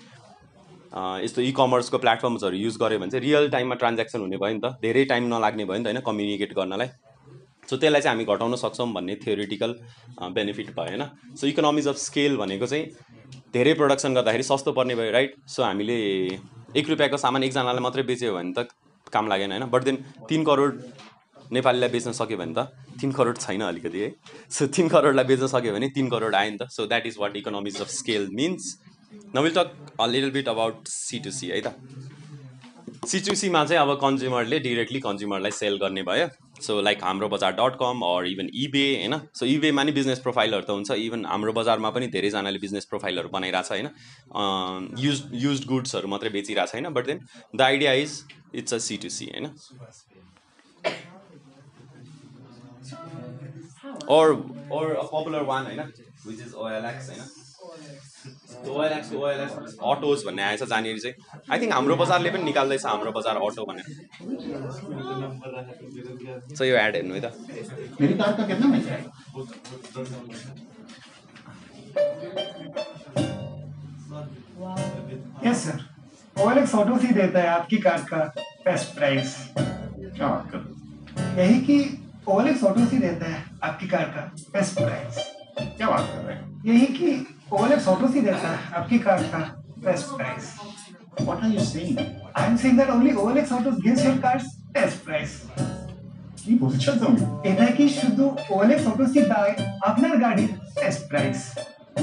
यस्तो 1.25 1.43
इ 1.43 1.53
कमर्सको 1.57 1.99
प्लेटफर्म्सहरू 1.99 2.57
युज 2.57 2.77
गऱ्यो 2.81 2.99
भने 2.99 3.11
चाहिँ 3.11 3.25
रियल 3.27 3.49
टाइममा 3.51 3.75
ट्रान्ज्याक्सन 3.75 4.21
हुने 4.21 4.37
भयो 4.37 4.55
नि 4.55 4.61
त। 4.65 4.73
धेरै 4.83 5.05
टाइम 5.05 5.35
नलाग्ने 5.35 5.65
भयो 5.65 5.79
नि 5.79 5.85
त 5.85 5.87
होइन? 5.87 6.01
कम्युनिकेट 6.07 6.53
गर्नलाई। 6.55 6.89
सो 7.73 7.77
त्यसलाई 7.81 8.01
चाहिँ 8.03 8.17
हामी 8.17 8.25
घटाउन 8.29 8.55
सक्छौँ 8.61 8.87
भन्ने 8.93 9.15
थियोरिटिकल 9.25 9.71
बेनिफिट 10.37 10.71
भयो 10.77 10.89
होइन? 10.89 11.05
सो 11.41 11.47
इकोनोमिज 11.47 11.89
अफ 11.89 11.97
स्केल 11.99 12.37
भनेको 12.37 12.67
चाहिँ 12.67 12.85
धेरै 13.55 13.73
प्रोडक्सन 13.81 14.15
गर्दाखेरि 14.15 14.45
सस्तो 14.45 14.73
पर्ने 14.77 14.95
भयो 14.95 15.13
राइट 15.13 15.35
सो 15.49 15.63
हामीले 15.63 15.97
एक 16.77 16.91
रुपियाँको 16.91 17.17
सामान 17.25 17.43
एकजनालाई 17.45 17.83
मात्रै 17.83 18.03
बेच्यो 18.13 18.35
भने 18.35 18.53
त 18.53 18.69
काम 19.13 19.29
लागेन 19.29 19.53
होइन? 19.53 19.65
बट 19.73 19.83
देन 19.85 19.97
तिन 20.29 20.45
करोड 20.45 20.83
नेपालीलाई 21.53 21.91
बेच्न 21.97 22.13
सक्यो 22.13 22.39
भने 22.39 22.55
त 22.57 22.69
तिन 23.01 23.13
करोड 23.13 23.39
छैन 23.39 23.63
अलिकति 23.63 24.01
है? 24.01 24.13
सो 24.51 24.67
तिन 24.77 24.89
करोडलाई 24.89 25.25
बेच्न 25.33 25.47
सक्यो 25.57 25.73
भने 25.73 25.89
तिन 25.97 26.09
करोड 26.13 26.35
आयो 26.35 26.51
नि 26.51 26.59
त। 26.59 26.69
So 26.77 26.87
that 26.87 27.07
is 27.07 27.17
what 27.21 27.37
economies 27.37 27.81
of 27.81 27.89
scale 27.97 28.29
means 28.35 28.77
now we'll 29.37 29.53
talk 29.57 29.69
a 30.01 30.07
little 30.07 30.31
bit 30.31 30.49
about 30.49 30.89
C 30.89 31.19
to 31.25 31.31
C 31.31 31.49
है 31.49 31.61
त? 31.61 31.77
सिचुसीमा 33.09 33.65
चाहिँ 33.65 33.83
अब 33.83 33.99
कन्ज्युमरले 34.01 34.59
डिरेक्टली 34.61 35.01
कन्ज्युमरलाई 35.01 35.51
सेल 35.53 35.77
गर्ने 35.79 36.03
भयो। 36.09 36.27
So 36.63 36.81
like 36.81 37.05
Hamro 37.05 37.29
Bazar 37.29 37.53
dot 37.61 37.77
com 37.81 38.03
or 38.07 38.27
even 38.27 38.49
eBay 38.65 38.85
होइन 38.97 39.15
सो 39.35 39.47
इबेमा 39.47 39.83
नि 39.85 39.93
बिजनेस 39.93 40.19
प्रोफाइलहरू 40.27 40.65
त 40.65 40.71
हुन्छ. 40.71 40.91
इभन 41.07 41.27
हाम्रो 41.27 41.53
बजारमा 41.53 41.91
पनि 41.91 42.07
धेरैजनाले 42.17 42.59
बिजनेस 42.65 42.85
प्रोफाइलहरू 42.93 43.29
बनाइरहेछ 43.37 43.71
होइन? 43.73 43.89
युज 44.99 45.23
युज 45.45 45.67
गुड्सहरू 45.67 46.09
मात्रै 46.09 46.31
बेचिरहेको 46.39 46.73
छैन 46.73 46.89
but 46.99 47.07
then 47.07 47.19
the 47.57 47.61
idea 47.63 47.93
is 48.03 48.11
it's 48.55 48.75
a 48.75 48.79
C 48.89 48.97
to 49.05 49.09
C 49.19 49.31
होइन? 49.33 49.47
Or 54.13 54.27
a 55.01 55.05
popular 55.09 55.41
one 55.49 55.67
होइन? 55.67 55.81
विच 56.27 56.41
इज 56.41 56.53
ओएलएक्स 56.55 57.09
होइन? 57.11 57.23
अटोज 59.93 60.25
भन्ने 60.27 60.43
आएछ 60.43 60.63
जहाँनिर 60.63 60.99
चाहिँ। 60.99 61.15
आई 61.51 61.59
थिङ्क 61.61 61.73
हाम्रो 61.73 61.97
बजारले 61.97 62.31
पनि 62.31 62.43
निकाल्दैछ, 62.45 62.85
हाम्रो 62.87 63.13
बजार 63.13 63.37
अटो 63.37 63.65
भनेर 63.65 63.87
यो 66.65 66.77
एड 66.77 66.95
हेर्नु 66.97 67.15
है 67.15 67.21
त। 67.21 67.25
ओएलएक्स 76.41 76.75
ऑटो 76.75 76.97
देता 77.15 77.41
है 77.41 77.47
आपकी 77.49 77.77
कार 77.79 78.05
का 78.11 78.19
बेस्ट 78.65 78.95
प्राइस 78.95 79.35
क्या 79.57 80.29
बात 80.29 80.51
कर 80.53 81.41
यही 81.41 81.61
कि 81.61 81.77
ओएलएक्स 82.29 82.63
ऑटो 82.65 82.81
देता 82.81 83.27
है 83.31 83.45
आपकी 83.63 83.87
कार 83.89 84.05
का 84.17 84.23
बेस्ट 84.53 84.75
प्राइस 84.77 85.15
क्या 85.59 85.89
बात 85.89 86.07
कर 86.09 86.21
रहे 86.25 86.37
हैं? 86.37 86.63
यही 86.67 86.87
कि 86.87 87.09
ओएलएक्स 87.54 87.88
ऑटो 87.88 88.08
ही 88.14 88.22
देता 88.22 88.50
है 88.50 88.74
आपकी 88.80 89.00
कार 89.00 89.24
का 89.34 89.40
best 89.86 90.16
price 90.18 90.56
What 91.20 91.40
are 91.46 91.50
you 91.50 91.62
saying? 91.68 91.96
I 92.38 92.46
am 92.46 92.56
saying 92.58 92.78
that 92.78 92.90
only 92.90 93.12
OLX 93.22 93.54
Autos 93.56 93.78
gives 93.86 94.04
your 94.06 94.18
cars 94.26 94.44
best 94.76 94.98
price. 95.06 95.34
কি 96.44 96.54
বলছো 96.60 96.92
তুমি 97.02 97.24
এটা 97.50 97.66
কি 97.78 97.86
শুধু 97.96 98.26
OLX 98.58 98.82
Autos 98.92 99.10
কি 99.16 99.22
দেয় 99.32 99.54
আপনার 99.90 100.14
গাড়ির 100.24 100.52
বেস্ট 100.78 101.02
প্রাইস 101.10 101.40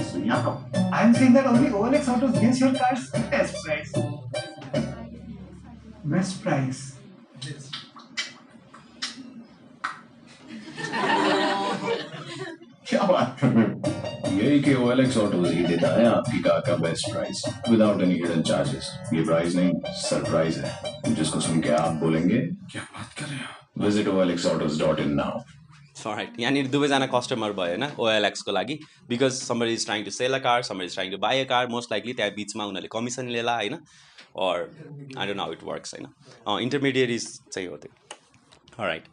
सुनिया 0.05 0.37
तो 0.45 0.53
I 0.93 1.01
am 1.03 1.12
saying 1.14 1.35
that 1.35 1.47
only 1.47 1.69
OLX 1.71 2.09
Autos 2.09 2.33
gives 2.38 2.59
your 2.61 2.73
cars 2.75 3.03
best 3.33 3.55
price. 3.62 3.90
Best 6.05 6.33
price. 6.43 6.83
क्या 12.88 13.03
बात 13.03 13.37
कर 13.40 13.49
रहे 13.49 13.64
हो 13.64 13.78
यही 14.39 14.60
कि 14.63 14.73
OLX 14.75 15.15
Autos 15.19 15.52
ही 15.52 15.63
देता 15.65 15.88
है 15.93 16.06
आपकी 16.08 16.39
कार 16.41 16.60
का 16.67 16.75
best 16.78 17.12
price 17.12 17.43
without 17.69 18.02
any 18.02 18.15
hidden 18.15 18.41
charges 18.49 18.91
ये 19.13 19.23
प्राइस 19.23 19.56
नहीं 19.56 19.71
सरप्राइज 20.02 20.58
है। 20.58 21.13
जिसको 21.15 21.39
सुन 21.39 21.62
के 21.62 21.69
आप 21.78 21.95
बोलेंगे 22.04 22.38
क्या 22.71 22.82
बात 22.82 23.13
कर 23.19 23.25
रहे 23.25 23.39
हो 23.39 23.84
विजिट 23.84 24.08
olxautos.in 24.10 25.10
नाउ 25.15 25.39
राइट 26.08 26.39
यहाँनिर 26.39 26.67
दुवैजना 26.67 27.08
कस्टमर 27.08 27.52
भयो 27.54 27.67
होइन 27.67 27.84
ओएलएक्सको 27.99 28.52
लागि। 28.52 28.80
Because 29.10 29.32
someone 29.34 29.67
is 29.67 29.86
trying 29.86 30.04
to 30.04 30.12
sell 30.12 30.34
a 30.34 30.39
car 30.45 30.62
someone 30.63 30.84
is 30.84 30.93
trying 30.93 31.12
to 31.12 31.17
buy 31.17 31.39
a 31.39 31.47
car 31.49 31.67
most 31.67 31.91
likely 31.91 32.13
त्यहाँ 32.13 32.32
बिचमा 32.36 32.65
उनीहरूले 32.65 32.89
कमिसन 32.91 33.30
लिएला 33.30 33.56
होइन 33.56 33.73
or 33.73 34.56
I 35.17 35.28
don't 35.28 35.39
how 35.39 35.52
it 35.52 35.63
works 35.63 35.93
होइन 35.95 36.62
इन्टरमिडिएरिज 36.62 37.28
चाहिँ 37.52 37.67
हो 37.67 37.78
त्यो 37.78 38.86
राइट 38.86 39.04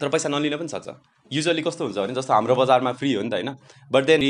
तर 0.00 0.08
पैसा 0.08 0.28
नलिन 0.28 0.56
पनि 0.56 0.68
सक्छ। 0.68 0.88
युजली 1.34 1.62
कस्तो 1.62 1.84
हुन्छ 1.84 1.98
भने 1.98 2.14
जस्तो 2.14 2.32
हाम्रो 2.34 2.54
बजारमा 2.56 2.92
फ्री 2.94 3.12
हो 3.12 3.22
नि 3.22 3.30
त 3.30 3.34
होइन? 3.34 3.50
बट 3.92 4.04
देन 4.06 4.22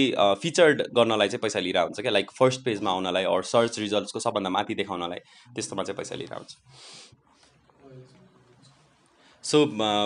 फिचर्ड 0.43 0.83
गर्नलाई 0.97 1.29
चाहिँ 1.29 1.43
पैसा 1.43 1.61
लिएर 1.61 1.79
हुन्छ 1.79 2.01
क्या? 2.01 2.13
लाइक 2.13 2.31
फर्स्ट 2.39 2.65
पेजमा 2.65 2.91
आउनलाई 2.91 3.25
अर 3.31 3.43
सर्च 3.47 3.79
रिजल्ट्सको 3.79 4.21
सबभन्दा 4.21 4.51
माथि 4.51 4.75
देखाउनलाई 4.75 5.21
त्यस्तोमा 5.55 5.83
चाहिँ 5.83 5.97
पैसा 5.97 6.15
लिएर 6.17 6.35
हुन्छ 6.35 6.57
सो 9.45 9.59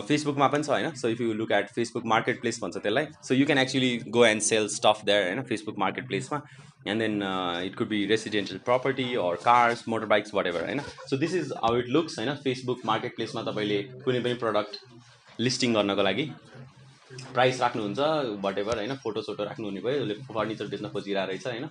फेसबुकमा 0.07 0.47
पनि 0.53 0.65
छ 0.65 0.71
होइन? 0.71 0.95
So 0.95 1.09
if 1.09 1.21
you 1.21 1.33
look 1.33 1.53
at 1.53 1.69
Facebook 1.75 2.07
marketplace 2.41 2.59
भन्छ 2.63 2.77
त्यसलाई। 2.77 3.07
So 3.23 3.35
you 3.35 3.45
can 3.47 3.59
actually 3.59 3.91
go 4.17 4.25
and 4.27 4.43
sell 4.43 4.67
stuff 4.69 5.03
there 5.07 5.27
होइन? 5.27 5.43
Facebook 5.51 5.79
market 5.79 6.07
प्लेसमा 6.09 6.41
and 6.87 7.03
then 7.03 7.23
it 7.67 7.77
could 7.79 7.89
be 7.89 8.05
residential 8.07 8.59
property 8.65 9.05
or 9.27 9.37
cars 9.45 9.85
motor 9.89 10.07
bikes 10.13 10.35
whatever 10.47 10.65
होइन? 10.65 10.81
So 11.11 11.17
this 11.17 11.35
is 11.35 11.53
how 11.65 11.77
it 11.79 11.89
looks 11.97 12.19
होइन? 12.19 12.35
Facebook 12.45 12.81
market 12.87 13.17
प्लेसमा 13.17 13.43
तपाईँले 13.51 13.83
कुनै 14.05 14.21
पनि 14.21 14.35
product 14.43 15.41
listing 15.41 15.75
गर्नको 15.75 16.03
लागि। 16.03 16.31
Price 17.11 17.61
राख्नुहुन्छ 17.61 17.99
वाट 18.45 18.59
एभर 18.59 18.77
होइन 18.77 18.95
फोटो 19.03 19.23
सोटो 19.23 19.45
राख्नुहुने 19.45 19.81
भयो 19.81 20.03
उसले 20.03 20.15
फर्निचर 20.29 20.67
बेच्न 20.69 20.89
खोजिरहेको 20.89 21.31
रहेछ 21.31 21.47
होइन। 21.47 21.69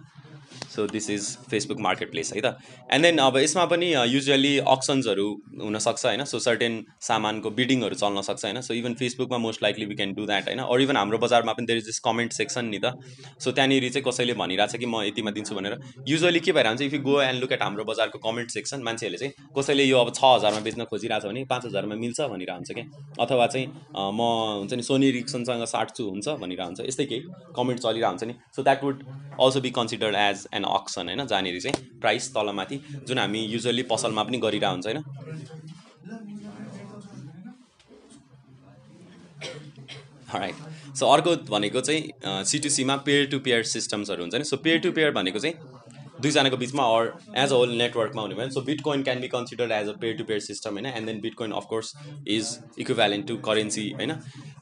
So 0.76 0.86
this 0.88 1.10
is 1.10 1.28
Facebook 1.52 1.80
marketplace 2.12 2.32
है 2.34 2.42
त? 2.42 2.58
एन्ड 2.94 3.06
देन 3.06 3.18
अब 3.20 3.38
यसमा 3.38 3.66
पनि 3.66 3.94
युजली 4.08 4.58
अक्सन्सहरू 4.68 5.28
हुनसक्छ 5.62 6.06
होइन? 6.06 6.24
सो 6.26 6.40
सर्टेन 6.40 6.84
सामानको 7.02 7.50
बिडिङहरू 7.52 7.96
चल्न 7.96 8.22
सक्छ 8.22 8.44
होइन? 8.46 8.62
सो 8.62 8.74
इभन 8.74 8.94
फेसबुकमा 8.96 9.38
most 9.38 9.64
likely 9.64 9.86
we 9.86 9.96
can 9.96 10.14
do 10.14 10.26
that 10.26 10.48
होइन? 10.48 10.60
अर 10.60 10.82
इभन 10.82 10.98
हाम्रो 10.98 11.18
बजारमा 11.18 11.54
पनि 11.54 11.66
there 11.66 11.78
is 11.78 11.86
this 11.86 12.00
comment 12.08 12.34
section 12.34 12.66
नि 12.66 12.80
त। 12.80 12.94
सो 13.40 13.52
त्यहाँनिर 13.52 13.90
चाहिँ 13.90 14.04
कसैले 14.08 14.34
भनिरहेछ 14.34 14.76
कि 14.76 14.86
म 14.86 15.02
यतिमा 15.04 15.32
दिन्छु 15.32 15.56
भनेर। 15.56 15.78
युजली 16.08 16.40
के 16.40 16.52
भइरहेको 16.52 16.70
हुन्छ 16.70 16.82
if 16.82 16.94
you 16.94 17.02
go 17.02 17.22
and 17.22 17.42
look 17.42 17.52
at 17.52 17.62
हाम्रो 17.64 17.84
बजारको 17.84 18.20
कमेन्ट 18.20 18.52
सेक्सन 18.52 18.82
मान्छेहरूले 18.84 19.18
चाहिँ 19.18 19.34
कसैले 19.58 19.84
यो 19.84 19.98
अब 20.00 20.14
छ 20.14 20.24
हजारमा 20.26 20.60
बेच्न 20.62 20.86
खोजिरहेछ 20.92 21.26
भने 21.26 21.46
पाँच 21.46 21.66
हजारमा 21.66 21.96
मिल्छ 21.96 22.20
भनिरहेको 22.22 22.56
हुन्छ 22.56 22.72
क्या? 22.72 22.86
अथवा 23.20 23.48
चाहिँ 23.48 23.68
म 24.14 24.22
हुन्छ 24.60 24.74
नि 24.74 24.84
सोनी 24.84 25.12
रिक्सनसँग 25.12 25.66
साट्छु 25.68 26.04
हुन्छ 26.10 26.28
भनिरहेको 26.42 26.66
हुन्छ 26.66 26.88
यस्तै 26.88 27.06
केही 27.06 27.22
कमेन्ट 27.56 27.80
चलिरहेको 27.82 28.10
हुन्छ 28.10 28.24
नि। 28.24 28.34
So 28.56 28.64
that 28.64 28.84
would 28.84 29.04
also 29.42 29.62
be 29.62 29.70
considered 29.72 30.16
as 30.18 30.37
an 30.54 30.64
auction 30.72 31.08
होइन 31.08 31.26
जहाँनिर 31.26 31.60
चाहिँ 31.62 32.00
प्राइस 32.02 32.30
तलमाथि 32.34 32.78
जुन 33.08 33.18
हामी 33.20 33.42
युजली 33.48 33.84
पसलमा 33.92 34.24
पनि 34.24 34.38
गरिरहेको 34.40 34.74
हुन्छ 34.74 34.88
होइन। 34.88 35.00
राइट 40.36 40.56
सो 40.96 41.04
अर्को 41.08 41.36
भनेको 41.50 41.82
चाहिँ 41.82 42.44
सिटिसीमा 42.46 42.96
पेयर 43.06 43.26
टु 43.28 43.40
पेयर 43.42 43.64
सिस्टम्सहरू 43.72 44.24
हुन्छ 44.24 44.36
नि 44.36 44.44
सो 44.46 44.58
पेयर 44.64 44.80
टु 44.80 44.92
पेयर 44.92 45.12
भनेको 45.14 45.40
चाहिँ 45.40 45.56
दुईजनाको 46.22 46.58
बिचमा 46.58 46.84
अर 46.94 47.12
एज 47.38 47.52
अ 47.52 47.56
होल 47.56 47.72
नेटवर्कमा 47.78 48.22
हुने 48.22 48.36
भयो 48.36 48.50
so 48.52 48.62
bitcoin 48.70 49.04
can 49.04 49.20
be 49.22 49.28
considered 49.28 49.72
as 49.72 49.88
a 49.88 49.92
peer 50.02 50.16
to 50.18 50.24
peer 50.24 50.40
system 50.42 50.72
होइन। 50.74 50.86
And 50.88 51.06
then 51.06 51.20
bitcoin 51.22 51.52
of course 51.54 51.94
is 52.28 52.58
equivalent 52.80 53.28
to 53.28 53.36
currency 53.48 53.86
होइन। 53.92 54.14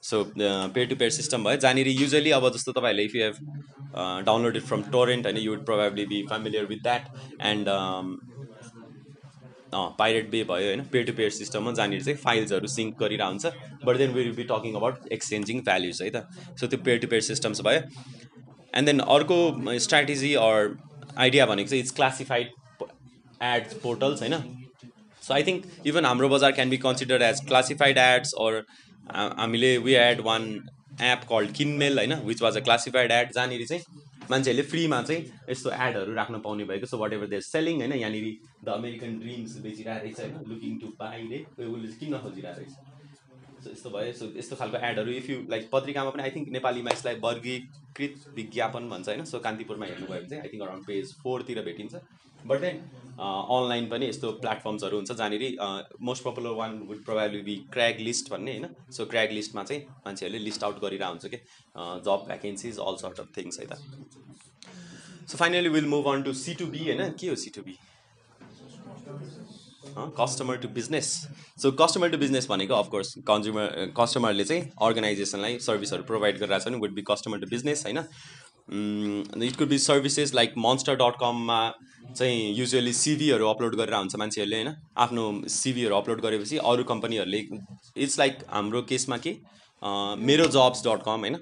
So 0.04 0.24
peer 0.38 0.88
to 0.88 0.95
peer 0.95 1.12
system 1.12 1.43
भयो। 1.43 1.58
जहाँनिर 1.58 1.88
युजली 1.89 2.32
अब 2.32 2.50
जस्तो 2.54 2.72
तपाईँहरूले 2.72 3.04
if 3.06 3.16
you 3.16 3.24
have 3.24 3.36
downloaded 3.96 4.64
from 4.64 4.82
torrent 4.91 5.26
होइन 5.26 5.38
you 5.38 5.52
would 5.52 5.66
probably 5.66 6.06
be 6.06 6.22
familiar 6.30 6.66
with 6.72 6.82
that 6.84 7.04
and 7.52 7.70
Pirate 10.00 10.30
Bay 10.32 10.43
भयो 10.50 10.68
होइन 10.68 10.84
pair 10.91 11.06
to 11.06 11.14
pair 11.14 11.30
सिस्टममा 11.38 11.72
जहाँनिर 11.72 12.04
चाहिँ 12.04 12.18
फाइल्सहरू 12.20 12.68
सिङ्क 12.74 12.98
गरिरहेको 13.00 13.30
हुन्छ 13.30 13.86
but 13.86 13.98
then 13.98 14.12
will 14.12 14.32
be 14.36 14.43
talking 14.52 14.76
about 14.76 15.08
exchanging 15.14 15.62
values 15.62 16.02
है 16.02 16.10
त? 16.10 16.22
सो 16.60 16.68
त्यो 16.68 16.80
पेयर 16.86 17.00
टु 17.00 17.08
पेयर 17.08 17.22
सिस्टम्स 17.22 17.62
भयो. 17.68 17.82
एन्ड 18.78 18.86
देन 18.86 19.00
अर्को 19.16 19.39
स्ट्राटेजी 19.86 20.34
अर 20.43 20.76
आइडिया 21.18 21.46
भनेको 21.46 21.70
चाहिँ 21.70 21.84
इट्स 21.84 21.96
क्लासिफाइड 21.96 22.48
एड्स 23.43 23.74
पोर्टल्स 23.84 24.22
होइन? 24.22 24.38
So 25.22 25.34
I 25.34 25.43
think 25.43 25.88
even 25.88 26.06
Hamro 26.06 26.30
Bazar 26.30 26.52
can 26.52 26.70
be 26.70 26.78
consider 26.80 27.22
as 27.22 27.46
classified 27.48 27.98
ads 27.98 28.34
or 28.46 28.62
हामीले 29.14 29.78
we 29.86 29.93
had 30.02 30.22
one 30.26 30.48
app 31.02 31.22
called 31.30 31.52
Kinmel 31.52 31.98
होइन 31.98 32.14
which 32.26 32.41
was 32.41 32.58
a 32.58 32.60
classified 32.62 33.12
ad 33.12 33.32
जहाँनिर 33.34 33.66
चाहिँ 33.66 34.02
मान्छेहरूले 34.32 34.64
फ्रीमा 34.70 35.02
चाहिँ 35.04 35.26
यस्तो 35.50 35.70
एडहरू 35.70 36.14
राख्न 36.14 36.39
पाउने 36.39 36.66
भएको 36.66 36.86
so 36.86 36.98
what 36.98 37.14
ever 37.14 37.28
there 37.28 37.41
selling 37.41 37.80
होइन 37.80 37.93
यहाँनिर 37.93 38.26
द 38.66 38.70
अमेरिकन 38.70 39.20
ड्रिम्स 39.20 39.58
बेचिरहेको 39.64 40.04
रहेछ 40.04 40.20
होइन 40.20 40.50
लुकिङ 40.50 40.78
टु 40.80 40.88
रे 41.02 41.66
उसले 41.66 41.96
किन्न 42.00 42.18
खोजिरहेको 42.18 42.60
रहेछ। 42.60 43.64
सो 43.64 43.72
यस्तो 43.72 43.89
भयो 43.89 44.14
सो 44.14 44.26
यस्तो 44.38 44.56
खालको 44.56 44.78
एडहरू 44.88 45.12
इफ 45.12 45.30
यु 45.30 45.38
लाइक 45.50 45.70
पत्रिकामा 45.72 46.10
पनि 46.10 46.24
आई 46.24 46.32
थिङ्क 46.32 46.50
नेपालीमा 46.58 46.91
यसलाई 46.91 47.16
वर्गीकृत 47.22 48.26
विज्ञापन 48.36 48.89
भन्छ 48.89 49.08
होइन 49.10 49.26
सो 49.26 49.39
कान्तिपुरमा 49.39 49.86
हेर्नुभयो 49.86 50.20
भने 50.20 50.30
चाहिँ 50.30 50.43
आई 50.43 50.50
थिङ्क 50.54 50.64
अराउन्ड 50.64 50.86
पेज 50.88 51.14
फोरतिर 51.24 51.62
भेटिन्छ। 51.66 51.96
बट 52.46 52.62
देन 52.62 52.78
अनलाइन 53.20 53.86
पनि 53.89 54.08
यस्तो 54.08 54.32
प्लेटफर्म्सहरू 54.41 54.98
हुन्छ 54.98 55.12
जहाँनिर 55.12 55.43
most 56.02 56.24
popular 56.24 56.54
one 56.58 56.78
would 56.88 57.04
probably 57.06 57.41
be 57.41 57.56
Craigslist 58.08 58.32
भन्ने 58.32 58.52
होइन? 58.52 58.68
सो 58.91 59.06
क्र्याग 59.06 59.32
लिस्टमा 59.32 59.64
चाहिँ 59.64 59.82
मान्छेहरूले 60.06 60.43
लिस्ट 60.43 60.64
आउट 60.64 60.82
गरिरहेको 60.82 61.12
हुन्छ 61.12 61.26
कि? 61.26 61.38
जब 62.08 62.26
vacancies 62.28 62.80
all 62.80 62.96
sort 63.02 63.20
of 63.20 63.28
things 63.38 63.60
है 63.60 63.66
त? 63.66 63.74
So 65.32 65.38
finally 65.38 65.70
will 65.70 65.86
move 65.89 66.08
on 66.14 66.24
to 66.24 66.34
C 66.36 66.54
to 66.56 66.66
B 66.68 66.84
होइन? 66.86 67.10
के 67.20 67.28
हो 67.28 67.36
C 67.43 67.50
to 67.56 67.62
B 67.62 67.78
customer 69.98 70.58
to 70.58 70.68
business 70.76 71.08
so 71.62 71.72
customer 71.82 72.10
to 72.12 72.18
business 72.18 72.48
भनेको 72.50 72.74
अफकोर्स 72.76 73.14
कन्ज्युमर 73.28 73.93
कस्टमरले 73.98 74.43
चाहिँ 74.46 74.64
अर्गनाइजेसनलाई 74.84 75.60
सर्भिसहरू 75.66 76.04
प्रोभाइड 76.04 76.39
गरिरहेको 76.39 76.64
छ 76.64 76.68
भने 76.68 76.78
would 76.80 76.93
be 76.93 77.04
customer 77.08 77.39
to 77.39 77.48
business 77.50 77.84
होइन? 77.86 78.00
It 78.68 79.55
could 79.57 79.68
be 79.70 79.78
services 79.80 80.34
like 80.36 80.53
Monster 80.57 80.95
dot 80.97 81.16
कममा 81.20 81.59
चाहिँ 82.07 82.53
युजली 82.55 82.93
सिभीहरू 82.93 83.47
अपलोड 83.47 83.76
गरेर 83.76 83.93
हुन्छ 83.95 84.16
मान्छेहरूले 84.16 84.55
होइन? 84.55 84.74
आफ्नो 84.97 85.24
सिभीहरू 85.49 85.95
अपलोड 85.95 86.22
गरेपछि 86.22 86.57
अरू 86.57 86.84
कम्पनीहरूले 86.84 87.41
इट्स 88.03 88.18
लाइक 88.20 88.38
हाम्रो 88.49 88.82
केसमा 88.89 89.18
के? 89.18 89.36
मेरो 90.22 90.47
जब्स 90.57 90.86
डट 90.88 91.03
कम 91.05 91.20
होइन? 91.20 91.36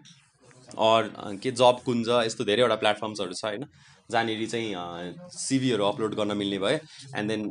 अर 0.79 1.37
के 1.43 1.51
जब 1.53 1.79
कुञ्ज 1.85 2.09
यस्तो 2.25 2.43
धेरैवटा 2.45 2.75
प्लेटफर्म्सहरू 2.75 3.33
छ 3.33 3.45
होइन? 3.45 3.65
जहाँनिर 4.09 4.47
चाहिँ 4.47 5.29
सिभीहरू 5.37 5.83
अपलोड 5.85 6.15
गर्न 6.15 6.37
मिल्ने 6.37 6.59
भयो। 6.59 6.77
And 7.17 7.29
then 7.29 7.41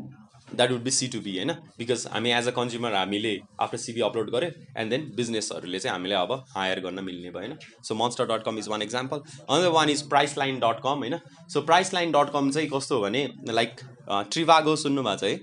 that 0.55 0.71
would 0.71 0.83
be 0.83 0.91
C 0.91 1.09
to 1.09 1.21
B 1.21 1.37
होइन? 1.37 1.53
बिकज 1.79 2.07
हामी 2.13 2.31
एज 2.33 2.49
अ 2.49 2.51
कन्ज्युमर 2.57 2.95
हामीले 2.95 3.35
आफ्नो 3.61 3.79
सिभी 3.79 4.01
अपलोड 4.03 4.31
गऱ्यो 4.31 4.51
एन्ड 4.79 4.91
देन 4.91 5.11
बिजनेसहरूले 5.17 5.79
चाहिँ 5.79 5.95
हामीले 5.95 6.15
अब 6.17 6.33
हायर 6.57 6.81
गर्न 6.81 7.05
मिल्ने 7.05 7.31
भयो 7.31 7.41
होइन? 7.41 7.57
So 7.85 7.95
Monster 7.95 8.27
dot 8.33 8.45
com 8.45 8.59
is 8.59 8.69
one 8.69 8.83
example 8.83 9.23
another 9.49 9.69
one 9.79 9.91
is 9.91 10.09
Priceline 10.39 10.59
dot 10.61 10.81
com 10.85 11.07
होइन? 11.07 11.19
So 11.49 11.61
price 11.63 11.95
line 11.95 12.13
dot 12.13 12.33
com 12.33 12.51
चाहिँ 12.51 12.69
कस्तो 12.75 13.01
भने 13.01 13.29
लाइक 13.51 13.77
ट्रिभागो 14.11 14.77
सुन्नुभएको 14.77 15.19
छ 15.19 15.25
है? 15.25 15.41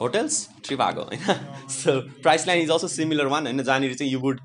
होटल्स 0.00 0.36
ट्रिभागो 0.64 1.02
होइन? 1.02 1.20
So 1.70 2.00
Priceline 2.46 2.62
is 2.62 2.70
also 2.70 2.88
similar 2.88 3.26
one 3.28 3.46
होइन? 3.46 3.62
जहाँनिर 3.62 3.94
चाहिँ 3.94 4.12
यु 4.12 4.18
वुड 4.20 4.40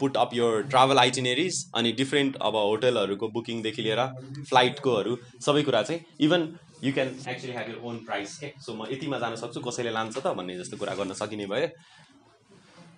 पुट 0.00 0.16
अप 0.16 0.30
यो 0.34 0.48
ट्राभल 0.70 0.98
आइटिनेरिज 0.98 1.58
अनि 1.76 1.92
डिफ्रेन्ट 1.98 2.36
अब 2.42 2.56
होटलहरूको 2.56 3.28
बुकिङदेखि 3.34 3.82
लिएर 3.82 4.00
फ्लाइटकोहरू 4.48 5.16
सबै 5.46 5.62
कुरा 5.62 5.82
चाहिँ 5.82 6.00
even 6.20 6.46
you 6.84 6.92
can 6.92 7.08
actually 7.28 7.52
have 7.52 7.68
your 7.68 7.80
own 7.88 7.98
price 8.06 8.36
के 8.38 8.52
सो 8.60 8.74
म 8.74 8.86
यतिमा 8.90 9.18
जान 9.18 9.36
सक्छु 9.42 9.60
कसैले 9.66 9.90
लान्छ 9.90 10.16
त 10.16 10.26
भन्ने 10.36 10.56
जस्तो 10.58 10.76
कुरा 10.76 10.94
गर्न 10.94 11.12
सकिने 11.16 11.46
भयो। 11.48 11.68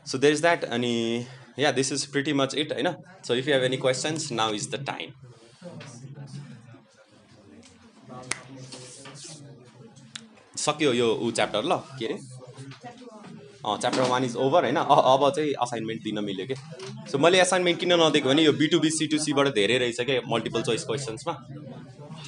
सो 0.07 0.19
देयर 0.19 0.33
इज 0.35 0.41
द्याट 0.41 0.65
अनि 0.77 0.95
yeah 1.59 1.71
this 1.73 1.93
is 1.93 2.07
pretty 2.13 2.33
much 2.41 2.55
it 2.55 2.73
होइन? 2.73 2.89
So 3.27 3.35
if 3.35 3.49
you 3.49 3.55
have 3.55 3.65
any 3.65 3.77
questions 3.85 4.31
now 4.33 4.55
is 4.55 4.69
the 4.75 4.85
time 4.87 5.11
सक्यो 10.57 10.93
यो 10.93 11.09
ऊ 11.15 11.31
च्याप्टर 11.31 11.63
ल 11.65 11.77
के 11.99 12.07
अरे? 12.07 12.15
अँ 13.67 13.77
च्याप्टर 13.79 14.03
वान 14.11 14.25
इज 14.25 14.37
ओभर 14.37 14.63
होइन? 14.65 14.77
अब 14.77 15.31
चाहिँ 15.37 15.53
असाइनमेन्ट 15.63 16.03
दिन 16.03 16.19
मिल्यो 16.25 16.47
कि? 16.47 16.55
सो 17.11 17.19
मैले 17.19 17.41
असाइनमेन्ट 17.41 17.81
किन 17.81 17.93
नदिएको 18.03 18.29
भने 18.29 18.43
यो 18.43 18.53
बिटुबी 18.59 18.91
सिटुसीबाट 18.91 19.55
धेरै 19.55 19.79
रहेछ 19.79 20.01
क्या 20.01 20.21
मल्टिपल 20.33 20.63
चोइस 20.63 20.85
क्वेसन्समा 20.85 21.35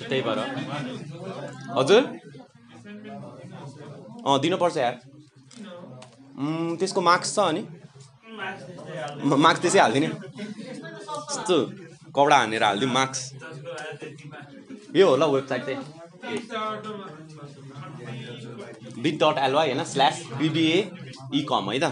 त्यही 0.08 0.22
भएर। 0.26 0.38
हजुर? 1.78 2.02
अँ 4.26 4.38
दिनुपर्छ 4.42 4.76
यार। 4.76 4.94
त्यसको 6.80 7.00
मार्क्स 7.00 7.34
छ 7.34 7.38
अनि? 7.50 7.62
मार्क्स 9.44 9.60
त्यसै 9.62 9.78
हालिदिने। 9.78 10.06
यस्तो 10.06 11.56
कपडा 12.16 12.36
हानेर 12.38 12.62
हालिदिउँ 12.64 12.92
मार्क्स 12.92 13.20
यो 14.96 15.06
होला 15.08 15.26
वेबसाइट 15.34 15.62
चाहिँ। 15.66 15.82
बिट 19.02 19.14
डट 19.22 19.36
एलवाई 19.46 19.66
होइन 19.68 19.84
स्ल्यास 19.92 20.16
बिबिए 20.38 20.78
इ 21.34 21.40
कम 21.50 21.70
है 21.70 21.78
त? 21.82 21.86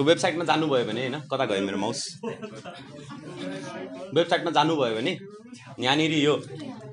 सो 0.00 0.04
वेबसाइटमा 0.04 0.44
जानुभयो 0.48 0.84
भने 0.88 1.00
होइन? 1.00 1.16
कता 1.28 1.44
गयो 1.44 1.60
मेरो 1.60 1.78
माउस? 1.78 1.98
वेबसाइटमा 4.16 4.50
जानुभयो 4.50 4.94
भने 4.96 5.12
यहाँनिर 5.80 6.12
यो 6.18 6.34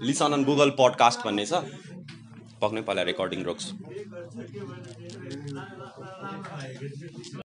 लिसन 0.03 0.34
अन 0.36 0.43
गुगल 0.43 0.70
पडकास्ट 0.80 1.20
भन्ने 1.26 1.45
छ। 1.45 1.64
पक्नै 2.62 2.82
पहिला 2.84 3.03
रेकर्डिङ 3.08 3.43
रोक्छु। 3.47 3.70